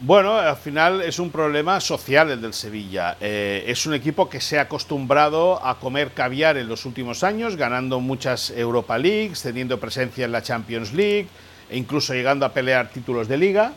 Bueno, 0.00 0.34
al 0.34 0.56
final 0.56 1.02
es 1.02 1.18
un 1.18 1.30
problema 1.30 1.80
social 1.80 2.30
el 2.30 2.40
del 2.40 2.52
Sevilla. 2.52 3.16
Eh, 3.20 3.64
es 3.66 3.86
un 3.86 3.94
equipo 3.94 4.28
que 4.28 4.40
se 4.40 4.58
ha 4.58 4.62
acostumbrado 4.62 5.64
a 5.64 5.78
comer 5.78 6.12
caviar 6.12 6.56
en 6.56 6.68
los 6.68 6.84
últimos 6.84 7.22
años, 7.22 7.56
ganando 7.56 8.00
muchas 8.00 8.50
Europa 8.50 8.98
Leagues, 8.98 9.42
teniendo 9.42 9.80
presencia 9.80 10.24
en 10.24 10.32
la 10.32 10.42
Champions 10.42 10.92
League 10.92 11.28
e 11.70 11.76
incluso 11.76 12.12
llegando 12.14 12.44
a 12.46 12.52
pelear 12.52 12.90
títulos 12.90 13.28
de 13.28 13.36
liga. 13.36 13.72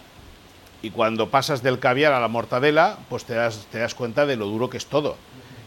Y 0.81 0.91
cuando 0.91 1.29
pasas 1.29 1.63
del 1.63 1.79
caviar 1.79 2.11
a 2.11 2.19
la 2.19 2.27
mortadela, 2.27 2.97
pues 3.09 3.23
te 3.23 3.33
das, 3.35 3.67
te 3.71 3.79
das 3.79 3.95
cuenta 3.95 4.25
de 4.25 4.35
lo 4.35 4.47
duro 4.47 4.69
que 4.69 4.77
es 4.77 4.85
todo. 4.85 5.15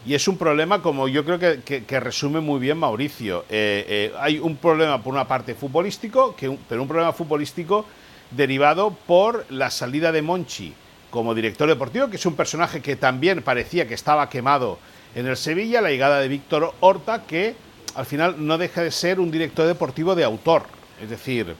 Y 0.07 0.15
es 0.15 0.25
un 0.29 0.37
problema, 0.37 0.81
como 0.81 1.09
yo 1.09 1.25
creo 1.25 1.37
que, 1.37 1.99
resume 1.99 2.39
muy 2.39 2.61
bien 2.61 2.77
Mauricio. 2.77 3.43
Eh, 3.49 3.85
eh, 3.89 4.13
hay 4.17 4.39
un 4.39 4.55
problema 4.55 5.03
por 5.03 5.13
una 5.13 5.27
parte 5.27 5.53
futbolístico, 5.53 6.33
que, 6.33 6.57
pero 6.69 6.81
un 6.81 6.87
problema 6.87 7.11
futbolístico 7.11 7.85
derivado 8.31 8.91
por 9.05 9.45
la 9.49 9.69
salida 9.69 10.13
de 10.13 10.21
Monchi 10.21 10.73
como 11.09 11.35
director 11.35 11.67
deportivo, 11.67 12.09
que 12.09 12.15
es 12.15 12.25
un 12.25 12.37
personaje 12.37 12.81
que 12.81 12.95
también 12.95 13.41
parecía 13.41 13.85
que 13.85 13.95
estaba 13.95 14.29
quemado 14.29 14.79
en 15.13 15.27
el 15.27 15.35
Sevilla, 15.35 15.81
la 15.81 15.89
llegada 15.89 16.21
de 16.21 16.29
Víctor 16.29 16.73
Horta, 16.79 17.23
que 17.23 17.55
al 17.93 18.05
final 18.05 18.35
no 18.37 18.57
deja 18.57 18.83
de 18.83 18.91
ser 18.91 19.19
un 19.19 19.29
director 19.29 19.67
deportivo 19.67 20.15
de 20.15 20.23
autor. 20.23 20.63
Es 21.03 21.09
decir, 21.09 21.53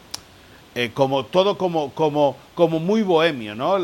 eh, 0.74 0.92
como 0.94 1.26
todo 1.26 1.58
como, 1.58 1.92
como, 1.94 2.38
como 2.56 2.80
muy 2.80 3.02
bohemio, 3.02 3.56
¿no? 3.56 3.78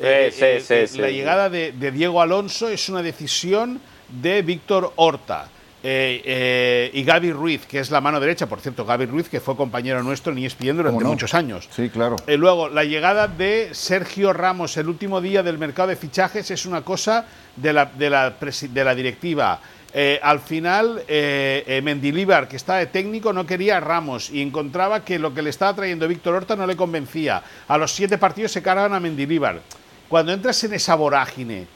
Eh, 0.00 0.62
eh, 0.68 0.88
la 0.96 1.10
llegada 1.10 1.48
de, 1.48 1.72
Diego 1.72 2.20
Alonso 2.20 2.68
es 2.68 2.88
una 2.88 3.02
decisión 3.02 3.80
de 4.08 4.42
Víctor 4.42 4.92
Horta. 4.96 5.48
Eh, 5.88 6.90
y 6.94 7.04
Gaby 7.04 7.30
Ruiz, 7.30 7.64
que 7.66 7.78
es 7.78 7.92
la 7.92 8.00
mano 8.00 8.18
derecha, 8.18 8.46
por 8.46 8.60
cierto, 8.60 8.84
Gaby 8.84 9.06
Ruiz, 9.06 9.28
que 9.28 9.38
fue 9.38 9.56
compañero 9.56 10.02
nuestro 10.02 10.32
en 10.32 10.38
ESPN 10.38 10.78
durante 10.78 11.04
muchos 11.04 11.32
años. 11.32 11.68
Sí, 11.70 11.90
claro. 11.90 12.16
luego, 12.26 12.68
la 12.68 12.82
llegada 12.82 13.28
de 13.28 13.68
Sergio 13.72 14.32
Ramos 14.32 14.76
el 14.78 14.88
último 14.88 15.20
día 15.20 15.44
del 15.44 15.58
mercado 15.58 15.90
de 15.90 15.96
fichajes 15.96 16.50
es 16.50 16.66
una 16.66 16.82
cosa 16.82 17.26
de 17.54 17.72
la, 17.72 17.84
de 17.84 18.10
la, 18.10 18.30
de 18.30 18.84
la 18.84 18.94
directiva. 18.96 19.60
al 20.22 20.40
final, 20.40 21.04
eh, 21.06 21.80
Mendilíbar, 21.84 22.48
que 22.48 22.56
está 22.56 22.78
de 22.78 22.86
técnico, 22.86 23.32
no 23.32 23.46
quería 23.46 23.76
a 23.76 23.80
Ramos 23.80 24.30
y 24.30 24.42
encontraba 24.42 25.04
que 25.04 25.20
lo 25.20 25.34
que 25.34 25.42
le 25.42 25.50
estaba 25.50 25.76
trayendo 25.76 26.08
Víctor 26.08 26.34
Horta 26.34 26.56
no 26.56 26.66
le 26.66 26.74
convencía. 26.74 27.44
A 27.68 27.78
los 27.78 27.92
siete 27.92 28.18
partidos 28.18 28.50
se 28.50 28.60
cargan 28.60 28.92
a 28.92 28.98
Mendilíbar. 28.98 29.60
Cuando 30.08 30.32
entras 30.32 30.62
en 30.64 30.74
esa 30.74 30.94
vorágine 30.94 31.66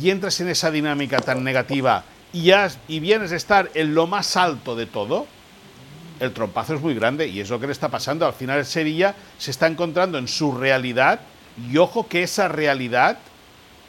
y 0.00 0.10
entras 0.10 0.40
en 0.40 0.48
esa 0.48 0.70
dinámica 0.70 1.18
tan 1.18 1.44
negativa 1.44 2.04
y, 2.32 3.00
vienes 3.00 3.32
a 3.32 3.36
estar 3.36 3.70
en 3.74 3.94
lo 3.94 4.06
más 4.06 4.36
alto 4.36 4.74
de 4.74 4.86
todo, 4.86 5.26
el 6.18 6.32
trompazo 6.32 6.74
es 6.74 6.80
muy 6.80 6.94
grande 6.94 7.28
y 7.28 7.40
es 7.40 7.48
lo 7.48 7.60
que 7.60 7.66
le 7.66 7.72
está 7.72 7.88
pasando. 7.88 8.26
Al 8.26 8.32
final 8.32 8.64
Sevilla 8.66 9.14
se 9.38 9.50
está 9.52 9.66
encontrando 9.68 10.18
en 10.18 10.26
su 10.26 10.52
realidad 10.52 11.20
y 11.70 11.76
ojo 11.78 12.08
que 12.08 12.22
esa 12.22 12.48
realidad 12.48 13.18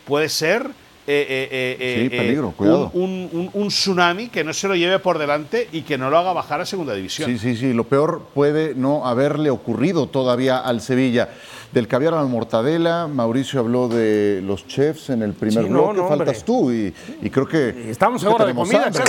puede 0.05 0.29
ser 0.29 0.69
eh, 1.09 1.47
eh, 1.79 2.09
eh, 2.11 2.39
Un, 2.93 3.49
un, 3.53 3.67
tsunami 3.69 4.27
que 4.27 4.43
no 4.43 4.53
se 4.53 4.67
lo 4.67 4.75
lleve 4.75 4.99
por 4.99 5.17
delante 5.17 5.69
y 5.71 5.83
que 5.83 5.97
no 5.97 6.09
lo 6.09 6.17
haga 6.17 6.33
bajar 6.33 6.59
a 6.59 6.65
segunda 6.65 6.93
división. 6.93 7.29
Sí, 7.29 7.37
sí, 7.37 7.55
sí. 7.55 7.71
Lo 7.71 7.85
peor 7.85 8.23
puede 8.33 8.75
no 8.75 9.05
haberle 9.05 9.49
ocurrido 9.49 10.07
todavía 10.07 10.57
al 10.57 10.81
Sevilla. 10.81 11.29
Del 11.71 11.87
caviar 11.87 12.13
a 12.13 12.17
la 12.17 12.23
mortadela, 12.23 13.07
Mauricio 13.07 13.59
habló 13.59 13.87
de 13.89 14.41
los 14.43 14.67
chefs 14.67 15.09
en 15.09 15.21
el 15.21 15.33
primer 15.33 15.65
bloque, 15.65 16.01
faltas 16.07 16.43
tú 16.43 16.71
y, 16.71 16.93
creo 17.29 17.47
que... 17.47 17.89
Estamos 17.89 18.23
ahora 18.23 18.45
de 18.45 18.55
comida, 18.55 18.85
hambre, 18.85 19.03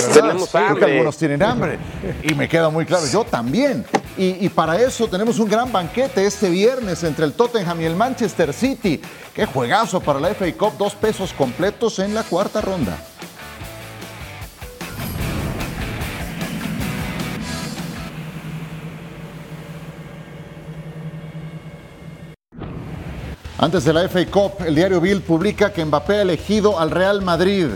Creo 0.51 0.75
que 0.75 0.85
algunos 0.85 1.17
tienen 1.17 1.41
hambre 1.41 1.79
y 2.23 2.33
me 2.33 2.49
queda 2.49 2.69
muy 2.69 2.85
claro, 2.85 3.05
yo 3.11 3.23
también. 3.23 3.85
Y, 4.21 4.49
para 4.49 4.77
eso 4.81 5.07
tenemos 5.07 5.39
un 5.39 5.47
gran 5.47 5.71
banquete 5.71 6.25
este 6.25 6.49
viernes 6.49 7.05
entre 7.05 7.23
el 7.23 7.31
Tottenham 7.31 7.79
y 7.79 7.85
el 7.85 7.95
Manchester 7.95 8.51
City. 8.53 8.99
Qué 9.33 9.45
juegazo 9.45 10.01
para 10.01 10.19
la 10.19 10.35
FA 10.35 10.51
Cup, 10.57 10.73
dos 10.77 10.93
pesos 10.93 11.31
completos 11.31 11.99
en 11.99 12.13
la 12.13 12.23
cuarta 12.23 12.59
ronda. 12.59 12.97
Antes 23.57 23.85
de 23.85 23.93
la 23.93 24.09
FA 24.09 24.25
Cup, 24.25 24.65
el 24.65 24.75
diario 24.75 24.99
Bill 24.99 25.21
publica 25.21 25.71
que 25.71 25.85
Mbappé 25.85 26.15
ha 26.15 26.21
elegido 26.23 26.77
al 26.77 26.91
Real 26.91 27.21
Madrid. 27.21 27.67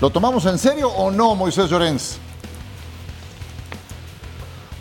¿Lo 0.00 0.08
tomamos 0.08 0.46
en 0.46 0.56
serio 0.56 0.88
o 0.88 1.10
no, 1.10 1.34
Moisés 1.34 1.68
Llorens? 1.68 2.18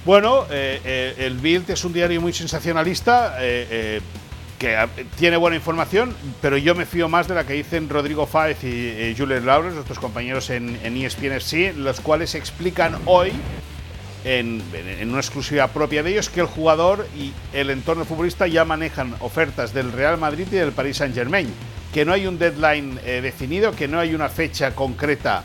Bueno, 0.10 0.48
eh, 0.50 0.82
eh, 0.86 1.13
el 1.19 1.38
Bild 1.38 1.69
es 1.69 1.86
un 1.86 1.93
diario 1.93 2.19
muy 2.19 2.34
sensacionalista, 2.34 3.36
eh, 3.41 4.02
que 4.58 4.76
tiene 5.19 5.38
buena 5.38 5.56
información, 5.56 6.15
pero 6.41 6.58
yo 6.58 6.74
me 6.74 6.88
fío 6.88 7.08
más 7.08 7.28
de 7.28 7.36
la 7.36 7.45
que 7.45 7.54
dicen 7.54 7.88
Rodrigo 7.89 8.26
Fáez 8.26 8.63
y 8.63 9.13
Julian 9.15 9.45
Laures, 9.45 9.76
nuestros 9.76 10.00
compañeros 10.00 10.50
en, 10.50 10.80
en 10.84 10.98
FC, 10.98 11.74
los 11.74 12.00
cuales 12.00 12.34
explican 12.34 12.98
hoy 13.06 13.34
en, 14.26 14.63
una 15.04 15.19
exclusiva 15.19 15.67
propia 15.67 16.02
de 16.02 16.10
ellos 16.10 16.32
que 16.32 16.39
el 16.39 16.48
jugador 16.48 17.06
y 17.15 17.32
el 17.54 17.69
entorno 17.69 18.04
futbolista 18.04 18.48
ya 18.48 18.65
manejan 18.65 19.15
ofertas 19.19 19.75
del 19.75 19.92
Real 19.92 20.17
Madrid 20.17 20.48
y 20.52 20.56
del 20.56 20.71
Paris 20.71 20.98
Saint 20.98 21.13
Germain, 21.13 21.54
que 21.94 22.04
no 22.04 22.13
hay 22.13 22.25
un 22.25 22.40
deadline 22.40 22.96
definido, 22.96 23.75
que 23.75 23.88
no 23.88 24.00
hay 24.00 24.15
una 24.15 24.29
fecha 24.29 24.73
concreta 24.73 25.44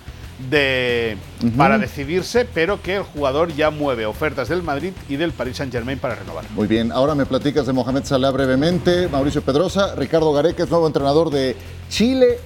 de, 0.50 1.16
para 1.56 1.78
decidirse, 1.78 2.44
pero 2.44 2.82
que 2.82 2.96
el 2.96 3.02
jugador 3.02 3.54
ya 3.54 3.70
mueve 3.70 4.06
ofertas 4.06 4.48
del 4.48 4.62
Madrid 4.62 4.92
y 5.08 5.16
del 5.16 5.32
Paris 5.32 5.56
Saint 5.56 5.72
Germain 5.72 5.98
para 5.98 6.16
renovar. 6.16 6.44
Muy 6.50 6.66
bien, 6.66 6.92
ahora 6.92 7.14
me 7.14 7.26
platicas 7.26 7.66
de 7.66 7.72
Mohamed 7.72 8.04
Salah 8.04 8.30
brevemente, 8.30 9.08
Mauricio 9.08 9.42
Pedrosa, 9.42 9.94
Ricardo 9.94 10.32
Gareca 10.32 10.64
es 10.64 10.70
nuevo 10.70 10.86
entrenador 10.86 11.30
de 11.30 11.56
Chile 11.88 12.38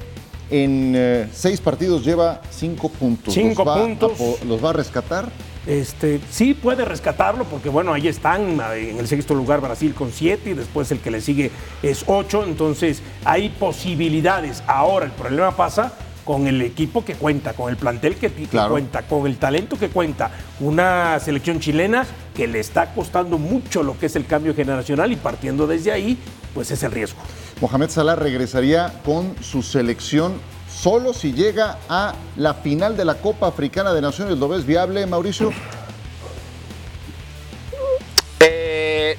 en 0.50 0.94
eh, 0.96 1.28
seis 1.32 1.60
partidos 1.60 2.04
lleva 2.04 2.40
cinco 2.50 2.88
puntos. 2.88 3.34
Cinco 3.34 3.64
puntos. 3.64 4.12
¿Los 4.46 4.64
va 4.64 4.70
a 4.70 4.72
rescatar? 4.72 5.28
Este, 5.66 6.20
sí 6.30 6.54
puede 6.54 6.86
rescatarlo 6.86 7.44
porque 7.44 7.68
bueno, 7.68 7.92
ahí 7.92 8.08
están 8.08 8.58
en 8.74 8.98
el 8.98 9.06
sexto 9.06 9.34
lugar 9.34 9.60
Brasil 9.60 9.92
con 9.92 10.10
siete 10.10 10.50
y 10.50 10.54
después 10.54 10.90
el 10.90 11.00
que 11.00 11.10
le 11.10 11.20
sigue 11.20 11.50
es 11.82 12.04
ocho, 12.06 12.42
entonces 12.44 13.02
hay 13.24 13.50
posibilidades. 13.50 14.62
Ahora 14.66 15.04
el 15.04 15.12
problema 15.12 15.54
pasa 15.54 15.92
con 16.28 16.46
el 16.46 16.60
equipo 16.60 17.06
que 17.06 17.14
cuenta, 17.14 17.54
con 17.54 17.70
el 17.70 17.78
plantel 17.78 18.16
que, 18.16 18.28
cuenta, 18.28 19.02
con 19.04 19.26
el 19.26 19.38
talento 19.38 19.78
que 19.78 19.88
cuenta. 19.88 20.30
Una 20.60 21.18
selección 21.20 21.58
chilena 21.58 22.04
que 22.34 22.46
le 22.46 22.60
está 22.60 22.92
costando 22.92 23.38
mucho 23.38 23.82
lo 23.82 23.98
que 23.98 24.04
es 24.06 24.14
el 24.16 24.26
cambio 24.26 24.54
generacional 24.54 25.10
y 25.10 25.16
partiendo 25.16 25.66
desde 25.66 25.90
ahí, 25.90 26.18
pues 26.52 26.70
es 26.70 26.82
el 26.82 26.92
riesgo. 26.92 27.18
Mohamed 27.62 27.88
Salah 27.88 28.14
regresaría 28.14 28.92
con 29.06 29.36
su 29.40 29.62
selección 29.62 30.34
solo 30.70 31.14
si 31.14 31.32
llega 31.32 31.78
a 31.88 32.12
la 32.36 32.52
final 32.52 32.94
de 32.94 33.06
la 33.06 33.14
Copa 33.14 33.46
Africana 33.46 33.94
de 33.94 34.02
Naciones. 34.02 34.36
¿Lo 34.36 34.48
ves 34.48 34.66
viable, 34.66 35.06
Mauricio? 35.06 35.50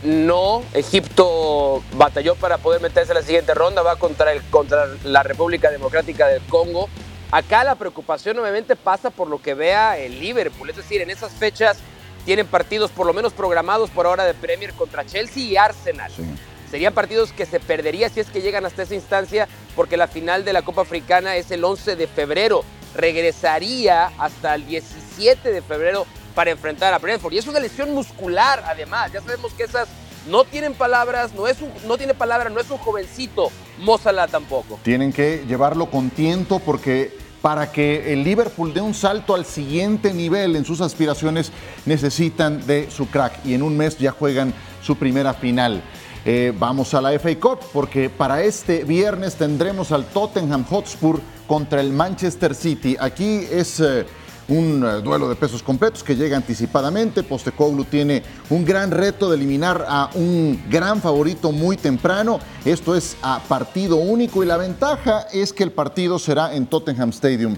No, 0.09 0.63
Egipto 0.73 1.83
batalló 1.93 2.35
para 2.35 2.57
poder 2.57 2.81
meterse 2.81 3.11
a 3.11 3.15
la 3.15 3.21
siguiente 3.21 3.53
ronda, 3.53 3.81
va 3.81 3.95
contra, 3.95 4.31
el, 4.31 4.41
contra 4.43 4.87
la 5.03 5.23
República 5.23 5.69
Democrática 5.69 6.27
del 6.27 6.41
Congo. 6.43 6.89
Acá 7.31 7.63
la 7.63 7.75
preocupación 7.75 8.39
obviamente 8.39 8.75
pasa 8.75 9.11
por 9.11 9.27
lo 9.27 9.41
que 9.41 9.53
vea 9.53 9.97
el 9.97 10.19
Liverpool, 10.19 10.69
es 10.69 10.77
decir, 10.77 11.01
en 11.01 11.09
esas 11.09 11.31
fechas 11.33 11.77
tienen 12.25 12.47
partidos 12.47 12.91
por 12.91 13.05
lo 13.05 13.13
menos 13.13 13.33
programados 13.33 13.89
por 13.91 14.05
ahora 14.05 14.25
de 14.25 14.33
Premier 14.33 14.73
contra 14.73 15.05
Chelsea 15.05 15.43
y 15.43 15.57
Arsenal. 15.57 16.11
Serían 16.69 16.93
partidos 16.93 17.31
que 17.31 17.45
se 17.45 17.59
perdería 17.59 18.09
si 18.09 18.19
es 18.19 18.29
que 18.29 18.41
llegan 18.41 18.65
hasta 18.65 18.83
esa 18.83 18.95
instancia, 18.95 19.47
porque 19.75 19.97
la 19.97 20.07
final 20.07 20.45
de 20.45 20.53
la 20.53 20.61
Copa 20.61 20.81
Africana 20.81 21.35
es 21.35 21.49
el 21.51 21.63
11 21.63 21.95
de 21.95 22.07
febrero. 22.07 22.63
Regresaría 22.95 24.11
hasta 24.17 24.55
el 24.55 24.65
17 24.67 25.51
de 25.51 25.61
febrero 25.61 26.05
para 26.39 26.51
enfrentar 26.51 26.93
a 26.93 26.99
Brentford. 26.99 27.33
Y 27.33 27.37
es 27.37 27.47
una 27.47 27.59
lesión 27.59 27.93
muscular, 27.93 28.63
además. 28.65 29.11
Ya 29.11 29.19
sabemos 29.19 29.51
que 29.51 29.63
esas 29.63 29.89
no 30.29 30.45
tienen 30.45 30.73
palabras, 30.73 31.33
no, 31.33 31.47
es 31.47 31.57
no 31.85 31.97
tiene 31.97 32.13
palabra, 32.13 32.49
no 32.49 32.61
es 32.61 32.71
un 32.71 32.77
jovencito. 32.77 33.51
Mozala 33.79 34.25
tampoco. 34.25 34.79
Tienen 34.81 35.11
que 35.11 35.43
llevarlo 35.45 35.87
con 35.91 36.09
tiento 36.09 36.59
porque 36.59 37.11
para 37.41 37.73
que 37.73 38.13
el 38.13 38.23
Liverpool 38.23 38.73
dé 38.73 38.79
un 38.79 38.93
salto 38.93 39.35
al 39.35 39.43
siguiente 39.43 40.13
nivel 40.13 40.55
en 40.55 40.63
sus 40.63 40.79
aspiraciones 40.79 41.51
necesitan 41.85 42.65
de 42.65 42.89
su 42.89 43.09
crack 43.09 43.45
y 43.45 43.53
en 43.53 43.61
un 43.61 43.75
mes 43.75 43.97
ya 43.97 44.11
juegan 44.11 44.53
su 44.81 44.95
primera 44.95 45.33
final. 45.33 45.83
Eh, 46.23 46.53
vamos 46.57 46.93
a 46.93 47.01
la 47.01 47.11
FA 47.19 47.37
Cup 47.37 47.59
porque 47.73 48.09
para 48.09 48.43
este 48.43 48.85
viernes 48.85 49.35
tendremos 49.35 49.91
al 49.91 50.05
Tottenham 50.05 50.63
Hotspur 50.63 51.19
contra 51.47 51.81
el 51.81 51.91
Manchester 51.91 52.55
City. 52.55 52.95
Aquí 52.97 53.45
es 53.51 53.81
eh, 53.81 54.05
un 54.49 54.83
eh, 54.83 55.01
duelo 55.01 55.29
de 55.29 55.35
pesos 55.35 55.63
completos 55.63 56.03
que 56.03 56.15
llega 56.15 56.35
anticipadamente. 56.35 57.23
Postecoglou 57.23 57.85
tiene 57.85 58.23
un 58.49 58.65
gran 58.65 58.91
reto 58.91 59.29
de 59.29 59.37
eliminar 59.37 59.85
a 59.87 60.09
un 60.15 60.61
gran 60.69 61.01
favorito 61.01 61.51
muy 61.51 61.77
temprano. 61.77 62.39
Esto 62.65 62.95
es 62.95 63.15
a 63.21 63.39
partido 63.47 63.95
único 63.95 64.43
y 64.43 64.47
la 64.47 64.57
ventaja 64.57 65.27
es 65.31 65.53
que 65.53 65.63
el 65.63 65.71
partido 65.71 66.19
será 66.19 66.53
en 66.53 66.65
Tottenham 66.65 67.09
Stadium. 67.09 67.55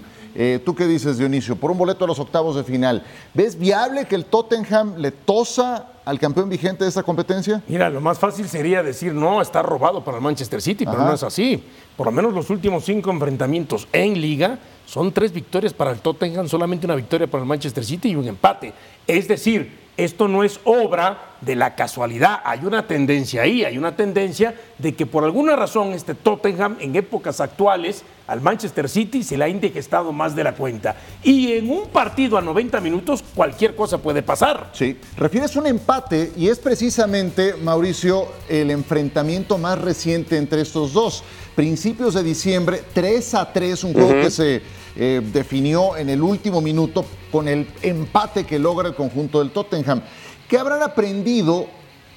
¿Tú 0.64 0.74
qué 0.74 0.86
dices, 0.86 1.18
Dionisio? 1.18 1.56
Por 1.56 1.70
un 1.70 1.78
boleto 1.78 2.04
a 2.04 2.08
los 2.08 2.18
octavos 2.18 2.56
de 2.56 2.64
final, 2.64 3.04
¿ves 3.34 3.58
viable 3.58 4.06
que 4.06 4.14
el 4.14 4.24
Tottenham 4.24 4.96
le 4.96 5.10
tosa 5.10 5.88
al 6.04 6.18
campeón 6.18 6.48
vigente 6.48 6.84
de 6.84 6.88
esta 6.88 7.02
competencia? 7.02 7.62
Mira, 7.68 7.88
lo 7.90 8.00
más 8.00 8.18
fácil 8.18 8.48
sería 8.48 8.82
decir, 8.82 9.12
no, 9.12 9.40
está 9.40 9.62
robado 9.62 10.02
para 10.02 10.16
el 10.16 10.22
Manchester 10.22 10.60
City, 10.60 10.84
pero 10.84 10.98
no 10.98 11.12
es 11.14 11.22
así. 11.22 11.62
Por 11.96 12.06
lo 12.06 12.12
menos 12.12 12.32
los 12.32 12.50
últimos 12.50 12.84
cinco 12.84 13.10
enfrentamientos 13.10 13.86
en 13.92 14.20
liga 14.20 14.58
son 14.86 15.12
tres 15.12 15.32
victorias 15.32 15.72
para 15.72 15.90
el 15.90 16.00
Tottenham, 16.00 16.48
solamente 16.48 16.86
una 16.86 16.96
victoria 16.96 17.26
para 17.26 17.42
el 17.42 17.48
Manchester 17.48 17.84
City 17.84 18.10
y 18.10 18.16
un 18.16 18.26
empate. 18.26 18.72
Es 19.06 19.28
decir, 19.28 19.81
esto 19.96 20.28
no 20.28 20.42
es 20.42 20.60
obra 20.64 21.32
de 21.40 21.56
la 21.56 21.74
casualidad, 21.74 22.40
hay 22.44 22.60
una 22.64 22.86
tendencia 22.86 23.42
ahí, 23.42 23.64
hay 23.64 23.76
una 23.76 23.96
tendencia 23.96 24.54
de 24.78 24.94
que 24.94 25.06
por 25.06 25.24
alguna 25.24 25.56
razón 25.56 25.92
este 25.92 26.14
Tottenham 26.14 26.76
en 26.80 26.94
épocas 26.94 27.40
actuales 27.40 28.04
al 28.28 28.40
Manchester 28.40 28.88
City 28.88 29.22
se 29.22 29.36
le 29.36 29.44
ha 29.44 29.48
indigestado 29.48 30.12
más 30.12 30.36
de 30.36 30.44
la 30.44 30.54
cuenta. 30.54 30.96
Y 31.22 31.52
en 31.52 31.68
un 31.68 31.88
partido 31.88 32.38
a 32.38 32.40
90 32.40 32.80
minutos 32.80 33.24
cualquier 33.34 33.74
cosa 33.74 33.98
puede 33.98 34.22
pasar. 34.22 34.70
Sí, 34.72 34.96
refieres 35.16 35.56
un 35.56 35.66
empate 35.66 36.32
y 36.36 36.48
es 36.48 36.58
precisamente, 36.58 37.54
Mauricio, 37.54 38.28
el 38.48 38.70
enfrentamiento 38.70 39.58
más 39.58 39.78
reciente 39.78 40.36
entre 40.36 40.62
estos 40.62 40.92
dos. 40.92 41.24
Principios 41.56 42.14
de 42.14 42.22
diciembre, 42.22 42.82
3 42.94 43.34
a 43.34 43.52
3, 43.52 43.84
un 43.84 43.92
juego 43.92 44.12
que 44.12 44.30
se 44.30 44.62
eh, 44.94 45.20
definió 45.32 45.96
en 45.96 46.10
el 46.10 46.22
último 46.22 46.60
minuto 46.60 47.04
con 47.30 47.48
el 47.48 47.66
empate 47.82 48.44
que 48.44 48.58
logra 48.58 48.88
el 48.88 48.94
conjunto 48.94 49.38
del 49.38 49.50
Tottenham. 49.50 50.02
¿Qué 50.48 50.58
habrán 50.58 50.82
aprendido 50.82 51.66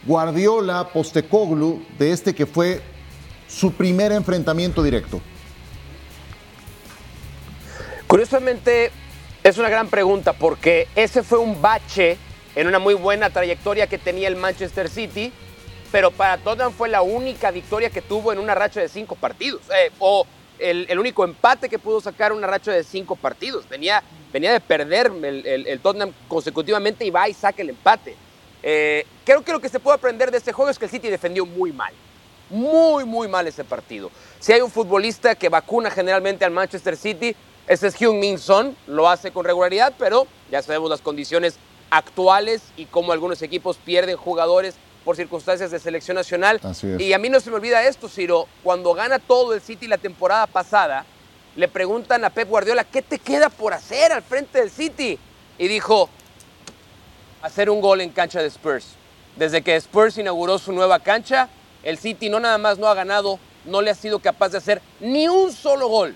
Guardiola, 0.05 0.89
Postecoglu 0.89 1.81
de 1.97 2.11
este 2.11 2.35
que 2.35 2.45
fue 2.45 2.81
su 3.47 3.71
primer 3.71 4.11
enfrentamiento 4.11 4.83
directo? 4.83 5.21
Curiosamente, 8.07 8.91
es 9.43 9.57
una 9.57 9.69
gran 9.69 9.87
pregunta 9.87 10.33
porque 10.33 10.87
ese 10.95 11.23
fue 11.23 11.39
un 11.39 11.61
bache 11.61 12.17
en 12.55 12.67
una 12.67 12.79
muy 12.79 12.93
buena 12.93 13.29
trayectoria 13.29 13.87
que 13.87 13.97
tenía 13.97 14.27
el 14.27 14.35
Manchester 14.35 14.89
City, 14.89 15.31
pero 15.91 16.11
para 16.11 16.37
Tottenham 16.37 16.73
fue 16.73 16.89
la 16.89 17.01
única 17.01 17.51
victoria 17.51 17.89
que 17.89 18.01
tuvo 18.01 18.33
en 18.33 18.39
una 18.39 18.55
racha 18.55 18.81
de 18.81 18.89
cinco 18.89 19.15
partidos, 19.15 19.61
eh, 19.69 19.91
el, 20.59 20.99
único 20.99 21.23
empate 21.23 21.69
que 21.69 21.79
pudo 21.79 22.01
sacar 22.01 22.33
una 22.33 22.47
racha 22.47 22.71
de 22.71 22.83
cinco 22.83 23.15
partidos. 23.15 23.67
Venía, 23.69 24.03
venía 24.31 24.51
de 24.51 24.59
perder 24.59 25.11
el, 25.23 25.79
Tottenham 25.81 26.13
consecutivamente 26.27 27.05
y 27.05 27.09
va 27.09 27.27
y 27.29 27.33
saca 27.33 27.61
el 27.61 27.69
empate. 27.69 28.15
Eh, 28.63 29.05
creo 29.23 29.43
que 29.43 29.51
lo 29.51 29.59
que 29.59 29.69
se 29.69 29.79
puede 29.79 29.95
aprender 29.95 30.31
de 30.31 30.37
este 30.37 30.51
juego 30.51 30.71
es 30.71 30.79
que 30.79 30.85
el 30.85 30.91
City 30.91 31.09
defendió 31.09 31.45
muy 31.45 31.71
mal. 31.71 31.93
Muy, 32.49 33.05
muy 33.05 33.27
mal 33.27 33.47
ese 33.47 33.63
partido. 33.63 34.11
Si 34.39 34.53
hay 34.53 34.61
un 34.61 34.71
futbolista 34.71 35.35
que 35.35 35.49
vacuna 35.49 35.89
generalmente 35.89 36.45
al 36.45 36.51
Manchester 36.51 36.95
City, 36.95 37.35
ese 37.67 37.87
es 37.87 37.95
Hyun 37.95 38.19
Min 38.19 38.37
Son, 38.37 38.75
lo 38.85 39.09
hace 39.09 39.31
con 39.31 39.45
regularidad, 39.45 39.93
pero 39.97 40.27
ya 40.51 40.61
sabemos 40.61 40.89
las 40.89 41.01
condiciones 41.01 41.57
actuales 41.89 42.61
y 42.77 42.85
cómo 42.85 43.11
algunos 43.11 43.41
equipos 43.41 43.77
pierden 43.77 44.17
jugadores 44.17 44.75
por 45.05 45.15
circunstancias 45.15 45.69
de 45.71 45.79
selección 45.79 46.15
nacional. 46.15 46.59
Y 46.99 47.13
a 47.13 47.19
mí 47.19 47.29
no 47.29 47.39
se 47.39 47.51
me 47.51 47.57
olvida 47.57 47.83
esto, 47.83 48.09
Ciro, 48.09 48.47
cuando 48.63 48.93
gana 48.95 49.19
todo 49.19 49.53
el 49.53 49.61
City 49.61 49.87
la 49.87 49.99
temporada 49.99 50.47
pasada, 50.47 51.05
le 51.55 51.67
preguntan 51.67 52.25
a 52.25 52.31
Pep 52.31 52.49
Guardiola, 52.49 52.83
¿qué 52.83 53.03
te 53.03 53.19
queda 53.19 53.49
por 53.49 53.73
hacer 53.73 54.11
al 54.11 54.23
frente 54.23 54.59
del 54.59 54.71
City? 54.71 55.17
Y 55.59 55.67
dijo, 55.67 56.09
hacer 57.43 57.69
un 57.69 57.79
gol 57.79 58.01
en 58.01 58.09
cancha 58.09 58.41
de 58.41 58.47
Spurs. 58.47 58.95
Desde 59.35 59.61
que 59.61 59.75
Spurs 59.75 60.17
inauguró 60.17 60.57
su 60.57 60.73
nueva 60.73 60.99
cancha, 60.99 61.49
el 61.83 61.99
City 61.99 62.29
no 62.29 62.39
nada 62.39 62.57
más 62.57 62.79
no 62.79 62.87
ha 62.87 62.95
ganado, 62.95 63.39
no 63.63 63.81
le 63.81 63.91
ha 63.91 63.95
sido 63.95 64.19
capaz 64.19 64.49
de 64.49 64.57
hacer 64.57 64.81
ni 64.99 65.27
un 65.27 65.53
solo 65.53 65.87
gol 65.87 66.15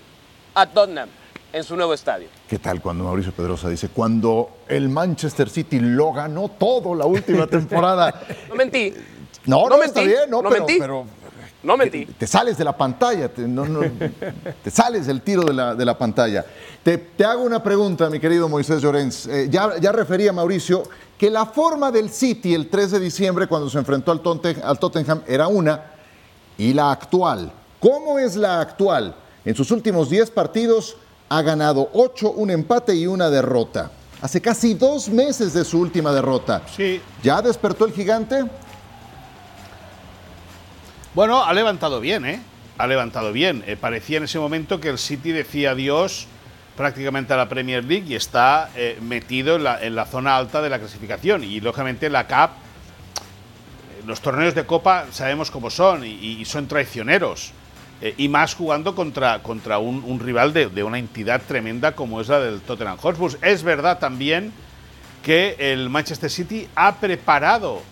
a 0.52 0.66
Tottenham 0.66 1.08
en 1.52 1.64
su 1.64 1.76
nuevo 1.76 1.94
estadio. 1.94 2.28
¿Qué 2.48 2.58
tal 2.58 2.80
cuando 2.80 3.04
Mauricio 3.04 3.32
Pedrosa 3.32 3.68
dice, 3.68 3.88
cuando 3.88 4.58
el 4.68 4.88
Manchester 4.88 5.48
City 5.48 5.80
lo 5.80 6.12
ganó 6.12 6.48
todo 6.48 6.94
la 6.94 7.06
última 7.06 7.46
temporada? 7.48 8.22
no 8.48 8.54
mentí. 8.54 8.94
No, 9.46 9.68
no, 9.68 9.82
está 9.82 10.02
bien, 10.02 10.28
no, 10.28 10.42
no 10.42 10.50
pero, 10.50 10.66
mentí. 10.66 10.80
Pero, 10.80 11.06
no 11.62 11.76
mentí. 11.76 12.06
Te, 12.06 12.26
sales 12.26 12.56
de 12.56 12.64
la 12.64 12.76
pantalla, 12.76 13.28
te, 13.28 13.44
te 14.64 14.70
sales 14.70 15.06
del 15.06 15.22
tiro 15.22 15.42
de 15.42 15.52
la, 15.52 15.74
de 15.74 15.84
la 15.84 15.96
pantalla. 15.96 16.44
Te, 16.82 17.08
hago 17.24 17.42
una 17.42 17.62
pregunta, 17.62 18.08
mi 18.08 18.20
querido 18.20 18.48
Moisés 18.48 18.80
Llorens. 18.80 19.26
Eh, 19.26 19.48
ya, 19.50 19.78
ya 19.78 19.92
refería 19.92 20.32
Mauricio 20.32 20.82
que 21.18 21.28
la 21.30 21.44
forma 21.44 21.90
del 21.90 22.08
City 22.08 22.54
el 22.54 22.68
3 22.68 22.92
de 22.92 23.00
diciembre, 23.00 23.46
cuando 23.46 23.68
se 23.68 23.78
enfrentó 23.78 24.10
al, 24.10 24.22
al 24.62 24.78
Tottenham, 24.78 25.22
era 25.26 25.48
una, 25.48 25.84
y 26.56 26.72
la 26.72 26.90
actual. 26.92 27.52
¿Cómo 27.78 28.18
es 28.18 28.36
la 28.36 28.60
actual? 28.60 29.14
En 29.44 29.54
sus 29.54 29.70
últimos 29.70 30.08
10 30.08 30.30
partidos, 30.30 30.96
ha 31.30 31.42
ganado 31.42 31.88
8, 31.94 32.32
un 32.32 32.50
empate 32.50 32.94
y 32.94 33.06
una 33.06 33.30
derrota. 33.30 33.90
Hace 34.20 34.40
casi 34.40 34.74
dos 34.74 35.08
meses 35.08 35.54
de 35.54 35.64
su 35.64 35.78
última 35.78 36.12
derrota. 36.12 36.62
Sí. 36.76 37.00
¿Ya 37.22 37.40
despertó 37.40 37.86
el 37.86 37.92
gigante? 37.92 38.44
Bueno, 41.14 41.44
ha 41.44 41.52
levantado 41.54 42.00
bien, 42.00 42.26
¿eh? 42.26 42.42
Ha 42.78 42.86
levantado 42.88 43.32
bien. 43.32 43.62
Eh, 43.68 43.76
parecía 43.76 44.18
en 44.18 44.24
ese 44.24 44.40
momento 44.40 44.80
que 44.80 44.88
el 44.88 44.98
City 44.98 45.30
decía 45.30 45.70
adiós 45.70 46.26
prácticamente 46.76 47.32
a 47.32 47.36
la 47.36 47.48
Premier 47.48 47.84
League 47.84 48.06
y 48.08 48.16
está 48.16 48.70
eh, 48.74 48.98
metido 49.00 49.54
en 49.54 49.64
la, 49.64 49.80
en 49.82 49.94
la, 49.94 50.06
zona 50.06 50.36
alta 50.36 50.60
de 50.60 50.68
la 50.68 50.80
clasificación. 50.80 51.44
Y 51.44 51.60
lógicamente 51.60 52.10
la 52.10 52.26
CAP, 52.26 52.50
eh, 52.50 54.02
los 54.04 54.20
torneos 54.20 54.56
de 54.56 54.66
Copa 54.66 55.06
sabemos 55.12 55.52
cómo 55.52 55.70
son 55.70 56.04
y 56.04 56.44
son 56.44 56.66
traicioneros. 56.66 57.52
Eh, 58.02 58.14
y 58.16 58.28
más 58.28 58.54
jugando 58.54 58.94
contra, 58.94 59.42
contra 59.42 59.78
un, 59.78 60.20
rival 60.20 60.52
de, 60.52 60.82
una 60.82 60.98
entidad 60.98 61.42
tremenda 61.46 61.92
como 61.92 62.20
es 62.20 62.28
la 62.28 62.40
del 62.40 62.60
Tottenham 62.60 62.96
Hotspur. 62.96 63.38
Es 63.42 63.62
verdad 63.62 63.98
también 63.98 64.52
que 65.22 65.56
el 65.58 65.90
Manchester 65.90 66.30
City 66.30 66.66
ha 66.74 66.96
preparado 66.96 67.82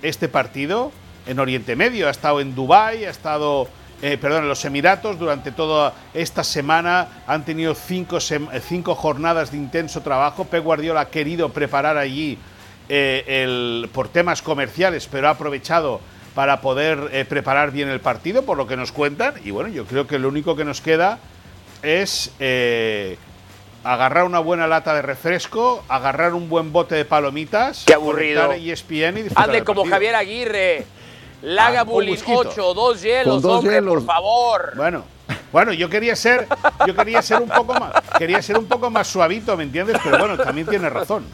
este 0.00 0.28
partido 0.28 0.90
en 1.26 1.38
Oriente 1.38 1.76
Medio, 1.76 2.08
ha 2.08 2.10
estado 2.10 2.40
en 2.40 2.54
Dubái, 2.54 3.04
ha 3.04 3.10
estado 3.10 3.68
eh, 4.00 4.16
perdón, 4.16 4.48
los 4.48 4.64
Emiratos 4.64 5.18
durante 5.18 5.50
toda 5.50 5.92
esta 6.14 6.44
semana 6.44 7.08
han 7.26 7.44
tenido 7.44 7.74
cinco, 7.74 8.18
cinco, 8.20 8.94
jornadas 8.94 9.50
de 9.50 9.56
intenso 9.58 10.02
trabajo. 10.02 10.44
Pep 10.44 10.62
Guardiola 10.62 11.00
ha 11.00 11.08
querido 11.10 11.48
preparar 11.48 11.98
allí 11.98 12.38
eh, 12.88 13.24
el, 13.26 13.90
por 13.92 14.08
temas 14.08 14.40
comerciales, 14.40 15.08
pero 15.10 15.26
ha 15.26 15.32
aprovechado 15.32 16.00
para 16.34 16.60
poder 16.60 17.10
eh, 17.12 17.24
preparar 17.24 17.70
bien 17.70 17.88
el 17.88 18.00
partido, 18.00 18.42
por 18.42 18.56
lo 18.56 18.66
que 18.66 18.76
nos 18.76 18.92
cuentan. 18.92 19.34
Y 19.44 19.50
bueno, 19.50 19.68
yo 19.68 19.84
creo 19.84 20.06
que 20.06 20.18
lo 20.18 20.28
único 20.28 20.56
que 20.56 20.64
nos 20.64 20.80
queda 20.80 21.18
es 21.82 22.32
agarrar 23.84 24.24
una 24.24 24.38
buena 24.38 24.66
lata 24.66 24.94
de 24.94 25.02
refresco, 25.02 25.82
agarrar 25.88 26.34
un 26.34 26.48
buen 26.48 26.72
bote 26.72 26.94
de 26.94 27.04
palomitas, 27.04 27.84
Qué 27.86 27.94
aburrido. 27.94 28.52
ESPN 28.52 29.18
y 29.18 29.24
Hazle 29.34 29.64
como 29.64 29.84
Javier 29.84 30.14
Aguirre. 30.14 30.86
Laga 31.40 31.84
8, 31.86 32.74
dos 32.74 33.00
hielos, 33.00 33.42
dos 33.42 33.60
hombre, 33.60 33.80
por 33.80 34.04
favor. 34.04 34.72
Bueno, 34.76 35.04
bueno, 35.52 35.72
yo 35.72 35.88
quería 35.88 36.16
ser, 36.16 36.48
yo 36.84 36.96
quería 36.96 37.22
ser 37.22 37.40
un 37.40 37.48
poco 37.48 37.74
más, 37.74 37.92
quería 38.18 38.42
ser 38.42 38.58
un 38.58 38.66
poco 38.66 38.90
más 38.90 39.06
suavito, 39.06 39.56
¿me 39.56 39.62
entiendes? 39.62 39.98
Pero 40.02 40.18
bueno, 40.18 40.36
también 40.36 40.66
tiene 40.66 40.90
razón. 40.90 41.24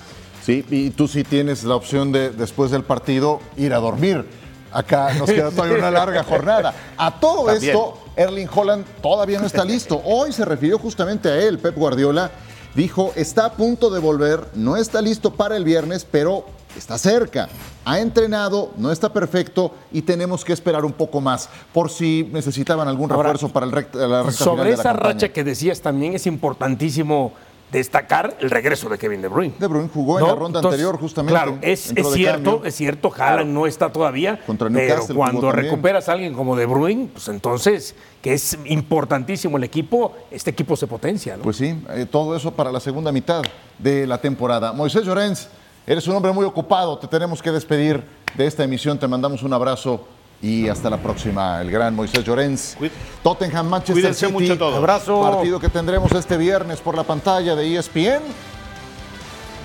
Sí, 0.43 0.63
y 0.69 0.91
tú 0.91 1.09
sí 1.09 1.25
tienes 1.25 1.65
la 1.65 1.75
opción 1.75 2.13
de 2.13 2.29
después 2.31 2.71
del 2.71 2.83
partido 2.83 3.41
ir 3.57 3.73
a 3.73 3.79
dormir. 3.79 4.27
Acá 4.75 5.15
nos 5.15 5.31
queda 5.31 5.51
todavía 5.51 5.79
una 5.79 5.91
larga 5.91 6.25
jornada. 6.29 6.75
A 6.97 7.21
todo 7.21 7.51
esto, 7.51 7.97
Erling 8.17 8.49
Holland 8.53 8.85
todavía 9.01 9.39
no 9.39 9.47
está 9.47 9.65
listo. 9.65 10.03
Hoy 10.05 10.33
se 10.33 10.45
refirió 10.45 10.79
justamente 10.79 11.29
a 11.29 11.37
él, 11.37 11.59
Pep 11.59 11.77
Guardiola. 11.77 12.31
Dijo, 12.75 13.13
está 13.15 13.47
a 13.47 13.53
punto 13.53 13.89
de 13.89 14.01
volver, 14.01 14.49
no 14.55 14.77
está 14.77 15.01
listo 15.01 15.33
para 15.33 15.57
el 15.57 15.63
viernes, 15.63 16.05
pero 16.11 16.45
está 16.77 16.99
cerca, 16.99 17.49
ha 17.85 18.01
entrenado, 18.01 18.73
no 18.77 18.91
está 18.91 19.13
perfecto 19.13 19.73
y 19.93 20.03
tenemos 20.03 20.45
que 20.45 20.53
esperar 20.53 20.85
un 20.85 20.93
poco 20.93 21.21
más 21.21 21.49
por 21.73 21.89
si 21.89 22.29
necesitaban 22.33 22.89
algún 22.89 23.09
refuerzo 23.09 23.49
para 23.49 23.67
el 23.67 23.73
la 23.73 24.23
recta 24.25 24.33
Sobre 24.33 24.73
esa 24.73 24.93
racha 24.93 25.29
que 25.29 25.45
decías 25.45 25.81
también 25.81 26.15
es 26.15 26.27
importantísimo 26.27 27.33
destacar 27.79 28.37
el 28.41 28.51
regreso 28.51 28.89
de 28.89 28.99
Kevin 28.99 29.23
De 29.23 29.29
Bruyne. 29.29 29.55
De 29.59 29.67
Bruyne 29.67 29.89
jugó 29.93 30.19
en 30.19 30.27
la 30.27 30.35
ronda 30.35 30.61
anterior 30.61 30.99
justamente. 30.99 31.33
Claro, 31.33 31.59
es, 31.61 31.93
cierto, 32.13 32.63
es 32.65 32.75
cierto, 32.75 33.13
Haaland 33.17 33.53
no 33.53 33.67
está 33.67 33.93
todavía, 33.93 34.41
Contra 34.47 34.69
pero 34.71 35.07
cuando 35.15 35.53
recuperas 35.53 36.09
a 36.09 36.13
alguien 36.13 36.35
como 36.35 36.57
De 36.57 36.67
Bruyne, 36.67 37.09
pues 37.13 37.29
entonces 37.29 37.95
que 38.23 38.33
es 38.33 38.59
importantísimo 38.65 39.59
el 39.59 39.65
equipo, 39.65 40.15
este 40.31 40.51
equipo 40.51 40.77
se 40.77 40.87
potencia. 40.87 41.37
Pues 41.43 41.57
sí, 41.57 41.79
eh, 41.91 42.07
todo 42.11 42.35
eso 42.35 42.53
para 42.53 42.73
la 42.73 42.81
segunda 42.81 43.13
mitad 43.13 43.43
de 43.79 44.07
la 44.07 44.19
temporada. 44.19 44.73
Moisés 44.73 45.05
Llorens, 45.05 45.49
Eres 45.87 46.09
un 46.09 46.17
hombre 46.17 46.33
muy 46.33 46.47
ocupado, 46.47 46.97
te 46.97 47.07
tenemos 47.07 47.43
que 47.43 47.51
despedir 47.51 48.03
de 48.35 48.47
esta 48.47 48.65
emisión, 48.65 48.99
te 48.99 49.07
mandamos 49.07 49.43
un 49.43 49.53
abrazo 49.53 50.07
y 50.45 50.69
hasta 50.69 50.91
la 50.91 50.99
próxima. 50.99 51.63
El 51.63 51.71
gran 51.71 51.95
Moisés 51.95 52.23
Llorens. 52.23 52.77
Tottenham, 53.23 53.67
Manchester 53.67 54.15
City. 54.15 54.31
mucho 54.33 54.59
todo. 54.59 54.77
Abrazo. 54.77 55.23
Partido 55.23 55.59
que 55.59 55.71
tendremos 55.71 56.13
este 56.13 56.37
viernes 56.37 56.81
por 56.81 56.95
la 56.95 57.03
pantalla 57.03 57.55
de 57.57 57.77
ESPN. 57.77 58.23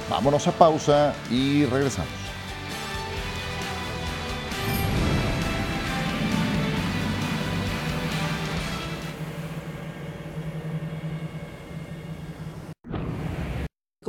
Vámonos 0.10 0.48
a 0.48 0.52
pausa 0.52 1.14
y 1.30 1.66
regresamos. 1.66 2.19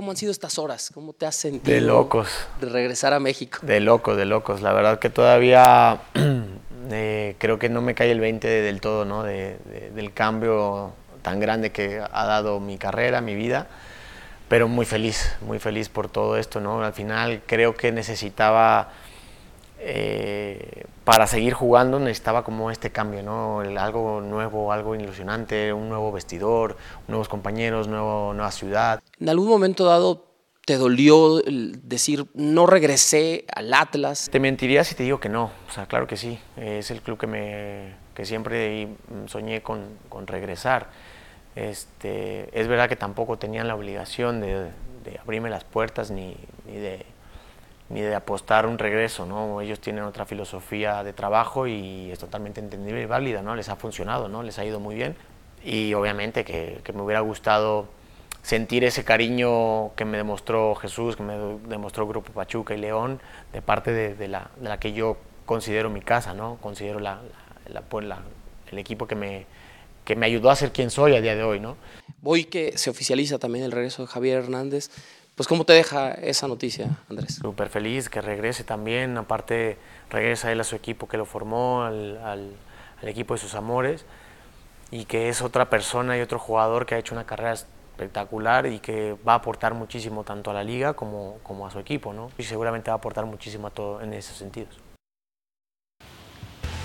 ¿Cómo 0.00 0.12
han 0.12 0.16
sido 0.16 0.32
estas 0.32 0.58
horas? 0.58 0.90
¿Cómo 0.94 1.12
te 1.12 1.26
has 1.26 1.36
sentido? 1.36 1.74
De 1.74 1.82
locos. 1.82 2.26
De 2.58 2.70
regresar 2.70 3.12
a 3.12 3.20
México. 3.20 3.58
De 3.60 3.80
locos, 3.80 4.16
de 4.16 4.24
locos. 4.24 4.62
La 4.62 4.72
verdad 4.72 4.98
que 4.98 5.10
todavía 5.10 6.00
eh, 6.90 7.36
creo 7.36 7.58
que 7.58 7.68
no 7.68 7.82
me 7.82 7.94
cae 7.94 8.10
el 8.10 8.18
20 8.18 8.48
del 8.48 8.80
todo, 8.80 9.04
¿no? 9.04 9.24
del 9.24 10.12
cambio 10.14 10.94
tan 11.20 11.38
grande 11.38 11.70
que 11.70 12.00
ha 12.00 12.24
dado 12.24 12.60
mi 12.60 12.78
carrera, 12.78 13.20
mi 13.20 13.34
vida. 13.34 13.66
Pero 14.48 14.68
muy 14.68 14.86
feliz, 14.86 15.36
muy 15.42 15.58
feliz 15.58 15.90
por 15.90 16.08
todo 16.08 16.38
esto, 16.38 16.62
¿no? 16.62 16.82
Al 16.82 16.94
final 16.94 17.42
creo 17.44 17.74
que 17.74 17.92
necesitaba 17.92 18.92
eh, 19.82 20.84
para 21.04 21.26
seguir 21.26 21.54
jugando 21.54 21.98
necesitaba 21.98 22.44
como 22.44 22.70
este 22.70 22.90
cambio, 22.90 23.22
¿no? 23.22 23.60
algo 23.80 24.20
nuevo, 24.20 24.72
algo 24.72 24.94
ilusionante, 24.94 25.72
un 25.72 25.88
nuevo 25.88 26.12
vestidor, 26.12 26.76
nuevos 27.08 27.28
compañeros, 27.28 27.88
nuevo, 27.88 28.34
nueva 28.34 28.50
ciudad. 28.52 29.02
¿En 29.18 29.28
algún 29.30 29.48
momento 29.48 29.86
dado 29.86 30.26
te 30.66 30.76
dolió 30.76 31.40
decir 31.46 32.26
no 32.34 32.66
regresé 32.66 33.46
al 33.54 33.72
Atlas? 33.72 34.28
Te 34.30 34.38
mentiría 34.38 34.84
si 34.84 34.94
te 34.94 35.02
digo 35.02 35.18
que 35.18 35.30
no, 35.30 35.44
o 35.68 35.72
sea, 35.72 35.86
claro 35.86 36.06
que 36.06 36.16
sí, 36.16 36.38
es 36.56 36.90
el 36.90 37.00
club 37.00 37.18
que, 37.18 37.26
me, 37.26 37.94
que 38.14 38.26
siempre 38.26 38.88
soñé 39.26 39.62
con, 39.62 39.98
con 40.10 40.26
regresar. 40.26 40.90
Este, 41.56 42.48
es 42.52 42.68
verdad 42.68 42.88
que 42.88 42.96
tampoco 42.96 43.38
tenían 43.38 43.66
la 43.66 43.74
obligación 43.74 44.40
de, 44.40 44.70
de 45.04 45.18
abrirme 45.18 45.50
las 45.50 45.64
puertas 45.64 46.10
ni, 46.10 46.36
ni 46.66 46.78
de 46.78 47.04
ni 47.90 48.00
de 48.00 48.14
apostar 48.14 48.66
un 48.66 48.78
regreso, 48.78 49.26
¿no? 49.26 49.60
Ellos 49.60 49.80
tienen 49.80 50.04
otra 50.04 50.24
filosofía 50.24 51.02
de 51.02 51.12
trabajo 51.12 51.66
y 51.66 52.10
es 52.10 52.18
totalmente 52.18 52.60
entendible 52.60 53.02
y 53.02 53.06
válida, 53.06 53.42
¿no? 53.42 53.56
Les 53.56 53.68
ha 53.68 53.76
funcionado, 53.76 54.28
¿no? 54.28 54.42
Les 54.44 54.58
ha 54.58 54.64
ido 54.64 54.78
muy 54.78 54.94
bien 54.94 55.16
y 55.64 55.92
obviamente 55.94 56.44
que, 56.44 56.80
me 56.94 57.02
hubiera 57.02 57.20
gustado 57.20 57.88
sentir 58.42 58.84
ese 58.84 59.04
cariño 59.04 59.94
que 59.96 60.04
me 60.04 60.16
demostró 60.16 60.74
Jesús, 60.76 61.16
que 61.16 61.22
me 61.22 61.34
demostró 61.68 62.06
Grupo 62.06 62.32
Pachuca 62.32 62.74
y 62.74 62.78
León, 62.78 63.20
de 63.52 63.60
parte 63.60 63.92
de, 63.92 64.28
la, 64.28 64.50
la, 64.62 64.78
que 64.78 64.92
yo 64.92 65.18
considero 65.44 65.90
mi 65.90 66.00
casa, 66.00 66.32
¿no? 66.32 66.58
Considero 66.62 67.00
la, 67.00 67.20
pues 67.88 68.06
el 68.70 68.78
equipo 68.78 69.06
que 69.06 69.16
me, 69.16 69.46
que 70.04 70.16
me 70.16 70.26
ayudó 70.26 70.50
a 70.50 70.56
ser 70.56 70.72
quien 70.72 70.90
soy 70.90 71.16
a 71.16 71.20
día 71.20 71.34
de 71.34 71.42
hoy, 71.42 71.60
¿no? 71.60 71.76
Hoy 72.22 72.44
que 72.44 72.78
se 72.78 72.88
oficializa 72.88 73.38
también 73.38 73.64
el 73.64 73.72
regreso 73.72 74.02
de 74.02 74.08
Javier 74.08 74.38
Hernández, 74.38 74.90
pues 75.40 75.48
¿cómo 75.48 75.64
te 75.64 75.72
deja 75.72 76.10
esa 76.10 76.48
noticia, 76.48 76.98
Andrés? 77.08 77.36
Súper 77.36 77.70
feliz 77.70 78.10
que 78.10 78.20
regrese 78.20 78.62
también, 78.62 79.16
aparte 79.16 79.78
regresa 80.10 80.52
él 80.52 80.60
a 80.60 80.64
su 80.64 80.76
equipo 80.76 81.08
que 81.08 81.16
lo 81.16 81.24
formó, 81.24 81.82
al, 81.82 82.18
al, 82.18 82.50
equipo 83.08 83.32
de 83.32 83.40
sus 83.40 83.54
amores, 83.54 84.04
y 84.90 85.06
que 85.06 85.30
es 85.30 85.40
otra 85.40 85.70
persona 85.70 86.18
y 86.18 86.20
otro 86.20 86.38
jugador 86.38 86.84
que 86.84 86.94
ha 86.94 86.98
hecho 86.98 87.14
una 87.14 87.24
carrera 87.24 87.54
espectacular 87.54 88.66
y 88.66 88.80
que 88.80 89.16
va 89.26 89.32
a 89.32 89.36
aportar 89.36 89.72
muchísimo 89.72 90.24
tanto 90.24 90.50
a 90.50 90.52
la 90.52 90.62
liga 90.62 90.92
como, 90.92 91.38
como 91.42 91.66
a 91.66 91.70
su 91.70 91.78
equipo, 91.78 92.12
¿no? 92.12 92.30
Y 92.36 92.42
seguramente 92.42 92.90
va 92.90 92.96
a 92.96 92.98
aportar 92.98 93.24
muchísimo 93.24 93.68
a 93.68 93.70
todo 93.70 94.02
en 94.02 94.12
esos 94.12 94.36
sentidos. 94.36 94.78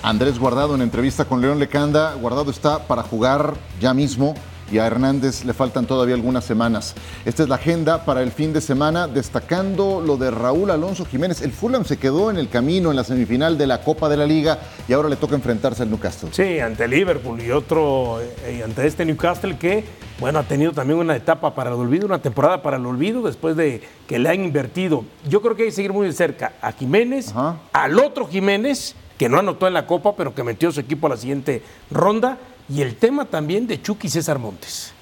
Andrés 0.01 0.39
Guardado 0.39 0.75
en 0.75 0.81
entrevista 0.81 1.25
con 1.25 1.41
León 1.41 1.59
Lecanda, 1.59 2.13
Guardado 2.13 2.51
está 2.51 2.87
para 2.87 3.03
jugar 3.03 3.55
ya 3.81 3.93
mismo 3.93 4.33
y 4.71 4.79
a 4.79 4.87
Hernández 4.87 5.45
le 5.45 5.53
faltan 5.53 5.85
todavía 5.85 6.15
algunas 6.15 6.45
semanas. 6.45 6.95
Esta 7.25 7.43
es 7.43 7.49
la 7.49 7.55
agenda 7.55 8.05
para 8.05 8.21
el 8.21 8.31
fin 8.31 8.53
de 8.53 8.61
semana, 8.61 9.07
destacando 9.07 10.01
lo 10.05 10.17
de 10.17 10.31
Raúl 10.31 10.71
Alonso 10.71 11.05
Jiménez. 11.05 11.41
El 11.41 11.51
Fulham 11.51 11.85
se 11.85 11.97
quedó 11.97 12.31
en 12.31 12.37
el 12.37 12.49
camino 12.49 12.89
en 12.89 12.95
la 12.95 13.03
semifinal 13.03 13.57
de 13.57 13.67
la 13.67 13.81
Copa 13.81 14.09
de 14.09 14.17
la 14.17 14.25
Liga 14.25 14.59
y 14.87 14.93
ahora 14.93 15.09
le 15.09 15.15
toca 15.15 15.35
enfrentarse 15.35 15.83
al 15.83 15.89
Newcastle. 15.89 16.29
Sí, 16.31 16.59
ante 16.59 16.87
Liverpool 16.87 17.41
y 17.41 17.51
otro, 17.51 18.19
eh, 18.21 18.61
ante 18.63 18.85
este 18.87 19.05
Newcastle 19.05 19.57
que, 19.57 19.83
bueno, 20.19 20.39
ha 20.39 20.43
tenido 20.43 20.71
también 20.71 20.99
una 20.99 21.15
etapa 21.15 21.53
para 21.53 21.69
el 21.69 21.75
olvido, 21.75 22.05
una 22.05 22.21
temporada 22.21 22.61
para 22.61 22.77
el 22.77 22.85
olvido 22.85 23.21
después 23.21 23.55
de 23.55 23.81
que 24.07 24.19
le 24.19 24.29
han 24.29 24.43
invertido. 24.43 25.05
Yo 25.27 25.41
creo 25.41 25.55
que 25.55 25.63
hay 25.63 25.69
que 25.69 25.75
seguir 25.75 25.93
muy 25.93 26.07
de 26.07 26.13
cerca 26.13 26.53
a 26.61 26.71
Jiménez, 26.71 27.33
al 27.73 27.99
otro 27.99 28.27
Jiménez, 28.27 28.95
que 29.17 29.29
no 29.29 29.39
anotó 29.39 29.67
en 29.67 29.73
la 29.73 29.87
Copa, 29.87 30.15
pero 30.15 30.35
que 30.35 30.43
metió 30.43 30.71
su 30.71 30.79
equipo 30.79 31.07
a 31.07 31.11
la 31.11 31.17
siguiente 31.17 31.61
ronda 31.89 32.37
y 32.69 32.81
el 32.81 32.95
tema 32.95 33.25
también 33.25 33.67
de 33.67 33.81
Chucky 33.81 34.09
César 34.09 34.39
Montes. 34.39 34.93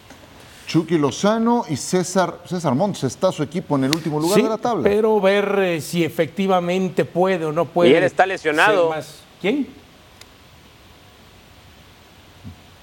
Chucky 0.67 0.97
Lozano 0.97 1.65
y 1.69 1.75
César, 1.75 2.39
César 2.45 2.73
Montes 2.73 3.03
está 3.03 3.31
su 3.31 3.43
equipo 3.43 3.75
en 3.75 3.85
el 3.85 3.91
último 3.91 4.19
lugar 4.19 4.41
de 4.41 4.49
la 4.49 4.57
tabla. 4.57 4.83
Pero 4.83 5.19
ver 5.19 5.59
eh, 5.59 5.81
si 5.81 6.03
efectivamente 6.03 7.05
puede 7.05 7.45
o 7.45 7.51
no 7.51 7.65
puede. 7.65 7.91
Y 7.91 7.93
él 7.95 8.03
está 8.03 8.25
lesionado. 8.25 8.93
¿Quién? 9.41 9.67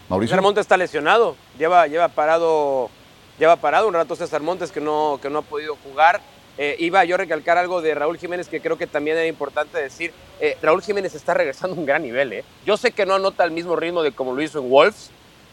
Mauricio. 0.08 0.32
César 0.32 0.42
Montes 0.42 0.62
está 0.62 0.76
lesionado. 0.76 1.36
Lleva, 1.58 1.86
lleva, 1.86 2.08
parado, 2.08 2.90
lleva 3.38 3.56
parado 3.56 3.88
un 3.88 3.94
rato 3.94 4.14
César 4.14 4.42
Montes 4.42 4.70
que 4.70 4.80
no, 4.80 5.18
que 5.20 5.30
no 5.30 5.38
ha 5.38 5.42
podido 5.42 5.76
jugar. 5.82 6.20
Eh, 6.62 6.76
iba 6.78 7.02
yo 7.06 7.14
a 7.14 7.18
recalcar 7.18 7.56
algo 7.56 7.80
de 7.80 7.94
Raúl 7.94 8.18
Jiménez 8.18 8.46
que 8.46 8.60
creo 8.60 8.76
que 8.76 8.86
también 8.86 9.16
era 9.16 9.26
importante 9.26 9.78
decir. 9.78 10.12
Eh, 10.40 10.58
Raúl 10.60 10.82
Jiménez 10.82 11.14
está 11.14 11.32
regresando 11.32 11.74
a 11.74 11.78
un 11.78 11.86
gran 11.86 12.02
nivel. 12.02 12.34
¿eh? 12.34 12.44
Yo 12.66 12.76
sé 12.76 12.92
que 12.92 13.06
no 13.06 13.14
anota 13.14 13.44
el 13.44 13.50
mismo 13.50 13.76
ritmo 13.76 14.02
de 14.02 14.12
como 14.12 14.34
lo 14.34 14.42
hizo 14.42 14.58
en 14.58 14.68
Wolves, 14.68 15.08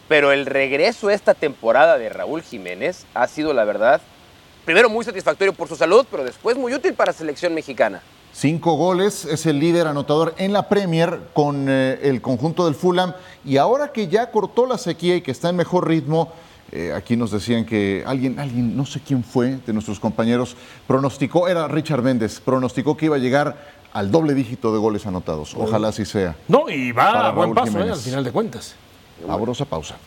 pero 0.09 0.33
el 0.33 0.45
regreso 0.45 1.09
esta 1.09 1.33
temporada 1.33 1.97
de 1.97 2.09
Raúl 2.09 2.41
Jiménez 2.41 3.05
ha 3.13 3.25
sido, 3.27 3.53
la 3.53 3.63
verdad, 3.63 4.01
primero 4.65 4.89
muy 4.89 5.05
satisfactorio 5.05 5.53
por 5.53 5.69
su 5.69 5.77
salud, 5.77 6.05
pero 6.11 6.25
después 6.25 6.57
muy 6.57 6.73
útil 6.73 6.93
para 6.93 7.13
la 7.13 7.17
selección 7.17 7.53
mexicana. 7.53 8.01
Cinco 8.33 8.73
goles, 8.73 9.23
es 9.23 9.45
el 9.45 9.61
líder 9.61 9.87
anotador 9.87 10.35
en 10.37 10.51
la 10.51 10.67
Premier 10.67 11.21
con 11.31 11.69
el 11.69 12.21
conjunto 12.21 12.65
del 12.65 12.75
Fulham 12.75 13.13
y 13.45 13.55
ahora 13.55 13.93
que 13.93 14.09
ya 14.09 14.29
cortó 14.29 14.65
la 14.65 14.77
sequía 14.77 15.15
y 15.15 15.21
que 15.21 15.31
está 15.31 15.49
en 15.49 15.55
mejor 15.55 15.87
ritmo, 15.87 16.33
eh, 16.71 16.91
aquí 16.95 17.15
nos 17.15 17.31
decían 17.31 17.65
que 17.65 18.03
alguien, 18.05 18.39
alguien, 18.39 18.75
no 18.75 18.85
sé 18.85 18.99
quién 18.99 19.23
fue 19.23 19.59
de 19.65 19.73
nuestros 19.73 19.99
compañeros, 19.99 20.55
pronosticó, 20.85 21.47
era 21.47 21.67
Richard 21.67 22.01
Méndez, 22.01 22.39
pronosticó 22.39 22.97
que 22.97 23.05
iba 23.05 23.15
a 23.15 23.19
llegar 23.19 23.77
al 23.93 24.11
doble 24.11 24.33
dígito 24.33 24.73
de 24.73 24.79
goles 24.79 25.05
anotados. 25.05 25.55
Ojalá 25.55 25.87
así 25.89 26.05
sea. 26.05 26.35
No, 26.47 26.69
y 26.69 26.91
va 26.91 27.29
a 27.29 27.31
buen 27.31 27.53
paso, 27.53 27.79
eh, 27.79 27.91
al 27.91 27.99
final 27.99 28.23
de 28.23 28.31
cuentas. 28.31 28.75
Abrosa 29.27 29.65
pausa. 29.65 29.97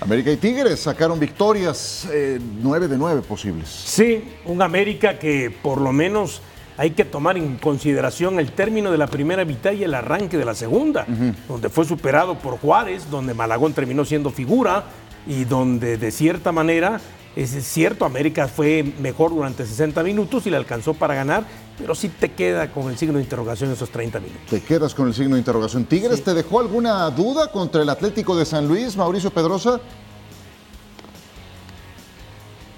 América 0.00 0.32
y 0.32 0.36
Tigres 0.38 0.80
sacaron 0.80 1.20
victorias, 1.20 2.08
eh, 2.10 2.40
nueve 2.60 2.88
de 2.88 2.98
nueve 2.98 3.20
posibles. 3.20 3.68
Sí, 3.68 4.24
un 4.46 4.60
América 4.60 5.18
que 5.18 5.50
por 5.50 5.80
lo 5.80 5.92
menos 5.92 6.42
hay 6.80 6.92
que 6.92 7.04
tomar 7.04 7.36
en 7.36 7.58
consideración 7.58 8.40
el 8.40 8.52
término 8.52 8.90
de 8.90 8.96
la 8.96 9.06
primera 9.06 9.44
mitad 9.44 9.72
y 9.72 9.84
el 9.84 9.92
arranque 9.92 10.38
de 10.38 10.46
la 10.46 10.54
segunda, 10.54 11.04
donde 11.46 11.68
fue 11.68 11.84
superado 11.84 12.38
por 12.38 12.58
Juárez, 12.58 13.10
donde 13.10 13.34
Malagón 13.34 13.74
terminó 13.74 14.06
siendo 14.06 14.30
figura 14.30 14.84
y 15.26 15.44
donde 15.44 15.98
de 15.98 16.10
cierta 16.10 16.52
manera, 16.52 16.98
es 17.36 17.50
cierto, 17.66 18.06
América 18.06 18.48
fue 18.48 18.82
mejor 18.98 19.28
durante 19.28 19.66
60 19.66 20.02
minutos 20.02 20.46
y 20.46 20.50
le 20.50 20.56
alcanzó 20.56 20.94
para 20.94 21.14
ganar, 21.14 21.44
pero 21.76 21.94
sí 21.94 22.08
te 22.08 22.32
queda 22.32 22.72
con 22.72 22.88
el 22.88 22.96
signo 22.96 23.18
de 23.18 23.24
interrogación 23.24 23.70
esos 23.70 23.90
30 23.90 24.18
minutos. 24.18 24.46
Te 24.48 24.62
quedas 24.62 24.94
con 24.94 25.06
el 25.06 25.12
signo 25.12 25.34
de 25.34 25.40
interrogación. 25.40 25.84
¿Tigres 25.84 26.24
te 26.24 26.32
dejó 26.32 26.60
alguna 26.60 27.10
duda 27.10 27.52
contra 27.52 27.82
el 27.82 27.90
Atlético 27.90 28.34
de 28.34 28.46
San 28.46 28.66
Luis, 28.66 28.96
Mauricio 28.96 29.30
Pedrosa? 29.30 29.82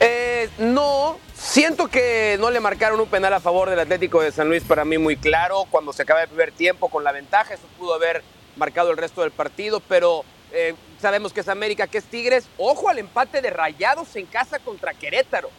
Eh, 0.01 0.51
no, 0.59 1.19
Siento 1.43 1.89
que 1.89 2.37
no 2.41 2.51
le 2.51 2.61
marcaron 2.61 3.01
un 3.01 3.09
penal 3.09 3.35
a 3.35 3.41
favor 3.41 3.69
del 3.69 3.81
Atlético 3.81 4.23
de 4.23 4.31
San 4.31 4.49
Luis 4.49 4.63
para 4.63 4.85
mí 4.85 4.97
muy 4.97 5.17
claro. 5.17 5.65
Cuando 5.71 5.93
se 5.93 6.03
acaba 6.03 6.23
el 6.23 6.29
primer 6.29 6.53
tiempo 6.53 6.89
con 6.89 7.03
la 7.03 7.11
ventaja, 7.11 7.53
eso 7.53 7.65
pudo 7.79 7.95
haber 7.95 8.23
marcado 8.57 8.93
el 8.93 8.97
resto 8.97 9.23
del 9.23 9.33
partido, 9.33 9.81
pero 9.81 10.25
eh, 10.53 10.75
sabemos 11.01 11.33
que 11.33 11.41
es 11.41 11.49
América, 11.49 11.89
que 11.89 11.99
es 11.99 12.05
Tigres. 12.05 12.49
Ojo 12.59 12.89
al 12.89 13.01
empate 13.01 13.43
de 13.43 13.51
Rayados 13.51 14.15
en 14.15 14.27
casa 14.27 14.61
contra 14.61 14.95
Querétaro. 14.95 15.51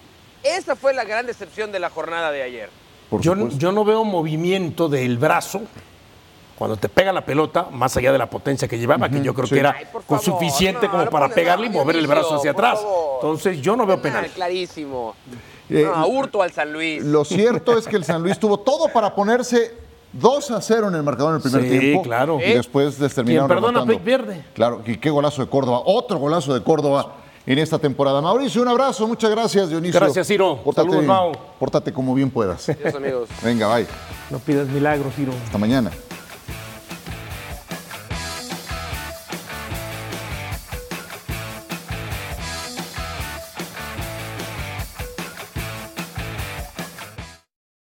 Esa 0.41 0.77
fue 0.77 0.93
la 0.93 1.03
gran 1.03 1.27
decepción 1.27 1.71
de 1.73 1.79
la 1.79 1.89
jornada 1.89 2.31
de 2.31 2.43
ayer. 2.43 2.69
Yo, 3.19 3.49
yo, 3.49 3.71
no 3.73 3.83
veo 3.83 4.05
movimiento 4.05 4.87
del 4.87 5.17
brazo 5.17 5.63
cuando 6.57 6.77
te 6.77 6.87
pega 6.89 7.11
la 7.11 7.25
pelota, 7.25 7.67
más 7.71 7.97
allá 7.97 8.11
de 8.11 8.17
la 8.17 8.29
potencia 8.29 8.67
que 8.67 8.77
llevaba, 8.77 9.09
que 9.09 9.21
yo 9.21 9.33
creo 9.33 9.47
que 9.47 9.59
era 9.59 9.75
suficiente 10.21 10.87
como 10.87 11.05
para 11.09 11.29
pegarle 11.29 11.67
y 11.67 11.69
mover 11.69 11.95
el 11.95 12.07
brazo 12.07 12.35
hacia 12.35 12.51
atrás. 12.51 12.79
Entonces 13.15 13.61
yo 13.61 13.75
no 13.75 13.85
veo 13.85 14.01
penal. 14.01 14.27
Clarísimo. 14.33 15.15
Eh, 15.69 15.89
hurto 16.07 16.41
al 16.41 16.51
San 16.51 16.71
Luis. 16.71 17.03
Lo 17.03 17.25
cierto 17.25 17.77
es 17.77 17.87
que 17.87 17.95
el 17.95 18.03
San 18.03 18.21
Luis 18.21 18.37
tuvo 18.37 18.59
todo 18.59 18.89
para 18.89 19.15
ponerse 19.15 19.73
2 20.13 20.51
a 20.51 20.61
0 20.61 20.89
en 20.89 20.95
el 20.95 21.03
marcador 21.03 21.31
en 21.31 21.35
el 21.37 21.41
primer 21.41 21.69
tiempo. 21.69 22.03
Sí, 22.03 22.07
claro. 22.07 22.39
Y 22.39 22.53
después 22.53 22.99
les 22.99 23.15
terminaron 23.15 23.47
perdona, 23.47 23.85
pierde. 24.03 24.45
Claro, 24.53 24.81
y 24.85 24.97
qué 24.97 25.09
golazo 25.09 25.41
de 25.41 25.49
Córdoba. 25.49 25.81
Otro 25.85 26.19
golazo 26.19 26.53
de 26.53 26.61
Córdoba 26.61 27.15
en 27.45 27.59
esta 27.59 27.79
temporada. 27.79 28.21
Mauricio, 28.21 28.61
un 28.61 28.67
abrazo. 28.67 29.07
Muchas 29.07 29.31
gracias, 29.31 29.69
Dionisio. 29.69 29.99
Gracias, 29.99 30.27
Ciro. 30.27 30.59
Pórtate, 30.63 30.87
Saludos, 30.87 31.05
Mau. 31.05 31.31
Pórtate 31.59 31.91
como 31.91 32.13
bien 32.13 32.29
puedas. 32.29 32.69
Adiós, 32.69 32.95
amigos. 32.95 33.29
Venga, 33.41 33.73
bye. 33.73 33.87
No 34.29 34.39
pidas 34.39 34.67
milagros, 34.67 35.13
Ciro. 35.15 35.33
Hasta 35.45 35.57
mañana. 35.57 35.91